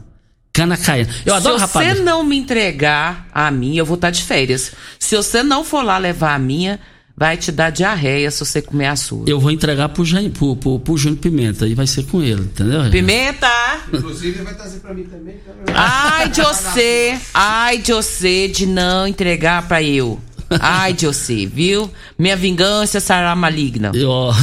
Cana 0.51 0.75
caiana. 0.75 1.13
Eu 1.23 1.35
adoro 1.35 1.55
Se 1.55 1.61
rapadura. 1.61 1.95
você 1.95 2.01
não 2.01 2.23
me 2.23 2.35
entregar 2.35 3.27
a 3.31 3.51
minha, 3.51 3.79
eu 3.79 3.85
vou 3.85 3.93
estar 3.93 4.09
de 4.09 4.23
férias. 4.23 4.71
Se 4.97 5.15
você 5.15 5.43
não 5.43 5.63
for 5.63 5.83
lá 5.83 5.99
levar 5.99 6.33
a 6.33 6.39
minha, 6.39 6.79
vai 7.17 7.35
te 7.35 7.51
dar 7.51 7.71
diarreia 7.71 8.29
se 8.29 8.45
você 8.45 8.61
comer 8.61 8.85
a 8.85 8.95
sua. 8.95 9.25
Eu 9.27 9.39
vou 9.39 9.49
entregar 9.49 9.89
pro, 9.89 10.05
Jair, 10.05 10.29
pro, 10.29 10.55
pro, 10.55 10.79
pro 10.79 10.95
Júnior 10.95 11.19
Pimenta 11.19 11.67
e 11.67 11.73
vai 11.73 11.87
ser 11.87 12.03
com 12.05 12.21
ele, 12.21 12.41
entendeu? 12.41 12.91
Pimenta! 12.91 13.49
Inclusive, 13.91 14.43
vai 14.43 14.53
trazer 14.53 14.79
pra 14.79 14.93
mim 14.93 15.03
também. 15.05 15.35
então 15.41 15.55
Ai 15.73 16.29
de 16.29 16.41
você, 16.41 17.17
ai 17.33 17.79
de 17.79 17.91
você 17.91 18.47
de 18.47 18.67
não 18.67 19.07
entregar 19.07 19.67
pra 19.67 19.81
eu. 19.81 20.19
Ai 20.59 20.93
de 20.93 21.05
você, 21.05 21.45
viu? 21.45 21.91
Minha 22.17 22.35
vingança 22.35 22.99
será 22.99 23.35
maligna. 23.35 23.91
Eu, 23.93 24.07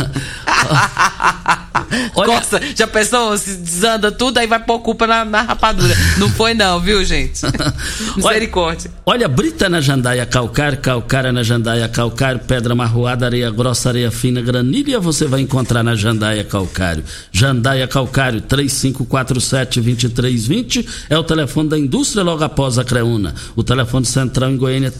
Olha- 2.14 2.38
Costa, 2.38 2.60
já 2.74 2.86
pensou? 2.86 3.36
Se 3.36 3.56
desanda 3.56 4.10
tudo, 4.12 4.38
aí 4.38 4.46
vai 4.46 4.58
pôr 4.58 4.78
culpa 4.80 5.06
na, 5.06 5.24
na 5.24 5.42
rapadura. 5.42 5.94
Não 6.18 6.28
foi 6.28 6.52
não, 6.54 6.80
viu, 6.80 7.04
gente? 7.04 7.40
Misericórdia. 8.16 8.90
Olha, 9.06 9.28
brita 9.28 9.68
na 9.68 9.80
jandaia 9.80 10.26
calcário, 10.26 10.78
calcária 10.78 11.32
na 11.32 11.42
jandaia 11.42 11.88
calcário, 11.88 12.40
pedra 12.40 12.74
marroada, 12.74 13.26
areia 13.26 13.50
grossa, 13.50 13.90
areia 13.90 14.10
fina, 14.10 14.40
granilha 14.40 14.98
você 14.98 15.26
vai 15.26 15.40
encontrar 15.40 15.82
na 15.82 15.94
jandaia 15.94 16.42
calcário. 16.44 17.04
Jandaia 17.30 17.86
calcário 17.86 18.40
3547-2320 18.42 20.86
é 21.10 21.18
o 21.18 21.24
telefone 21.24 21.68
da 21.68 21.78
indústria 21.78 22.22
logo 22.22 22.42
após 22.44 22.78
a 22.78 22.84
Creuna. 22.84 23.34
O 23.54 23.62
telefone 23.62 24.06
central 24.06 24.50
em 24.50 24.56
Goiânia 24.56 24.88
é 24.88 24.90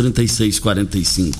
3212-3645. 0.00 1.34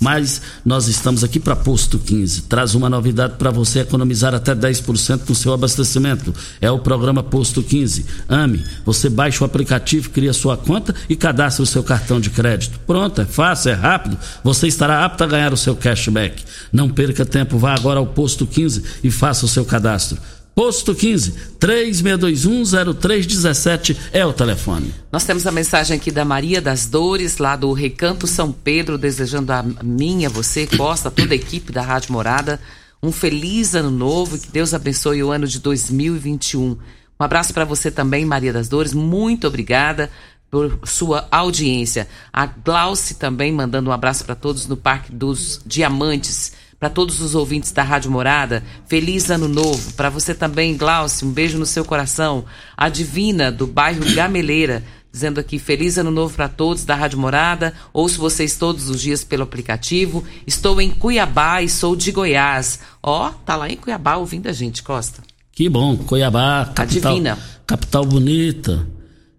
Mas 0.00 0.40
nós 0.64 0.88
estamos 0.88 1.24
aqui 1.24 1.40
para 1.40 1.56
Posto 1.56 1.98
15. 1.98 2.42
Traz 2.42 2.74
uma 2.74 2.88
novidade 2.88 3.34
para 3.38 3.50
você 3.50 3.80
economizar 3.80 4.34
até 4.34 4.54
10% 4.54 5.22
no 5.28 5.34
seu 5.34 5.52
abastecimento. 5.52 6.34
É 6.60 6.70
o 6.70 6.78
programa 6.78 7.22
Posto 7.22 7.62
15. 7.62 8.04
Ame, 8.28 8.64
você 8.84 9.08
baixa 9.08 9.42
o 9.42 9.46
aplicativo, 9.46 10.10
cria 10.10 10.32
sua 10.32 10.56
conta 10.56 10.94
e 11.08 11.16
cadastra 11.16 11.62
o 11.62 11.66
seu 11.66 11.82
cartão 11.82 12.20
de 12.20 12.30
crédito. 12.30 12.78
Pronto, 12.86 13.20
é 13.20 13.24
fácil, 13.24 13.70
é 13.70 13.74
rápido. 13.74 14.18
Você 14.44 14.66
estará 14.66 15.04
apto 15.04 15.24
a 15.24 15.26
ganhar 15.26 15.52
o 15.52 15.56
seu 15.56 15.74
cashback. 15.74 16.42
Não 16.72 16.88
perca 16.88 17.24
tempo, 17.24 17.58
vá 17.58 17.74
agora 17.74 17.98
ao 17.98 18.06
Posto 18.06 18.46
15 18.46 18.82
e 19.02 19.10
faça 19.10 19.44
o 19.46 19.48
seu 19.48 19.64
cadastro. 19.64 20.18
Posto 20.58 20.94
15, 20.94 21.32
36210317 21.60 23.94
é 24.10 24.24
o 24.24 24.32
telefone. 24.32 24.90
Nós 25.12 25.22
temos 25.22 25.46
a 25.46 25.52
mensagem 25.52 25.98
aqui 25.98 26.10
da 26.10 26.24
Maria 26.24 26.62
das 26.62 26.86
Dores, 26.86 27.36
lá 27.36 27.56
do 27.56 27.70
Recanto 27.74 28.26
São 28.26 28.50
Pedro, 28.50 28.96
desejando 28.96 29.52
a 29.52 29.62
minha, 29.84 30.30
você, 30.30 30.66
Costa, 30.66 31.10
toda 31.10 31.34
a 31.34 31.36
equipe 31.36 31.70
da 31.70 31.82
Rádio 31.82 32.14
Morada, 32.14 32.58
um 33.02 33.12
feliz 33.12 33.74
ano 33.74 33.90
novo 33.90 34.36
e 34.36 34.38
que 34.38 34.50
Deus 34.50 34.72
abençoe 34.72 35.22
o 35.22 35.30
ano 35.30 35.46
de 35.46 35.60
2021. 35.60 36.62
Um 36.62 36.78
abraço 37.18 37.52
para 37.52 37.66
você 37.66 37.90
também, 37.90 38.24
Maria 38.24 38.54
das 38.54 38.66
Dores, 38.66 38.94
muito 38.94 39.46
obrigada 39.46 40.10
por 40.50 40.78
sua 40.84 41.28
audiência. 41.30 42.08
A 42.32 42.46
Glauce 42.46 43.16
também 43.16 43.52
mandando 43.52 43.90
um 43.90 43.92
abraço 43.92 44.24
para 44.24 44.34
todos 44.34 44.66
no 44.66 44.78
Parque 44.78 45.12
dos 45.12 45.60
Diamantes. 45.66 46.54
Para 46.78 46.90
todos 46.90 47.20
os 47.20 47.34
ouvintes 47.34 47.72
da 47.72 47.82
Rádio 47.82 48.10
Morada, 48.10 48.62
feliz 48.86 49.30
ano 49.30 49.48
novo. 49.48 49.94
Para 49.94 50.10
você 50.10 50.34
também, 50.34 50.76
Glaucio, 50.76 51.26
um 51.26 51.32
beijo 51.32 51.58
no 51.58 51.66
seu 51.66 51.84
coração. 51.84 52.44
A 52.76 52.88
Divina, 52.88 53.50
do 53.50 53.66
bairro 53.66 54.04
Gameleira, 54.14 54.84
dizendo 55.10 55.40
aqui 55.40 55.58
feliz 55.58 55.96
ano 55.96 56.10
novo 56.10 56.34
para 56.34 56.48
todos 56.48 56.84
da 56.84 56.94
Rádio 56.94 57.18
Morada. 57.18 57.72
Ouço 57.92 58.18
vocês 58.18 58.56
todos 58.56 58.90
os 58.90 59.00
dias 59.00 59.24
pelo 59.24 59.44
aplicativo. 59.44 60.22
Estou 60.46 60.78
em 60.80 60.90
Cuiabá 60.90 61.62
e 61.62 61.68
sou 61.68 61.96
de 61.96 62.12
Goiás. 62.12 62.80
Ó, 63.02 63.28
oh, 63.28 63.30
tá 63.44 63.56
lá 63.56 63.70
em 63.70 63.76
Cuiabá 63.76 64.16
ouvindo 64.16 64.48
a 64.48 64.52
gente, 64.52 64.82
Costa. 64.82 65.22
Que 65.50 65.70
bom, 65.70 65.96
Cuiabá, 65.96 66.70
capital, 66.74 67.12
Adivina. 67.12 67.38
capital 67.66 68.04
bonita. 68.04 68.86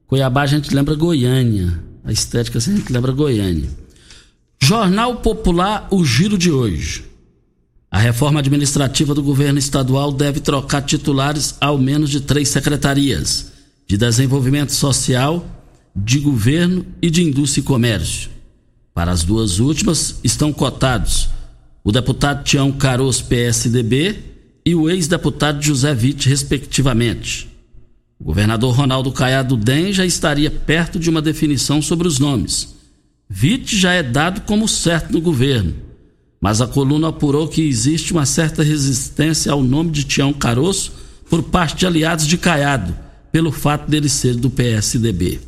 Cuiabá 0.07 0.41
a 0.41 0.47
gente 0.47 0.73
lembra 0.73 0.95
Goiânia. 0.95 1.79
A 2.03 2.11
estética 2.11 2.57
assim, 2.57 2.73
a 2.73 2.77
gente 2.77 2.91
lembra 2.91 3.11
Goiânia. 3.11 3.69
Jornal 4.59 5.17
Popular, 5.17 5.87
o 5.91 6.03
giro 6.03 6.37
de 6.37 6.51
hoje. 6.51 7.05
A 7.97 7.99
reforma 7.99 8.41
administrativa 8.41 9.15
do 9.15 9.23
governo 9.23 9.57
estadual 9.57 10.11
deve 10.11 10.39
trocar 10.39 10.83
titulares 10.83 11.55
ao 11.59 11.79
menos 11.79 12.11
de 12.11 12.21
três 12.21 12.47
secretarias: 12.47 13.51
de 13.87 13.97
desenvolvimento 13.97 14.71
social, 14.71 15.43
de 15.95 16.19
governo 16.19 16.85
e 17.01 17.09
de 17.09 17.23
indústria 17.23 17.61
e 17.61 17.65
comércio. 17.65 18.29
Para 18.93 19.11
as 19.11 19.23
duas 19.23 19.57
últimas 19.57 20.19
estão 20.23 20.53
cotados 20.53 21.29
o 21.83 21.91
deputado 21.91 22.43
Tião 22.43 22.71
Caros, 22.71 23.19
PSDB, 23.19 24.19
e 24.63 24.75
o 24.75 24.87
ex-deputado 24.87 25.59
José 25.59 25.91
Witt, 25.91 26.29
respectivamente. 26.29 27.49
O 28.19 28.25
governador 28.25 28.75
Ronaldo 28.75 29.11
Caiado 29.11 29.57
DEM 29.57 29.91
já 29.91 30.05
estaria 30.05 30.51
perto 30.51 30.99
de 30.99 31.09
uma 31.09 31.19
definição 31.19 31.81
sobre 31.81 32.07
os 32.07 32.19
nomes. 32.19 32.75
Witt 33.27 33.75
já 33.75 33.93
é 33.93 34.03
dado 34.03 34.41
como 34.41 34.67
certo 34.67 35.11
no 35.11 35.19
governo, 35.19 35.86
mas 36.39 36.61
a 36.61 36.67
coluna 36.67 37.09
apurou 37.09 37.47
que 37.47 37.61
existe 37.61 38.11
uma 38.11 38.25
certa 38.25 38.63
resistência 38.63 39.51
ao 39.51 39.63
nome 39.63 39.91
de 39.91 40.03
Tião 40.03 40.31
Caroço 40.31 40.93
por 41.29 41.43
parte 41.43 41.75
de 41.77 41.85
aliados 41.85 42.27
de 42.27 42.37
Caiado, 42.37 42.95
pelo 43.31 43.51
fato 43.51 43.89
dele 43.89 44.07
ser 44.07 44.35
do 44.35 44.49
PSDB. 44.49 45.39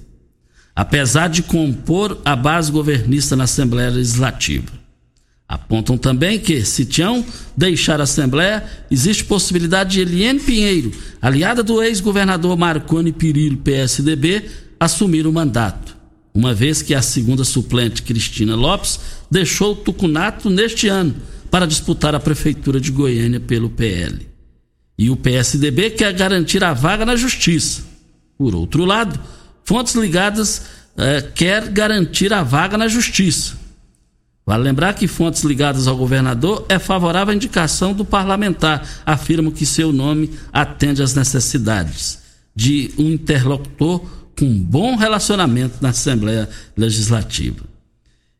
Apesar 0.75 1.27
de 1.27 1.43
compor 1.43 2.19
a 2.23 2.35
base 2.35 2.71
governista 2.71 3.35
na 3.35 3.43
Assembleia 3.43 3.89
Legislativa. 3.89 4.79
Apontam 5.47 5.97
também 5.97 6.39
que, 6.39 6.63
se 6.63 6.85
Tião 6.85 7.25
deixar 7.57 7.99
a 7.99 8.03
Assembleia, 8.03 8.63
existe 8.91 9.25
possibilidade 9.25 9.93
de 9.93 10.01
Eliane 10.01 10.39
Pinheiro, 10.39 10.91
aliada 11.19 11.63
do 11.63 11.81
ex-governador 11.81 12.55
Marconi 12.55 13.11
Pirillo, 13.11 13.57
PSDB, 13.57 14.45
assumir 14.79 15.25
o 15.25 15.33
mandato, 15.33 15.97
uma 16.33 16.53
vez 16.53 16.81
que 16.81 16.93
a 16.93 17.01
segunda 17.01 17.43
suplente, 17.43 18.03
Cristina 18.03 18.55
Lopes, 18.55 18.99
deixou 19.29 19.73
o 19.73 19.75
Tucunato 19.75 20.49
neste 20.49 20.87
ano 20.87 21.15
para 21.49 21.65
disputar 21.65 22.13
a 22.13 22.19
Prefeitura 22.19 22.79
de 22.79 22.91
Goiânia 22.91 23.39
pelo 23.39 23.69
PL. 23.69 24.27
E 24.97 25.09
o 25.09 25.15
PSDB 25.15 25.91
quer 25.91 26.13
garantir 26.13 26.63
a 26.63 26.73
vaga 26.73 27.05
na 27.05 27.15
Justiça. 27.15 27.83
Por 28.37 28.53
outro 28.53 28.85
lado, 28.85 29.19
fontes 29.63 29.95
ligadas 29.95 30.63
eh, 30.97 31.21
quer 31.33 31.69
garantir 31.69 32.31
a 32.33 32.43
vaga 32.43 32.77
na 32.77 32.87
Justiça 32.87 33.59
Vale 34.49 34.63
lembrar 34.63 34.95
que 34.95 35.07
fontes 35.07 35.43
ligadas 35.43 35.87
ao 35.87 35.95
governador 35.95 36.65
é 36.67 36.79
favorável 36.79 37.31
à 37.31 37.35
indicação 37.35 37.93
do 37.93 38.03
parlamentar. 38.03 38.83
Afirmam 39.05 39.51
que 39.51 39.63
seu 39.63 39.93
nome 39.93 40.31
atende 40.51 41.03
às 41.03 41.13
necessidades 41.13 42.17
de 42.55 42.91
um 42.97 43.11
interlocutor 43.11 44.03
com 44.39 44.57
bom 44.57 44.95
relacionamento 44.95 45.79
na 45.81 45.89
Assembleia 45.89 46.47
Legislativa. 46.77 47.65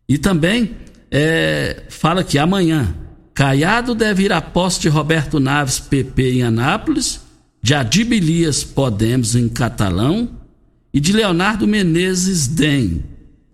E 0.08 0.18
também 0.18 0.72
é, 1.12 1.84
fala 1.90 2.24
que 2.24 2.38
amanhã 2.38 2.96
Caiado 3.34 3.94
deve 3.94 4.24
ir 4.24 4.32
à 4.32 4.42
posse 4.42 4.80
de 4.80 4.88
Roberto 4.88 5.42
Naves, 5.42 5.78
PP, 5.78 6.32
em 6.36 6.44
Anápolis, 6.44 7.20
de 7.62 7.74
Adibilias 7.74 8.64
Podemos, 8.64 9.36
em 9.36 9.50
Catalão, 9.50 10.30
e 10.94 11.02
de 11.02 11.12
Leonardo 11.12 11.68
Menezes, 11.68 12.48
DEM, 12.48 13.04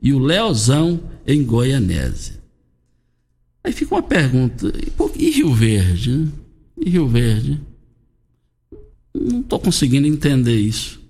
e 0.01 0.13
o 0.13 0.19
Leozão, 0.19 1.01
em 1.25 1.43
Goianésia. 1.43 2.35
Aí 3.63 3.73
fica 3.73 3.95
uma 3.95 4.03
pergunta: 4.03 4.71
e 5.15 5.29
Rio 5.31 5.51
Verde? 5.51 6.27
E 6.79 6.89
Rio 6.91 7.07
Verde? 7.07 7.59
Não 9.13 9.39
estou 9.39 9.59
conseguindo 9.59 10.05
entender 10.05 10.59
isso. 10.59 11.04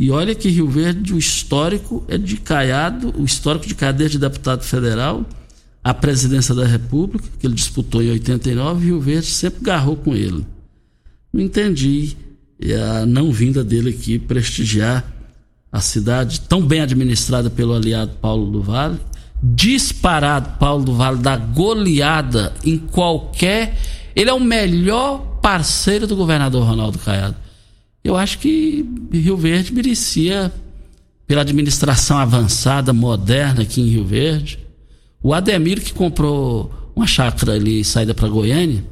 E 0.00 0.12
olha 0.12 0.32
que 0.32 0.48
Rio 0.48 0.68
Verde, 0.68 1.12
o 1.12 1.18
histórico 1.18 2.04
é 2.06 2.16
de 2.16 2.36
Caiado, 2.36 3.12
o 3.18 3.24
histórico 3.24 3.66
de 3.66 3.74
Caiado 3.74 3.98
desde 3.98 4.16
deputado 4.16 4.62
federal, 4.62 5.26
a 5.82 5.92
presidência 5.92 6.54
da 6.54 6.64
República, 6.64 7.26
que 7.40 7.44
ele 7.44 7.54
disputou 7.54 8.00
em 8.00 8.10
89, 8.10 8.86
Rio 8.86 9.00
Verde 9.00 9.26
sempre 9.26 9.60
garrou 9.60 9.96
com 9.96 10.14
ele. 10.14 10.46
Não 11.32 11.42
entendi 11.42 12.16
a 12.92 13.04
não 13.04 13.32
vinda 13.32 13.64
dele 13.64 13.90
aqui 13.90 14.20
prestigiar 14.20 15.04
a 15.72 15.80
cidade 15.80 16.42
tão 16.42 16.62
bem 16.62 16.80
administrada 16.80 17.50
pelo 17.50 17.74
aliado 17.74 18.12
Paulo 18.20 18.52
do 18.52 18.62
Vale 18.62 19.00
disparado 19.42 20.58
Paulo 20.60 20.84
do 20.84 20.94
Vale 20.94 21.18
da 21.18 21.36
goleada 21.36 22.52
em 22.64 22.78
qualquer. 22.78 23.76
Ele 24.14 24.30
é 24.30 24.32
o 24.32 24.40
melhor 24.40 25.38
parceiro 25.42 26.06
do 26.06 26.14
governador 26.14 26.64
Ronaldo 26.64 27.00
Caiado. 27.00 27.47
Eu 28.02 28.16
acho 28.16 28.38
que 28.38 28.84
Rio 29.12 29.36
Verde 29.36 29.72
merecia, 29.72 30.52
pela 31.26 31.42
administração 31.42 32.18
avançada, 32.18 32.92
moderna 32.92 33.62
aqui 33.62 33.80
em 33.80 33.88
Rio 33.88 34.04
Verde. 34.04 34.58
O 35.22 35.34
Ademir, 35.34 35.82
que 35.82 35.92
comprou 35.92 36.92
uma 36.94 37.06
chácara 37.06 37.52
ali, 37.52 37.84
saída 37.84 38.14
para 38.14 38.28
Goiânia, 38.28 38.84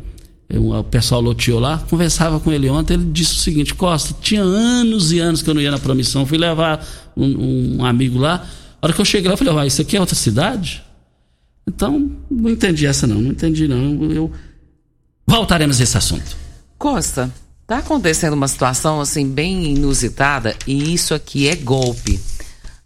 o 0.48 0.84
pessoal 0.84 1.20
loteou 1.20 1.58
lá, 1.58 1.78
conversava 1.90 2.38
com 2.38 2.52
ele 2.52 2.68
ontem, 2.68 2.94
ele 2.94 3.10
disse 3.10 3.32
o 3.32 3.38
seguinte, 3.38 3.74
Costa, 3.74 4.14
tinha 4.20 4.42
anos 4.42 5.10
e 5.12 5.18
anos 5.18 5.42
que 5.42 5.50
eu 5.50 5.54
não 5.54 5.60
ia 5.60 5.70
na 5.70 5.78
promissão, 5.78 6.24
fui 6.24 6.38
levar 6.38 6.86
um, 7.16 7.78
um 7.78 7.84
amigo 7.84 8.18
lá, 8.18 8.46
a 8.80 8.86
hora 8.86 8.92
que 8.92 9.00
eu 9.00 9.04
cheguei 9.04 9.28
lá, 9.28 9.34
eu 9.34 9.38
falei, 9.38 9.58
ah, 9.58 9.66
isso 9.66 9.82
aqui 9.82 9.96
é 9.96 10.00
outra 10.00 10.14
cidade? 10.14 10.84
Então, 11.66 12.12
não 12.30 12.50
entendi 12.50 12.86
essa 12.86 13.06
não, 13.06 13.20
não 13.20 13.32
entendi 13.32 13.66
não. 13.66 14.12
Eu... 14.12 14.30
Voltaremos 15.26 15.80
a 15.80 15.82
esse 15.82 15.96
assunto. 15.96 16.36
Costa, 16.78 17.32
tá 17.66 17.78
acontecendo 17.78 18.34
uma 18.34 18.48
situação 18.48 19.00
assim 19.00 19.28
bem 19.28 19.74
inusitada 19.74 20.54
e 20.66 20.94
isso 20.94 21.14
aqui 21.14 21.48
é 21.48 21.56
golpe. 21.56 22.20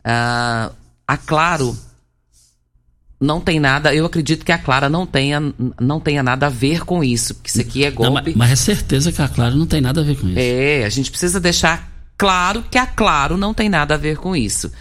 Ah, 0.05 0.73
a 1.07 1.17
Claro 1.17 1.77
não 3.21 3.39
tem 3.39 3.61
nada, 3.61 3.95
eu 3.95 4.07
acredito 4.07 4.47
que 4.47 4.53
a 4.53 4.57
Clara 4.57 4.89
não 4.89 5.07
tenha, 5.07 5.53
não 5.79 6.01
tenha 6.01 6.23
nada 6.23 6.47
a 6.47 6.49
ver 6.49 6.85
com 6.85 7.05
isso, 7.05 7.35
porque 7.35 7.51
isso 7.51 7.61
aqui 7.61 7.85
é 7.85 7.91
golpe. 7.91 8.15
Não, 8.15 8.23
mas, 8.23 8.35
mas 8.35 8.51
é 8.53 8.57
certeza 8.57 9.13
que 9.13 9.21
a 9.21 9.29
Clara 9.29 9.55
não 9.55 9.67
tem 9.67 9.81
nada 9.81 10.01
a 10.01 10.05
ver 10.05 10.19
com 10.19 10.27
isso. 10.29 10.39
É, 10.39 10.85
a 10.85 10.89
gente 10.89 11.11
precisa 11.11 11.39
deixar 11.39 11.93
claro 12.17 12.65
que 12.71 12.79
a 12.79 12.87
Claro 12.87 13.37
não 13.37 13.53
tem 13.53 13.69
nada 13.69 13.95
a 13.95 13.99
ver 13.99 14.17
com 14.17 14.35
isso. 14.35 14.73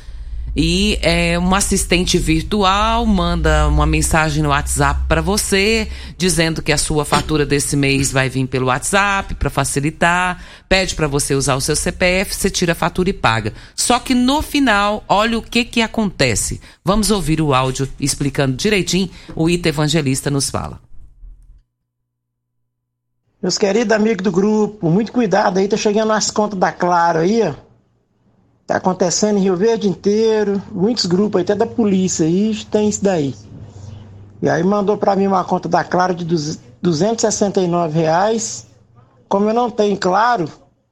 E 0.56 0.98
é, 1.02 1.38
um 1.38 1.54
assistente 1.54 2.18
virtual 2.18 3.06
manda 3.06 3.68
uma 3.68 3.86
mensagem 3.86 4.42
no 4.42 4.50
WhatsApp 4.50 5.02
para 5.08 5.22
você, 5.22 5.88
dizendo 6.18 6.62
que 6.62 6.72
a 6.72 6.78
sua 6.78 7.06
fatura 7.06 7.46
desse 7.46 7.76
mês 7.76 8.12
vai 8.12 8.30
vir 8.30 8.48
pelo 8.48 8.68
WhatsApp 8.68 9.36
para 9.36 9.50
facilitar, 9.50 10.44
pede 10.68 10.96
para 10.96 11.08
você 11.08 11.36
usar 11.36 11.56
o 11.56 11.62
seu 11.62 11.76
CPF, 11.76 12.36
você 12.36 12.50
tira 12.50 12.72
a 12.74 12.76
fatura 12.76 13.10
e 13.10 13.14
paga. 13.14 13.54
Só 13.76 14.00
que 14.00 14.16
no 14.16 14.42
final, 14.42 15.04
olha 15.08 15.38
o 15.38 15.42
que 15.42 15.64
que 15.64 15.82
acontece. 15.82 16.60
Vamos 16.84 17.12
ouvir 17.12 17.42
o 17.42 17.54
áudio 17.54 17.88
explicando 18.00 18.56
direitinho. 18.56 19.10
O 19.36 19.50
Ita 19.50 19.70
Evangelista 19.70 20.30
nos 20.30 20.50
fala. 20.50 20.80
Meus 23.42 23.58
queridos 23.58 23.96
amigos 23.96 24.22
do 24.22 24.32
grupo, 24.32 24.90
muito 24.90 25.14
cuidado 25.14 25.60
aí, 25.60 25.68
tá 25.68 25.78
chegando 25.78 26.12
as 26.12 26.30
contas 26.30 26.60
da 26.60 26.74
Claro 26.74 27.20
aí, 27.20 27.42
ó. 27.42 27.69
Tá 28.70 28.76
acontecendo 28.76 29.40
em 29.40 29.42
Rio 29.42 29.56
Verde 29.56 29.90
inteiro, 29.90 30.62
muitos 30.72 31.08
grupos 31.08 31.42
até 31.42 31.56
da 31.56 31.66
polícia 31.66 32.24
aí 32.24 32.54
tem 32.66 32.88
isso 32.88 33.04
daí. 33.04 33.34
E 34.44 34.48
aí 34.48 34.64
mandou 34.64 34.96
para 34.96 35.16
mim 35.16 35.26
uma 35.26 35.44
conta 35.44 35.68
da 35.68 35.84
Claro 35.84 36.14
de 36.14 36.24
269 36.80 38.00
reais. 38.00 38.68
Como 39.28 39.50
eu 39.50 39.56
não 39.56 39.72
tenho 39.72 39.98
Claro, 39.98 40.48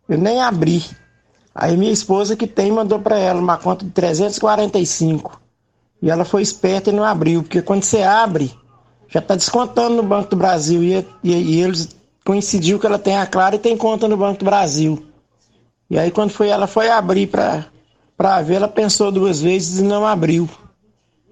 eu 0.10 0.18
nem 0.18 0.42
abri. 0.42 0.84
Aí 1.54 1.78
minha 1.78 1.92
esposa 1.92 2.36
que 2.36 2.48
tem 2.48 2.72
mandou 2.72 2.98
para 2.98 3.20
ela 3.20 3.40
uma 3.40 3.58
conta 3.58 3.86
de 3.86 3.92
345. 3.92 5.40
E 6.02 6.10
ela 6.10 6.26
foi 6.26 6.42
esperta 6.42 6.90
e 6.90 6.94
não 6.94 7.04
abriu, 7.04 7.44
porque 7.44 7.62
quando 7.62 7.84
você 7.84 8.02
abre, 8.02 8.52
já 9.08 9.20
está 9.20 9.36
descontando 9.36 9.98
no 9.98 10.04
Banco 10.04 10.32
do 10.32 10.36
Brasil. 10.36 10.82
E, 10.82 11.08
e, 11.24 11.32
e, 11.32 11.62
eles 11.62 11.96
coincidiu 12.26 12.80
que 12.80 12.88
ela 12.88 12.98
tem 12.98 13.18
a 13.18 13.28
Claro 13.28 13.56
e 13.56 13.60
tem 13.60 13.78
conta 13.78 14.08
no 14.08 14.18
Banco 14.18 14.40
do 14.40 14.46
Brasil. 14.46 15.06
E 15.90 15.98
aí 15.98 16.12
quando 16.12 16.32
foi 16.32 16.50
ela 16.50 16.68
foi 16.68 16.90
abrir 16.90 17.28
para 17.28 18.42
ver, 18.42 18.56
ela 18.56 18.68
pensou 18.68 19.12
duas 19.12 19.42
vezes 19.42 19.80
e 19.80 19.84
não 19.84 20.06
abriu. 20.06 20.50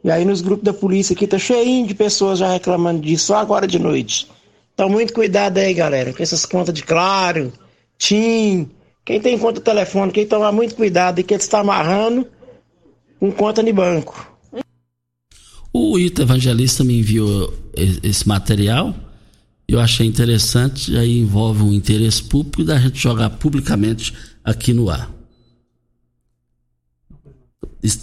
E 0.03 0.11
aí 0.11 0.23
nos 0.23 0.41
grupos 0.41 0.63
da 0.63 0.73
polícia 0.73 1.13
aqui 1.13 1.27
tá 1.27 1.39
cheinho 1.39 1.87
de 1.87 1.95
pessoas 1.95 2.39
já 2.39 2.51
reclamando 2.51 3.01
disso 3.01 3.27
só 3.27 3.37
agora 3.37 3.67
de 3.67 3.79
noite. 3.79 4.27
Então 4.73 4.89
muito 4.89 5.13
cuidado 5.13 5.57
aí, 5.57 5.73
galera, 5.73 6.13
com 6.13 6.21
essas 6.21 6.45
contas 6.45 6.73
de 6.73 6.83
Claro, 6.83 7.51
TIM, 7.97 8.69
quem 9.03 9.19
tem 9.19 9.37
conta 9.37 9.61
telefone, 9.61 10.11
quem 10.11 10.25
tomar 10.25 10.51
muito 10.51 10.75
cuidado 10.75 11.19
e 11.19 11.23
que 11.23 11.33
está 11.33 11.59
amarrando 11.59 12.27
com 13.19 13.31
conta 13.31 13.63
de 13.63 13.71
banco. 13.71 14.35
O 15.71 15.99
Ita 15.99 16.21
Evangelista 16.21 16.83
me 16.83 16.99
enviou 16.99 17.53
esse 17.75 18.27
material. 18.27 18.95
Eu 19.67 19.79
achei 19.79 20.05
interessante, 20.07 20.95
aí 20.95 21.19
envolve 21.19 21.63
um 21.63 21.73
interesse 21.73 22.23
público 22.23 22.63
da 22.63 22.77
gente 22.77 22.97
jogar 22.97 23.31
publicamente 23.31 24.13
aqui 24.45 24.71
no 24.71 24.89
ar. 24.89 25.11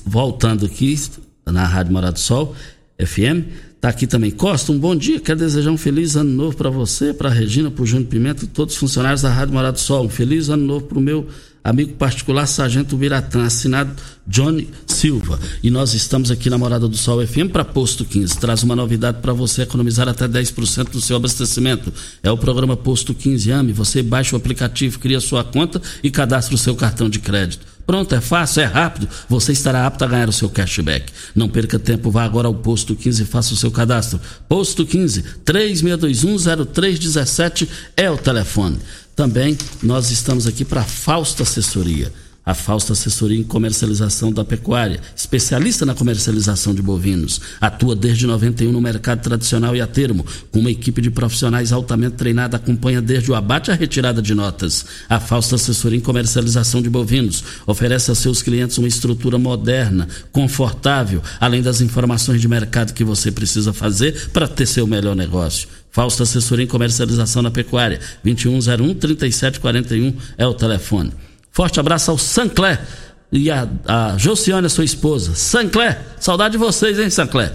Voltando 0.04 0.66
aqui 0.66 0.98
na 1.46 1.66
Rádio 1.66 1.92
Morado 1.92 2.14
do 2.14 2.20
Sol, 2.20 2.54
FM, 2.98 3.48
tá 3.80 3.88
aqui 3.88 4.06
também 4.06 4.30
Costa, 4.30 4.70
um 4.70 4.78
bom 4.78 4.94
dia, 4.94 5.18
quero 5.18 5.38
desejar 5.38 5.70
um 5.70 5.76
feliz 5.76 6.14
ano 6.14 6.30
novo 6.30 6.56
para 6.56 6.70
você, 6.70 7.12
para 7.12 7.28
Regina, 7.28 7.70
para 7.70 7.82
o 7.82 7.86
Júnior 7.86 8.08
Pimenta 8.08 8.44
e 8.44 8.48
todos 8.48 8.74
os 8.74 8.80
funcionários 8.80 9.22
da 9.22 9.30
Rádio 9.30 9.54
Morado 9.54 9.74
do 9.74 9.80
Sol. 9.80 10.04
Um 10.04 10.08
feliz 10.08 10.48
ano 10.48 10.64
novo 10.64 10.86
para 10.86 10.98
o 10.98 11.00
meu 11.00 11.28
amigo 11.64 11.94
particular 11.94 12.46
Sargento 12.46 12.96
Biratã, 12.96 13.44
assinado 13.44 13.94
Johnny 14.26 14.68
Silva. 15.02 15.38
E 15.64 15.68
nós 15.68 15.94
estamos 15.94 16.30
aqui 16.30 16.48
na 16.48 16.56
Morada 16.56 16.86
do 16.86 16.96
Sol 16.96 17.26
FM 17.26 17.50
para 17.52 17.64
Posto 17.64 18.04
15. 18.04 18.38
Traz 18.38 18.62
uma 18.62 18.76
novidade 18.76 19.18
para 19.20 19.32
você 19.32 19.62
economizar 19.62 20.08
até 20.08 20.28
10% 20.28 20.90
do 20.90 21.00
seu 21.00 21.16
abastecimento. 21.16 21.92
É 22.22 22.30
o 22.30 22.38
programa 22.38 22.76
Posto 22.76 23.12
15 23.12 23.50
AME. 23.50 23.72
Você 23.72 24.00
baixa 24.00 24.36
o 24.36 24.38
aplicativo, 24.38 25.00
cria 25.00 25.18
sua 25.18 25.42
conta 25.42 25.82
e 26.04 26.10
cadastra 26.10 26.54
o 26.54 26.58
seu 26.58 26.76
cartão 26.76 27.10
de 27.10 27.18
crédito. 27.18 27.66
Pronto, 27.84 28.14
é 28.14 28.20
fácil, 28.20 28.62
é 28.62 28.64
rápido. 28.64 29.08
Você 29.28 29.50
estará 29.50 29.88
apto 29.88 30.04
a 30.04 30.06
ganhar 30.06 30.28
o 30.28 30.32
seu 30.32 30.48
cashback. 30.48 31.12
Não 31.34 31.48
perca 31.48 31.80
tempo, 31.80 32.08
vá 32.08 32.22
agora 32.22 32.46
ao 32.46 32.54
Posto 32.54 32.94
15 32.94 33.24
e 33.24 33.26
faça 33.26 33.54
o 33.54 33.56
seu 33.56 33.72
cadastro. 33.72 34.20
Posto 34.48 34.86
15 34.86 35.24
36210317 35.44 37.66
é 37.96 38.08
o 38.08 38.16
telefone. 38.16 38.78
Também 39.16 39.58
nós 39.82 40.12
estamos 40.12 40.46
aqui 40.46 40.64
para 40.64 40.84
Fausto 40.84 41.42
Assessoria. 41.42 42.12
A 42.44 42.54
Fausto 42.54 42.92
Assessoria 42.92 43.38
em 43.38 43.44
Comercialização 43.44 44.32
da 44.32 44.44
Pecuária, 44.44 45.00
especialista 45.14 45.86
na 45.86 45.94
comercialização 45.94 46.74
de 46.74 46.82
bovinos. 46.82 47.40
Atua 47.60 47.94
desde 47.94 48.26
91 48.26 48.72
no 48.72 48.80
mercado 48.80 49.22
tradicional 49.22 49.76
e 49.76 49.80
a 49.80 49.86
termo, 49.86 50.26
com 50.50 50.58
uma 50.58 50.70
equipe 50.70 51.00
de 51.00 51.08
profissionais 51.08 51.72
altamente 51.72 52.16
treinada, 52.16 52.56
acompanha 52.56 53.00
desde 53.00 53.30
o 53.30 53.36
abate 53.36 53.70
à 53.70 53.74
retirada 53.74 54.20
de 54.20 54.34
notas. 54.34 54.84
A 55.08 55.20
Fausto 55.20 55.54
Assessoria 55.54 55.98
em 55.98 56.02
Comercialização 56.02 56.82
de 56.82 56.90
Bovinos 56.90 57.44
oferece 57.64 58.10
a 58.10 58.14
seus 58.14 58.42
clientes 58.42 58.76
uma 58.76 58.88
estrutura 58.88 59.38
moderna, 59.38 60.08
confortável, 60.32 61.22
além 61.38 61.62
das 61.62 61.80
informações 61.80 62.40
de 62.40 62.48
mercado 62.48 62.92
que 62.92 63.04
você 63.04 63.30
precisa 63.30 63.72
fazer 63.72 64.30
para 64.32 64.48
ter 64.48 64.66
seu 64.66 64.84
melhor 64.84 65.14
negócio. 65.14 65.68
Fausto 65.92 66.24
Assessoria 66.24 66.64
em 66.64 66.68
Comercialização 66.68 67.40
na 67.40 67.52
Pecuária. 67.52 68.00
2101-3741 68.24 70.14
é 70.36 70.46
o 70.46 70.54
telefone. 70.54 71.12
Forte 71.52 71.78
abraço 71.78 72.10
ao 72.10 72.16
Sancler 72.18 72.80
e 73.30 73.50
a, 73.50 73.68
a 73.86 74.16
Josiane, 74.16 74.66
a 74.66 74.70
sua 74.70 74.84
esposa. 74.84 75.34
Sancler, 75.34 76.00
saudade 76.18 76.52
de 76.52 76.58
vocês, 76.58 76.98
hein, 76.98 77.10
Sancler? 77.10 77.52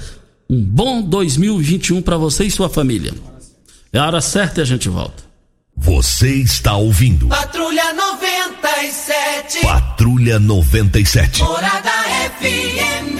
Um 0.50 0.64
bom 0.64 1.02
2021 1.02 2.02
para 2.02 2.16
você 2.18 2.46
e 2.46 2.52
sua 2.52 2.70
família. 2.70 3.14
É 3.92 3.98
a 4.00 4.06
hora 4.06 4.22
certa 4.22 4.62
e 4.62 4.64
a 4.64 4.66
gente 4.66 4.88
volta. 4.88 5.24
Você 5.76 6.34
está 6.36 6.76
ouvindo. 6.76 7.28
Patrulha 7.28 7.94
97. 7.94 9.62
Patrulha 9.62 10.40
97. 10.40 11.44
Morada 11.44 11.92
FM. 12.40 13.18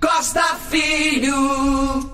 Costa 0.00 0.56
Filho. 0.70 2.11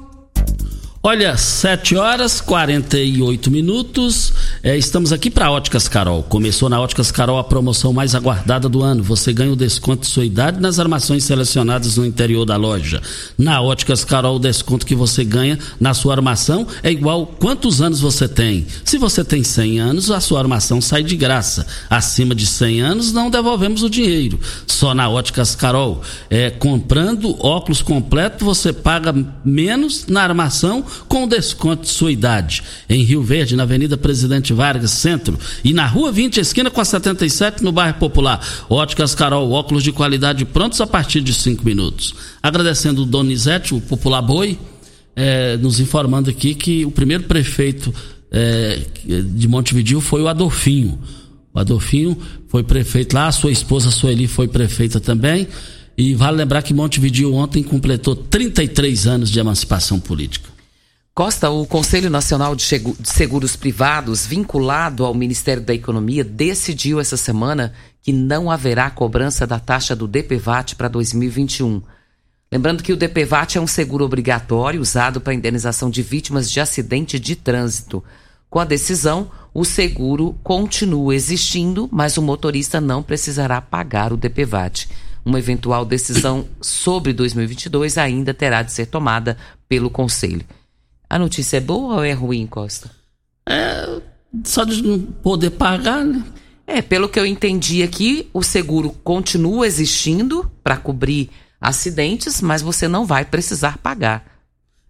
Olha, 1.00 1.36
7 1.36 1.94
horas 1.94 2.40
48 2.40 3.52
minutos. 3.52 4.32
É, 4.64 4.76
estamos 4.76 5.12
aqui 5.12 5.30
para 5.30 5.48
Óticas 5.48 5.86
Carol. 5.86 6.24
Começou 6.24 6.68
na 6.68 6.80
Óticas 6.80 7.12
Carol 7.12 7.38
a 7.38 7.44
promoção 7.44 7.92
mais 7.92 8.16
aguardada 8.16 8.68
do 8.68 8.82
ano. 8.82 9.00
Você 9.04 9.32
ganha 9.32 9.52
o 9.52 9.56
desconto 9.56 10.02
de 10.02 10.08
sua 10.08 10.24
idade 10.24 10.60
nas 10.60 10.80
armações 10.80 11.22
selecionadas 11.22 11.96
no 11.96 12.04
interior 12.04 12.44
da 12.44 12.56
loja. 12.56 13.00
Na 13.38 13.62
Óticas 13.62 14.04
Carol, 14.04 14.36
o 14.36 14.40
desconto 14.40 14.84
que 14.84 14.96
você 14.96 15.22
ganha 15.24 15.56
na 15.78 15.94
sua 15.94 16.14
armação 16.14 16.66
é 16.82 16.90
igual 16.90 17.26
quantos 17.26 17.80
anos 17.80 18.00
você 18.00 18.26
tem. 18.26 18.66
Se 18.84 18.98
você 18.98 19.22
tem 19.22 19.44
100 19.44 19.78
anos, 19.78 20.10
a 20.10 20.18
sua 20.18 20.40
armação 20.40 20.80
sai 20.80 21.04
de 21.04 21.14
graça. 21.14 21.64
Acima 21.88 22.34
de 22.34 22.44
100 22.44 22.80
anos, 22.80 23.12
não 23.12 23.30
devolvemos 23.30 23.84
o 23.84 23.88
dinheiro. 23.88 24.40
Só 24.66 24.92
na 24.94 25.08
Óticas 25.08 25.54
Carol. 25.54 26.02
É, 26.28 26.50
comprando 26.50 27.36
óculos 27.38 27.82
completo, 27.82 28.44
você 28.44 28.72
paga 28.72 29.14
menos 29.44 30.08
na 30.08 30.22
armação 30.22 30.84
com 31.08 31.26
desconto 31.26 31.82
de 31.82 31.88
sua 31.88 32.12
idade. 32.12 32.62
Em 32.88 33.02
Rio 33.02 33.22
Verde, 33.22 33.56
na 33.56 33.64
Avenida 33.64 33.96
Presidente 33.96 34.52
Vargas, 34.52 34.90
Centro, 34.90 35.38
e 35.64 35.72
na 35.72 35.86
Rua 35.86 36.10
20, 36.12 36.38
esquina 36.38 36.70
com 36.70 36.80
a 36.80 36.84
77, 36.84 37.62
no 37.62 37.72
bairro 37.72 37.98
Popular. 37.98 38.40
Óticas 38.68 39.14
Carol, 39.14 39.50
óculos 39.50 39.82
de 39.82 39.92
qualidade 39.92 40.44
prontos 40.44 40.80
a 40.80 40.86
partir 40.86 41.20
de 41.20 41.34
5 41.34 41.64
minutos. 41.64 42.14
Agradecendo 42.42 43.02
o 43.02 43.06
Donizete, 43.06 43.74
o 43.74 43.80
Popular 43.80 44.22
Boi, 44.22 44.58
é, 45.14 45.56
nos 45.56 45.80
informando 45.80 46.30
aqui 46.30 46.54
que 46.54 46.84
o 46.84 46.90
primeiro 46.90 47.24
prefeito 47.24 47.92
é, 48.30 48.80
de 49.04 49.48
Montevideo 49.48 50.00
foi 50.00 50.22
o 50.22 50.28
Adolfinho. 50.28 50.98
O 51.52 51.58
Adolfinho 51.58 52.16
foi 52.46 52.62
prefeito 52.62 53.14
lá, 53.14 53.26
a 53.26 53.32
sua 53.32 53.50
esposa 53.50 53.90
Sueli 53.90 54.26
foi 54.26 54.46
prefeita 54.46 55.00
também. 55.00 55.48
E 55.96 56.14
vale 56.14 56.36
lembrar 56.36 56.62
que 56.62 56.72
Montevideo 56.72 57.34
ontem 57.34 57.62
completou 57.62 58.14
33 58.14 59.06
anos 59.08 59.30
de 59.30 59.40
emancipação 59.40 59.98
política. 59.98 60.48
Costa, 61.18 61.50
o 61.50 61.66
Conselho 61.66 62.08
Nacional 62.08 62.54
de 62.54 62.62
Seguros 63.02 63.56
Privados, 63.56 64.24
vinculado 64.24 65.04
ao 65.04 65.12
Ministério 65.12 65.60
da 65.60 65.74
Economia, 65.74 66.22
decidiu 66.22 67.00
essa 67.00 67.16
semana 67.16 67.72
que 68.00 68.12
não 68.12 68.48
haverá 68.48 68.88
cobrança 68.88 69.44
da 69.44 69.58
taxa 69.58 69.96
do 69.96 70.06
DPVAT 70.06 70.76
para 70.76 70.86
2021. 70.86 71.82
Lembrando 72.52 72.84
que 72.84 72.92
o 72.92 72.96
DPVAT 72.96 73.58
é 73.58 73.60
um 73.60 73.66
seguro 73.66 74.04
obrigatório 74.04 74.80
usado 74.80 75.20
para 75.20 75.34
indenização 75.34 75.90
de 75.90 76.02
vítimas 76.02 76.48
de 76.48 76.60
acidente 76.60 77.18
de 77.18 77.34
trânsito. 77.34 78.04
Com 78.48 78.60
a 78.60 78.64
decisão, 78.64 79.28
o 79.52 79.64
seguro 79.64 80.36
continua 80.44 81.16
existindo, 81.16 81.88
mas 81.90 82.16
o 82.16 82.22
motorista 82.22 82.80
não 82.80 83.02
precisará 83.02 83.60
pagar 83.60 84.12
o 84.12 84.16
DPVAT. 84.16 84.88
Uma 85.24 85.40
eventual 85.40 85.84
decisão 85.84 86.46
sobre 86.60 87.12
2022 87.12 87.98
ainda 87.98 88.32
terá 88.32 88.62
de 88.62 88.70
ser 88.70 88.86
tomada 88.86 89.36
pelo 89.68 89.90
Conselho. 89.90 90.46
A 91.08 91.18
notícia 91.18 91.56
é 91.56 91.60
boa 91.60 91.96
ou 91.96 92.04
é 92.04 92.12
ruim, 92.12 92.46
Costa? 92.46 92.90
É, 93.48 94.00
só 94.44 94.64
de 94.64 94.82
não 94.82 95.00
poder 95.00 95.50
pagar, 95.50 96.04
né? 96.04 96.24
É, 96.66 96.82
pelo 96.82 97.08
que 97.08 97.18
eu 97.18 97.24
entendi 97.24 97.82
aqui, 97.82 98.28
o 98.32 98.42
seguro 98.42 98.90
continua 99.02 99.66
existindo 99.66 100.50
para 100.62 100.76
cobrir 100.76 101.30
acidentes, 101.58 102.42
mas 102.42 102.60
você 102.60 102.86
não 102.86 103.06
vai 103.06 103.24
precisar 103.24 103.78
pagar. 103.78 104.38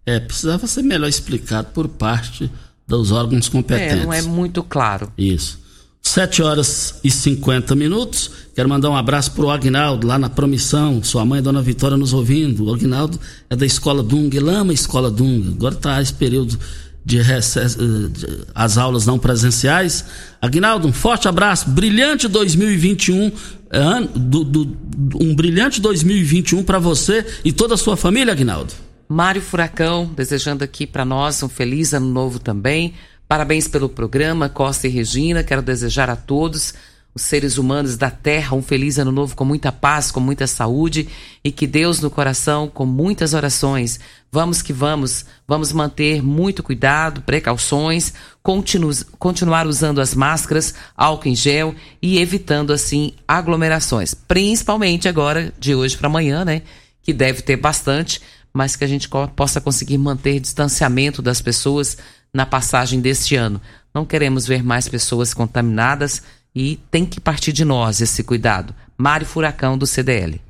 É, 0.05 0.19
precisava 0.19 0.67
ser 0.67 0.83
melhor 0.83 1.07
explicado 1.07 1.69
por 1.73 1.87
parte 1.87 2.51
dos 2.85 3.11
órgãos 3.11 3.47
competentes. 3.47 4.01
É, 4.01 4.03
não 4.03 4.11
é 4.11 4.21
muito 4.21 4.61
claro. 4.61 5.11
Isso. 5.17 5.59
7 6.01 6.41
horas 6.41 6.99
e 7.03 7.11
50 7.11 7.75
minutos. 7.75 8.31
Quero 8.55 8.67
mandar 8.67 8.89
um 8.89 8.95
abraço 8.95 9.31
pro 9.31 9.49
Agnaldo, 9.49 10.07
lá 10.07 10.17
na 10.17 10.29
Promissão. 10.29 11.03
Sua 11.03 11.23
mãe, 11.23 11.41
Dona 11.41 11.61
Vitória, 11.61 11.95
nos 11.95 12.13
ouvindo. 12.13 12.65
O 12.65 12.73
Agnaldo 12.73 13.19
é 13.49 13.55
da 13.55 13.65
Escola 13.65 14.01
Dung, 14.01 14.29
ele 14.33 14.49
ama 14.49 14.71
a 14.71 14.73
Escola 14.73 15.11
Dung. 15.11 15.53
Agora 15.55 15.75
está 15.75 16.01
esse 16.01 16.13
período 16.13 16.57
de, 17.05 17.21
recesso, 17.21 17.77
eh, 17.79 18.09
de 18.09 18.27
as 18.53 18.77
aulas 18.77 19.05
não 19.05 19.17
presenciais. 19.17 20.05
Agnaldo, 20.41 20.87
um 20.87 20.93
forte 20.93 21.27
abraço. 21.27 21.69
Brilhante 21.69 22.27
2021. 22.27 23.31
Ano, 23.71 24.07
do, 24.15 24.43
do, 24.43 24.77
um 25.21 25.35
brilhante 25.35 25.79
2021 25.79 26.63
para 26.63 26.79
você 26.79 27.23
e 27.45 27.51
toda 27.51 27.75
a 27.75 27.77
sua 27.77 27.95
família, 27.95 28.33
Agnaldo. 28.33 28.73
Mário 29.07 29.41
Furacão, 29.41 30.11
desejando 30.15 30.63
aqui 30.63 30.85
para 30.85 31.05
nós 31.05 31.41
um 31.41 31.49
feliz 31.49 31.93
ano 31.93 32.07
novo 32.07 32.39
também. 32.39 32.93
Parabéns 33.29 33.67
pelo 33.67 33.87
programa, 33.87 34.49
Costa 34.49 34.87
e 34.87 34.89
Regina. 34.89 35.43
Quero 35.43 35.61
desejar 35.61 36.09
a 36.09 36.15
todos 36.15 36.73
os 37.13 37.21
seres 37.21 37.59
humanos 37.59 37.95
da 37.95 38.09
Terra 38.09 38.57
um 38.57 38.61
feliz 38.63 38.97
ano 38.97 39.11
novo 39.11 39.35
com 39.35 39.45
muita 39.45 39.71
paz, 39.71 40.09
com 40.09 40.19
muita 40.19 40.47
saúde 40.47 41.07
e 41.43 41.51
que 41.51 41.67
Deus 41.67 41.99
no 41.99 42.09
coração, 42.09 42.67
com 42.67 42.87
muitas 42.87 43.35
orações. 43.35 43.99
Vamos 44.31 44.63
que 44.63 44.73
vamos, 44.73 45.27
vamos 45.47 45.71
manter 45.71 46.23
muito 46.23 46.63
cuidado, 46.63 47.21
precauções, 47.21 48.15
continu 48.41 48.89
continuar 49.19 49.67
usando 49.67 50.01
as 50.01 50.15
máscaras, 50.15 50.73
álcool 50.97 51.29
em 51.29 51.35
gel 51.35 51.75
e 52.01 52.17
evitando 52.17 52.73
assim 52.73 53.13
aglomerações, 53.27 54.15
principalmente 54.15 55.07
agora 55.07 55.53
de 55.59 55.75
hoje 55.75 55.95
para 55.95 56.07
amanhã, 56.07 56.43
né? 56.43 56.63
Que 57.03 57.13
deve 57.13 57.43
ter 57.43 57.57
bastante, 57.57 58.19
mas 58.51 58.75
que 58.75 58.83
a 58.83 58.87
gente 58.87 59.07
possa 59.35 59.61
conseguir 59.61 59.99
manter 59.99 60.39
distanciamento 60.39 61.21
das 61.21 61.43
pessoas 61.43 61.95
na 62.33 62.45
passagem 62.45 62.99
deste 62.99 63.35
ano. 63.35 63.61
Não 63.93 64.05
queremos 64.05 64.45
ver 64.45 64.63
mais 64.63 64.87
pessoas 64.87 65.33
contaminadas 65.33 66.21
e 66.55 66.79
tem 66.89 67.05
que 67.05 67.19
partir 67.19 67.51
de 67.51 67.65
nós 67.65 68.01
esse 68.01 68.23
cuidado. 68.23 68.73
Mário 68.97 69.25
Furacão, 69.25 69.77
do 69.77 69.87
CDL. 69.87 70.41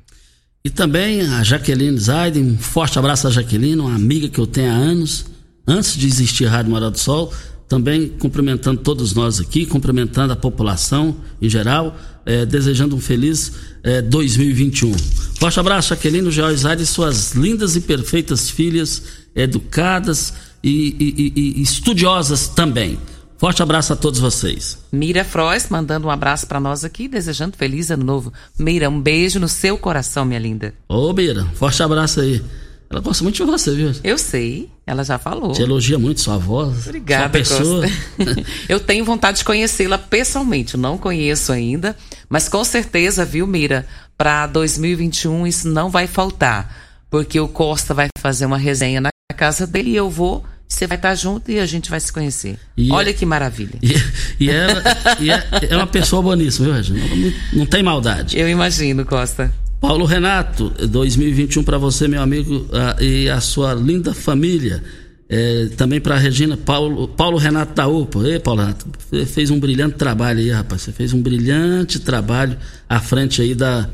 E 0.64 0.68
também 0.68 1.22
a 1.22 1.42
Jaqueline 1.42 1.98
Zaiden, 1.98 2.42
um 2.42 2.58
forte 2.58 2.98
abraço 2.98 3.26
a 3.26 3.30
Jaqueline, 3.30 3.80
uma 3.80 3.94
amiga 3.94 4.28
que 4.28 4.38
eu 4.38 4.46
tenho 4.46 4.70
há 4.70 4.74
anos, 4.74 5.24
antes 5.66 5.96
de 5.96 6.06
existir 6.06 6.46
a 6.46 6.50
Rádio 6.50 6.70
Morada 6.70 6.90
do 6.90 6.98
Sol, 6.98 7.32
também 7.66 8.08
cumprimentando 8.08 8.80
todos 8.80 9.14
nós 9.14 9.40
aqui, 9.40 9.64
cumprimentando 9.64 10.32
a 10.32 10.36
população 10.36 11.16
em 11.40 11.48
geral, 11.48 11.96
é, 12.26 12.44
desejando 12.44 12.96
um 12.96 13.00
feliz 13.00 13.52
é, 13.82 14.02
2021. 14.02 14.92
Forte 15.38 15.60
abraço, 15.60 15.94
Aquelino 15.94 16.30
Geoizade 16.30 16.82
e 16.82 16.86
suas 16.86 17.32
lindas 17.32 17.76
e 17.76 17.80
perfeitas 17.80 18.50
filhas, 18.50 19.02
educadas 19.34 20.34
e, 20.62 20.96
e, 20.98 21.32
e, 21.36 21.62
estudiosas 21.62 22.48
também. 22.48 22.98
Forte 23.38 23.62
abraço 23.62 23.92
a 23.92 23.96
todos 23.96 24.20
vocês. 24.20 24.78
Mira 24.92 25.24
Frois 25.24 25.68
mandando 25.70 26.08
um 26.08 26.10
abraço 26.10 26.46
para 26.46 26.60
nós 26.60 26.84
aqui, 26.84 27.08
desejando 27.08 27.56
feliz 27.56 27.90
ano 27.90 28.04
novo. 28.04 28.32
Mira, 28.58 28.90
um 28.90 29.00
beijo 29.00 29.40
no 29.40 29.48
seu 29.48 29.78
coração, 29.78 30.26
minha 30.26 30.38
linda. 30.38 30.74
Ô, 30.86 31.12
Mira, 31.14 31.46
forte 31.54 31.82
abraço 31.82 32.20
aí. 32.20 32.42
Ela 32.90 33.00
gosta 33.00 33.22
muito 33.22 33.36
de 33.36 33.50
você, 33.50 33.72
viu? 33.72 33.92
Eu 34.02 34.18
sei, 34.18 34.68
ela 34.84 35.04
já 35.04 35.16
falou. 35.16 35.52
Te 35.52 35.62
elogia 35.62 35.96
muito 35.96 36.20
sua 36.20 36.36
voz. 36.36 36.88
Obrigada, 36.88 37.22
sua 37.44 37.58
pessoa. 37.60 37.86
Eu 38.68 38.80
tenho 38.80 39.04
vontade 39.04 39.38
de 39.38 39.44
conhecê-la 39.44 39.96
pessoalmente, 39.96 40.76
não 40.76 40.98
conheço 40.98 41.52
ainda, 41.52 41.96
mas 42.28 42.48
com 42.48 42.64
certeza, 42.64 43.24
viu, 43.24 43.46
Mira, 43.46 43.86
para 44.18 44.48
2021 44.48 45.46
isso 45.46 45.68
não 45.68 45.88
vai 45.88 46.08
faltar, 46.08 46.76
porque 47.08 47.38
o 47.38 47.46
Costa 47.46 47.94
vai 47.94 48.08
fazer 48.18 48.44
uma 48.44 48.58
resenha 48.58 49.00
na 49.00 49.09
casa 49.32 49.66
dele 49.66 49.90
e 49.90 49.96
eu 49.96 50.10
vou 50.10 50.44
você 50.70 50.86
vai 50.86 50.96
estar 50.96 51.14
junto 51.16 51.50
e 51.50 51.58
a 51.58 51.66
gente 51.66 51.90
vai 51.90 51.98
se 51.98 52.12
conhecer. 52.12 52.56
E 52.76 52.92
Olha 52.92 53.10
é, 53.10 53.12
que 53.12 53.26
maravilha. 53.26 53.74
E, 53.82 54.44
e, 54.44 54.48
ela, 54.48 54.82
e 55.18 55.28
é, 55.28 55.42
é, 55.68 55.76
uma 55.76 55.86
pessoa 55.86 56.22
boníssima, 56.22 56.66
viu, 56.66 56.74
Regina? 56.76 57.00
Não, 57.00 57.32
não, 57.58 57.66
tem 57.66 57.82
maldade. 57.82 58.38
Eu 58.38 58.48
imagino, 58.48 59.04
Costa. 59.04 59.52
Paulo 59.80 60.04
Renato, 60.04 60.70
2021 60.70 61.64
para 61.64 61.76
você, 61.76 62.06
meu 62.06 62.22
amigo, 62.22 62.68
e 63.00 63.28
a 63.28 63.40
sua 63.40 63.74
linda 63.74 64.14
família. 64.14 64.82
É, 65.28 65.66
também 65.76 66.00
para 66.00 66.16
Regina, 66.16 66.56
Paulo, 66.56 67.08
Paulo 67.08 67.36
Renato 67.36 67.74
da 67.74 67.88
UPA. 67.88 68.28
Ei, 68.28 68.38
Paulo 68.38 68.60
Renato, 68.60 68.86
você 69.10 69.26
fez 69.26 69.50
um 69.50 69.58
brilhante 69.58 69.96
trabalho 69.96 70.38
aí, 70.38 70.50
rapaz. 70.50 70.82
Você 70.82 70.92
fez 70.92 71.12
um 71.12 71.20
brilhante 71.20 71.98
trabalho 71.98 72.56
à 72.88 73.00
frente 73.00 73.42
aí 73.42 73.54
da, 73.54 73.88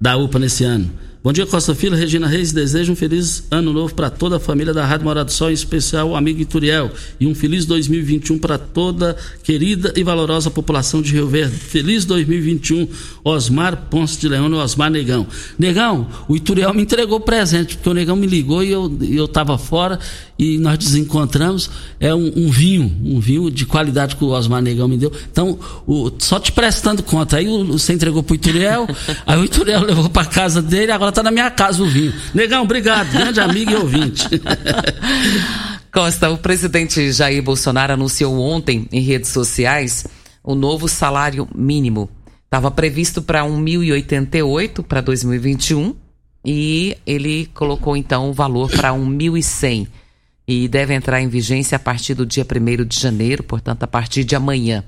da 0.00 0.16
UPA 0.16 0.38
nesse 0.38 0.64
ano. 0.64 0.90
Bom 1.24 1.32
dia, 1.32 1.46
Costa 1.46 1.72
Filho, 1.72 1.94
Regina 1.94 2.26
Reis. 2.26 2.50
Desejo 2.50 2.94
um 2.94 2.96
feliz 2.96 3.44
ano 3.48 3.72
novo 3.72 3.94
para 3.94 4.10
toda 4.10 4.38
a 4.38 4.40
família 4.40 4.74
da 4.74 4.84
Rádio 4.84 5.04
Morado 5.04 5.26
do 5.26 5.32
Sol, 5.32 5.50
em 5.50 5.54
especial 5.54 6.08
o 6.08 6.16
amigo 6.16 6.40
Ituriel. 6.40 6.90
E 7.20 7.28
um 7.28 7.34
feliz 7.34 7.64
2021 7.64 8.40
para 8.40 8.58
toda 8.58 9.16
querida 9.44 9.92
e 9.94 10.02
valorosa 10.02 10.50
população 10.50 11.00
de 11.00 11.12
Rio 11.12 11.28
Verde. 11.28 11.54
Feliz 11.54 12.04
2021, 12.06 12.88
Osmar 13.22 13.86
Ponce 13.88 14.18
de 14.18 14.28
Leão 14.28 14.50
e 14.50 14.54
Osmar 14.54 14.90
Negão. 14.90 15.24
Negão, 15.56 16.08
o 16.26 16.34
Ituriel 16.34 16.74
me 16.74 16.82
entregou 16.82 17.20
presente, 17.20 17.76
porque 17.76 17.88
o 17.88 17.94
Negão 17.94 18.16
me 18.16 18.26
ligou 18.26 18.64
e 18.64 18.72
eu, 18.72 18.92
eu 19.08 19.30
fora 19.58 20.00
e 20.36 20.58
nós 20.58 20.76
desencontramos. 20.76 21.70
É 22.00 22.12
um, 22.12 22.32
um 22.34 22.50
vinho, 22.50 22.96
um 23.04 23.20
vinho 23.20 23.48
de 23.48 23.64
qualidade 23.64 24.16
que 24.16 24.24
o 24.24 24.30
Osmar 24.30 24.60
Negão 24.60 24.88
me 24.88 24.96
deu. 24.96 25.12
Então, 25.30 25.56
o, 25.86 26.10
só 26.18 26.40
te 26.40 26.50
prestando 26.50 27.00
conta. 27.00 27.36
Aí 27.36 27.48
o, 27.48 27.64
você 27.64 27.92
entregou 27.92 28.24
pro 28.24 28.34
Ituriel, 28.34 28.88
aí 29.24 29.38
o 29.38 29.44
Ituriel 29.44 29.84
levou 29.84 30.10
para 30.10 30.24
casa 30.24 30.60
dele, 30.60 30.90
agora 30.90 31.11
tá 31.12 31.22
na 31.22 31.30
minha 31.30 31.50
casa 31.50 31.82
o 31.82 31.86
vinho. 31.86 32.12
Negão, 32.34 32.62
obrigado, 32.62 33.12
grande 33.12 33.40
amigo 33.40 33.70
e 33.70 33.74
ouvinte. 33.76 34.28
Costa, 35.92 36.30
o 36.30 36.38
presidente 36.38 37.12
Jair 37.12 37.42
Bolsonaro 37.42 37.92
anunciou 37.92 38.38
ontem 38.40 38.88
em 38.90 39.00
redes 39.00 39.30
sociais 39.30 40.06
o 40.42 40.54
novo 40.54 40.88
salário 40.88 41.46
mínimo. 41.54 42.08
Estava 42.44 42.70
previsto 42.70 43.22
para 43.22 43.42
1.088 43.42 44.82
para 44.82 45.00
2021 45.00 45.94
e 46.44 46.96
ele 47.06 47.46
colocou 47.54 47.96
então 47.96 48.30
o 48.30 48.32
valor 48.32 48.70
para 48.70 48.90
1.100 48.90 49.86
e 50.46 50.66
deve 50.66 50.94
entrar 50.94 51.20
em 51.20 51.28
vigência 51.28 51.76
a 51.76 51.78
partir 51.78 52.14
do 52.14 52.26
dia 52.26 52.44
1 52.44 52.84
de 52.84 52.98
janeiro, 52.98 53.42
portanto, 53.42 53.84
a 53.84 53.86
partir 53.86 54.24
de 54.24 54.34
amanhã. 54.34 54.84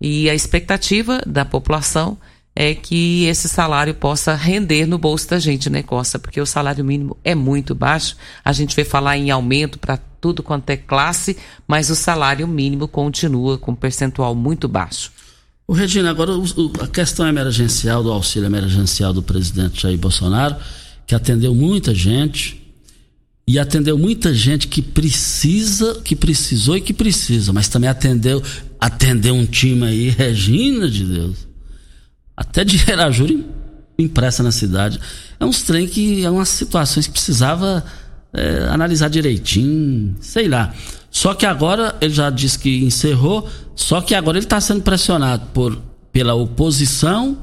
E 0.00 0.28
a 0.28 0.34
expectativa 0.34 1.22
da 1.26 1.44
população 1.44 2.18
é 2.54 2.74
que 2.74 3.24
esse 3.24 3.48
salário 3.48 3.94
possa 3.94 4.34
render 4.34 4.86
no 4.86 4.98
bolso 4.98 5.28
da 5.28 5.38
gente, 5.38 5.70
né, 5.70 5.82
Costa? 5.82 6.18
Porque 6.18 6.40
o 6.40 6.46
salário 6.46 6.84
mínimo 6.84 7.16
é 7.24 7.34
muito 7.34 7.74
baixo. 7.74 8.16
A 8.44 8.52
gente 8.52 8.76
vai 8.76 8.84
falar 8.84 9.16
em 9.16 9.30
aumento 9.30 9.78
para 9.78 9.96
tudo 10.20 10.42
quanto 10.42 10.68
é 10.70 10.76
classe, 10.76 11.36
mas 11.66 11.90
o 11.90 11.96
salário 11.96 12.46
mínimo 12.46 12.86
continua 12.86 13.56
com 13.56 13.72
um 13.72 13.74
percentual 13.74 14.34
muito 14.34 14.68
baixo. 14.68 15.10
O 15.66 15.72
Regina, 15.72 16.10
agora 16.10 16.32
o, 16.32 16.44
a 16.80 16.86
questão 16.86 17.26
emergencial 17.26 18.02
do 18.02 18.12
auxílio 18.12 18.46
emergencial 18.46 19.12
do 19.12 19.22
presidente 19.22 19.82
Jair 19.82 19.98
Bolsonaro, 19.98 20.56
que 21.06 21.14
atendeu 21.14 21.54
muita 21.54 21.94
gente 21.94 22.60
e 23.48 23.58
atendeu 23.58 23.96
muita 23.96 24.34
gente 24.34 24.68
que 24.68 24.82
precisa, 24.82 26.00
que 26.04 26.14
precisou 26.14 26.76
e 26.76 26.80
que 26.80 26.92
precisa, 26.92 27.52
mas 27.52 27.68
também 27.68 27.88
atendeu, 27.88 28.42
atendeu 28.78 29.34
um 29.34 29.46
time 29.46 29.86
aí, 29.86 30.08
Regina 30.16 30.88
de 30.88 31.04
Deus 31.04 31.51
até 32.36 32.64
de 32.64 32.76
Gerajura 32.78 33.34
impressa 33.98 34.42
na 34.42 34.50
cidade. 34.50 35.00
É 35.38 35.44
uns 35.44 35.62
trem 35.62 35.86
que 35.86 36.24
é 36.24 36.30
umas 36.30 36.48
situações 36.48 37.06
que 37.06 37.12
precisava 37.12 37.84
é, 38.32 38.66
analisar 38.70 39.08
direitinho, 39.08 40.16
sei 40.20 40.48
lá. 40.48 40.72
Só 41.10 41.34
que 41.34 41.44
agora 41.44 41.94
ele 42.00 42.14
já 42.14 42.30
disse 42.30 42.58
que 42.58 42.84
encerrou, 42.84 43.48
só 43.76 44.00
que 44.00 44.14
agora 44.14 44.38
ele 44.38 44.46
está 44.46 44.60
sendo 44.60 44.82
pressionado 44.82 45.46
por, 45.52 45.78
pela 46.10 46.34
oposição 46.34 47.36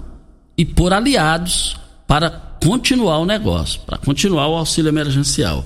e 0.58 0.66
por 0.66 0.92
aliados 0.92 1.80
para 2.08 2.30
continuar 2.30 3.20
o 3.20 3.26
negócio, 3.26 3.80
para 3.82 3.98
continuar 3.98 4.48
o 4.48 4.56
auxílio 4.56 4.90
emergencial. 4.90 5.64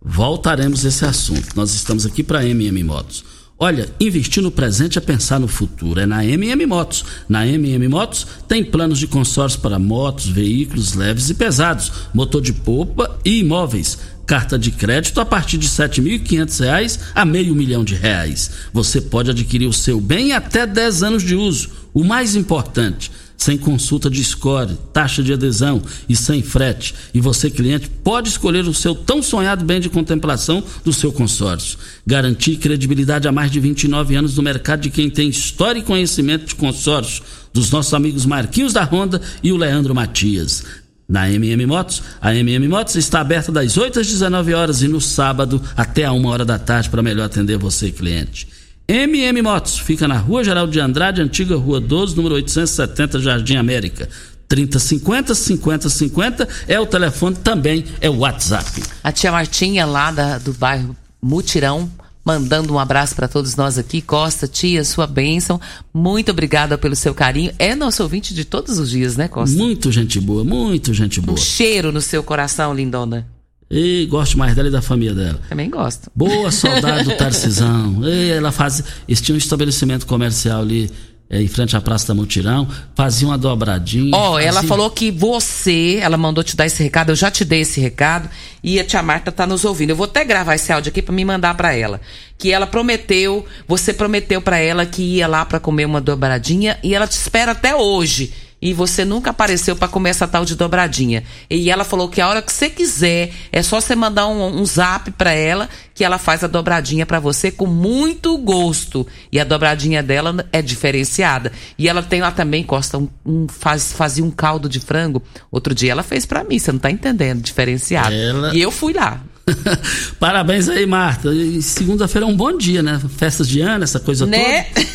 Voltaremos 0.00 0.84
a 0.84 0.88
esse 0.88 1.04
assunto. 1.04 1.54
Nós 1.54 1.74
estamos 1.74 2.04
aqui 2.04 2.22
para 2.22 2.44
MM 2.44 2.82
Motos. 2.82 3.24
Olha, 3.64 3.88
investir 4.00 4.42
no 4.42 4.50
presente 4.50 4.98
é 4.98 5.00
pensar 5.00 5.38
no 5.38 5.46
futuro. 5.46 6.00
É 6.00 6.04
na 6.04 6.24
MM 6.26 6.66
Motos. 6.66 7.04
Na 7.28 7.46
MM 7.46 7.86
Motos 7.86 8.26
tem 8.48 8.64
planos 8.64 8.98
de 8.98 9.06
consórcio 9.06 9.60
para 9.60 9.78
motos, 9.78 10.26
veículos 10.26 10.94
leves 10.94 11.30
e 11.30 11.34
pesados, 11.34 11.92
motor 12.12 12.42
de 12.42 12.52
polpa 12.52 13.20
e 13.24 13.38
imóveis. 13.38 14.00
Carta 14.26 14.58
de 14.58 14.72
crédito 14.72 15.20
a 15.20 15.24
partir 15.24 15.58
de 15.58 15.68
R$ 15.68 15.74
7.500 15.74 16.98
a 17.14 17.24
meio 17.24 17.54
milhão 17.54 17.84
de 17.84 17.94
reais. 17.94 18.50
Você 18.72 19.00
pode 19.00 19.30
adquirir 19.30 19.68
o 19.68 19.72
seu 19.72 20.00
bem 20.00 20.32
até 20.32 20.66
10 20.66 21.04
anos 21.04 21.22
de 21.22 21.36
uso. 21.36 21.70
O 21.94 22.02
mais 22.02 22.34
importante, 22.34 23.12
sem 23.42 23.58
consulta 23.58 24.08
de 24.08 24.22
score, 24.22 24.78
taxa 24.92 25.22
de 25.22 25.32
adesão 25.32 25.82
e 26.08 26.14
sem 26.14 26.42
frete. 26.42 26.94
E 27.12 27.20
você, 27.20 27.50
cliente, 27.50 27.88
pode 27.88 28.28
escolher 28.28 28.64
o 28.66 28.74
seu 28.74 28.94
tão 28.94 29.22
sonhado 29.22 29.64
bem 29.64 29.80
de 29.80 29.90
contemplação 29.90 30.62
do 30.84 30.92
seu 30.92 31.12
consórcio. 31.12 31.76
Garantir 32.06 32.56
credibilidade 32.56 33.26
há 33.26 33.32
mais 33.32 33.50
de 33.50 33.58
29 33.58 34.14
anos 34.14 34.36
no 34.36 34.42
mercado 34.42 34.82
de 34.82 34.90
quem 34.90 35.10
tem 35.10 35.28
história 35.28 35.80
e 35.80 35.82
conhecimento 35.82 36.46
de 36.46 36.54
consórcio, 36.54 37.22
dos 37.52 37.70
nossos 37.70 37.92
amigos 37.92 38.24
Marquinhos 38.24 38.72
da 38.72 38.84
Honda 38.84 39.20
e 39.42 39.52
o 39.52 39.56
Leandro 39.56 39.94
Matias. 39.94 40.64
Na 41.08 41.30
MM 41.30 41.66
Motos, 41.66 42.02
a 42.20 42.34
MM 42.34 42.68
Motos 42.68 42.94
está 42.94 43.20
aberta 43.20 43.50
das 43.50 43.76
8 43.76 44.00
às 44.00 44.06
19 44.06 44.54
horas 44.54 44.82
e 44.82 44.88
no 44.88 45.00
sábado 45.00 45.60
até 45.76 46.04
a 46.04 46.12
1 46.12 46.24
hora 46.26 46.44
da 46.44 46.58
tarde 46.58 46.88
para 46.88 47.02
melhor 47.02 47.24
atender 47.24 47.58
você, 47.58 47.90
cliente. 47.90 48.61
MM 48.92 49.40
Motos, 49.40 49.78
fica 49.78 50.06
na 50.06 50.18
Rua 50.18 50.44
Geral 50.44 50.66
de 50.66 50.78
Andrade, 50.78 51.22
antiga 51.22 51.56
Rua 51.56 51.80
12, 51.80 52.14
número 52.14 52.34
870, 52.34 53.20
Jardim 53.20 53.56
América. 53.56 54.06
3050 54.46 55.34
5050 55.34 56.46
é 56.68 56.78
o 56.78 56.84
telefone, 56.84 57.36
também 57.36 57.86
é 58.02 58.10
o 58.10 58.18
WhatsApp. 58.18 58.82
A 59.02 59.10
tia 59.10 59.32
Martinha, 59.32 59.86
lá 59.86 60.10
da, 60.10 60.36
do 60.36 60.52
bairro 60.52 60.94
Mutirão, 61.22 61.90
mandando 62.22 62.74
um 62.74 62.78
abraço 62.78 63.16
para 63.16 63.26
todos 63.26 63.56
nós 63.56 63.78
aqui. 63.78 64.02
Costa, 64.02 64.46
tia, 64.46 64.84
sua 64.84 65.06
bênção. 65.06 65.58
Muito 65.94 66.30
obrigada 66.30 66.76
pelo 66.76 66.94
seu 66.94 67.14
carinho. 67.14 67.50
É 67.58 67.74
nosso 67.74 68.02
ouvinte 68.02 68.34
de 68.34 68.44
todos 68.44 68.78
os 68.78 68.90
dias, 68.90 69.16
né, 69.16 69.26
Costa? 69.26 69.56
Muito 69.56 69.90
gente 69.90 70.20
boa, 70.20 70.44
muito 70.44 70.92
gente 70.92 71.18
boa. 71.18 71.32
Um 71.32 71.42
cheiro 71.42 71.90
no 71.92 72.02
seu 72.02 72.22
coração, 72.22 72.74
lindona. 72.74 73.26
E 73.74 74.04
gosto 74.04 74.38
mais 74.38 74.54
dela 74.54 74.68
e 74.68 74.70
da 74.70 74.82
família 74.82 75.14
dela. 75.14 75.40
Também 75.48 75.70
gosto. 75.70 76.10
Boa 76.14 76.52
saudade 76.52 77.04
do 77.04 77.16
Tarcisão. 77.16 78.06
E 78.06 78.30
ela 78.30 78.52
faz. 78.52 78.84
Eles 79.08 79.22
tinham 79.22 79.34
um 79.34 79.38
estabelecimento 79.38 80.06
comercial 80.06 80.60
ali 80.60 80.90
é, 81.30 81.40
em 81.40 81.48
frente 81.48 81.74
à 81.74 81.80
Praça 81.80 82.08
da 82.08 82.14
Mutirão, 82.14 82.68
fazia 82.94 83.26
uma 83.26 83.38
dobradinha. 83.38 84.14
Ó, 84.14 84.32
oh, 84.32 84.34
fazia... 84.34 84.48
ela 84.50 84.62
falou 84.64 84.90
que 84.90 85.10
você, 85.10 85.98
ela 86.02 86.18
mandou 86.18 86.44
te 86.44 86.54
dar 86.54 86.66
esse 86.66 86.82
recado, 86.82 87.08
eu 87.08 87.16
já 87.16 87.30
te 87.30 87.42
dei 87.42 87.62
esse 87.62 87.80
recado 87.80 88.28
e 88.62 88.78
a 88.78 88.84
tia 88.84 89.02
Marta 89.02 89.32
tá 89.32 89.46
nos 89.46 89.64
ouvindo. 89.64 89.88
Eu 89.88 89.96
vou 89.96 90.04
até 90.04 90.22
gravar 90.22 90.56
esse 90.56 90.70
áudio 90.70 90.90
aqui 90.90 91.00
para 91.00 91.14
me 91.14 91.24
mandar 91.24 91.54
para 91.54 91.74
ela. 91.74 92.02
Que 92.36 92.52
ela 92.52 92.66
prometeu, 92.66 93.46
você 93.66 93.94
prometeu 93.94 94.42
para 94.42 94.58
ela 94.58 94.84
que 94.84 95.00
ia 95.00 95.26
lá 95.26 95.46
para 95.46 95.58
comer 95.58 95.86
uma 95.86 96.02
dobradinha 96.02 96.78
e 96.82 96.94
ela 96.94 97.06
te 97.06 97.12
espera 97.12 97.52
até 97.52 97.74
hoje 97.74 98.34
e 98.62 98.72
você 98.72 99.04
nunca 99.04 99.30
apareceu 99.30 99.74
para 99.74 99.88
comer 99.88 100.10
essa 100.10 100.28
tal 100.28 100.44
de 100.44 100.54
dobradinha. 100.54 101.24
E 101.50 101.68
ela 101.68 101.82
falou 101.82 102.08
que 102.08 102.20
a 102.20 102.28
hora 102.28 102.40
que 102.40 102.52
você 102.52 102.70
quiser, 102.70 103.32
é 103.50 103.60
só 103.60 103.80
você 103.80 103.96
mandar 103.96 104.28
um, 104.28 104.60
um 104.60 104.64
zap 104.64 105.10
para 105.10 105.32
ela 105.32 105.68
que 105.92 106.04
ela 106.04 106.16
faz 106.16 106.44
a 106.44 106.46
dobradinha 106.46 107.04
para 107.04 107.18
você 107.18 107.50
com 107.50 107.66
muito 107.66 108.38
gosto. 108.38 109.04
E 109.32 109.40
a 109.40 109.44
dobradinha 109.44 110.02
dela 110.02 110.46
é 110.52 110.62
diferenciada. 110.62 111.50
E 111.76 111.88
ela 111.88 112.02
tem 112.02 112.20
lá 112.20 112.30
também, 112.30 112.62
Costa, 112.62 112.98
um, 112.98 113.08
um 113.26 113.48
faz, 113.48 113.92
fazia 113.92 114.24
um 114.24 114.30
caldo 114.30 114.68
de 114.68 114.78
frango. 114.78 115.20
Outro 115.50 115.74
dia 115.74 115.90
ela 115.90 116.04
fez 116.04 116.24
para 116.24 116.44
mim, 116.44 116.58
você 116.58 116.70
não 116.70 116.78
tá 116.78 116.90
entendendo, 116.90 117.42
diferenciado. 117.42 118.14
Ela... 118.14 118.54
E 118.54 118.62
eu 118.62 118.70
fui 118.70 118.92
lá. 118.92 119.20
Parabéns 120.18 120.68
aí, 120.68 120.86
Marta. 120.86 121.32
E 121.34 121.60
segunda-feira 121.62 122.26
é 122.26 122.28
um 122.30 122.36
bom 122.36 122.56
dia, 122.56 122.82
né? 122.82 123.00
Festas 123.16 123.48
de 123.48 123.60
ano, 123.60 123.84
essa 123.84 123.98
coisa 124.00 124.26
Né? 124.26 124.64
toda. 124.64 124.86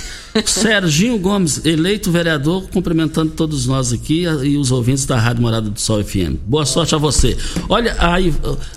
Serginho 0.45 1.17
Gomes, 1.17 1.65
eleito 1.65 2.11
vereador, 2.11 2.69
cumprimentando 2.69 3.31
todos 3.31 3.65
nós 3.65 3.91
aqui 3.91 4.23
e 4.43 4.55
os 4.55 4.71
ouvintes 4.71 5.05
da 5.05 5.19
Rádio 5.19 5.41
Morada 5.41 5.69
do 5.69 5.79
Sol 5.79 6.03
FM. 6.03 6.35
Boa 6.45 6.65
sorte 6.65 6.93
a 6.93 6.97
você. 6.97 7.35
Olha, 7.67 7.95
aí, 7.97 8.31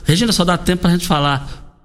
Regina, 0.05 0.33
só 0.33 0.45
dá 0.45 0.57
tempo 0.57 0.83
pra 0.83 0.91
gente 0.91 1.07
falar. 1.07 1.77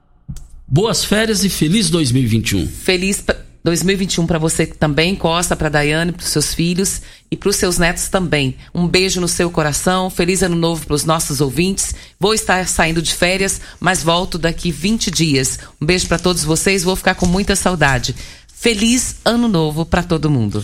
Boas 0.68 1.04
férias 1.04 1.44
e 1.44 1.50
feliz 1.50 1.90
2021. 1.90 2.68
Feliz 2.68 3.24
2021 3.66 4.28
para 4.28 4.38
você 4.38 4.68
também, 4.68 5.16
Costa, 5.16 5.56
para 5.56 5.70
Daiane, 5.70 6.12
para 6.12 6.22
os 6.22 6.30
seus 6.30 6.54
filhos 6.54 7.02
e 7.32 7.36
para 7.36 7.50
os 7.50 7.56
seus 7.56 7.80
netos 7.80 8.08
também. 8.10 8.56
Um 8.76 8.88
beijo 8.88 9.20
no 9.20 9.28
seu 9.28 9.50
coração, 9.50 10.08
feliz 10.08 10.44
ano 10.44 10.56
novo 10.56 10.86
para 10.86 10.94
os 10.94 11.04
nossos 11.04 11.42
ouvintes. 11.42 11.96
Vou 12.20 12.36
estar 12.36 12.68
saindo 12.68 13.02
de 13.02 13.12
férias, 13.12 13.60
mas 13.80 14.04
volto 14.04 14.38
daqui 14.38 14.72
20 14.72 15.10
dias. 15.10 15.58
Um 15.82 15.86
beijo 15.86 16.08
para 16.08 16.20
todos 16.20 16.44
vocês, 16.44 16.84
vou 16.84 16.96
ficar 16.96 17.16
com 17.16 17.26
muita 17.26 17.56
saudade. 17.56 18.16
Feliz 18.48 19.16
ano 19.26 19.48
novo 19.48 19.84
para 19.84 20.04
todo 20.04 20.30
mundo. 20.30 20.64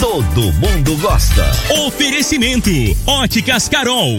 Todo 0.00 0.52
mundo 0.54 0.96
gosta. 0.98 1.50
Oferecimento: 1.86 2.70
Óticas 3.06 3.68
Carol. 3.68 4.18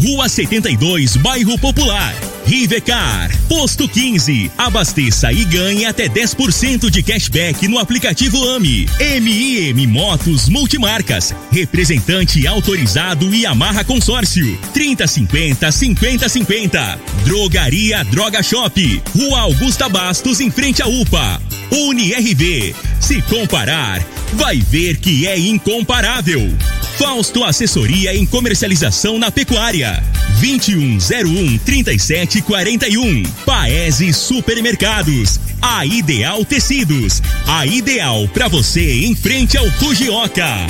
Rua 0.00 0.30
72, 0.30 1.18
Bairro 1.18 1.58
Popular. 1.58 2.14
Rivecar. 2.46 3.30
Posto 3.46 3.86
15. 3.86 4.50
Abasteça 4.56 5.30
e 5.30 5.44
ganhe 5.44 5.84
até 5.84 6.08
10% 6.08 6.88
de 6.88 7.02
cashback 7.02 7.68
no 7.68 7.78
aplicativo 7.78 8.42
AMI. 8.56 8.88
MIM 9.20 9.86
Motos 9.86 10.48
Multimarcas. 10.48 11.34
Representante 11.52 12.46
autorizado 12.46 13.34
e 13.34 13.44
amarra 13.44 13.84
consórcio. 13.84 14.58
3050 14.72 15.70
5050. 15.70 16.98
Drogaria 17.24 18.02
Droga 18.04 18.42
Shop. 18.42 19.02
Rua 19.14 19.40
Augusta 19.40 19.86
Bastos, 19.86 20.40
em 20.40 20.50
frente 20.50 20.80
à 20.80 20.88
UPA. 20.88 21.42
UniRV. 21.70 22.74
Se 22.98 23.20
comparar, 23.22 24.04
vai 24.34 24.58
ver 24.58 24.96
que 24.98 25.26
é 25.26 25.38
incomparável. 25.38 26.52
Fausto 26.98 27.44
Assessoria 27.44 28.14
em 28.14 28.26
Comercialização 28.26 29.18
na 29.18 29.30
Pecuária. 29.30 30.02
2101 30.40 31.58
3741. 31.58 33.22
Paese 33.44 34.12
Supermercados. 34.12 35.40
A 35.60 35.84
Ideal 35.84 36.44
Tecidos. 36.44 37.22
A 37.46 37.66
ideal 37.66 38.28
para 38.28 38.48
você 38.48 39.04
em 39.04 39.14
frente 39.14 39.56
ao 39.56 39.70
Fujioka. 39.72 40.66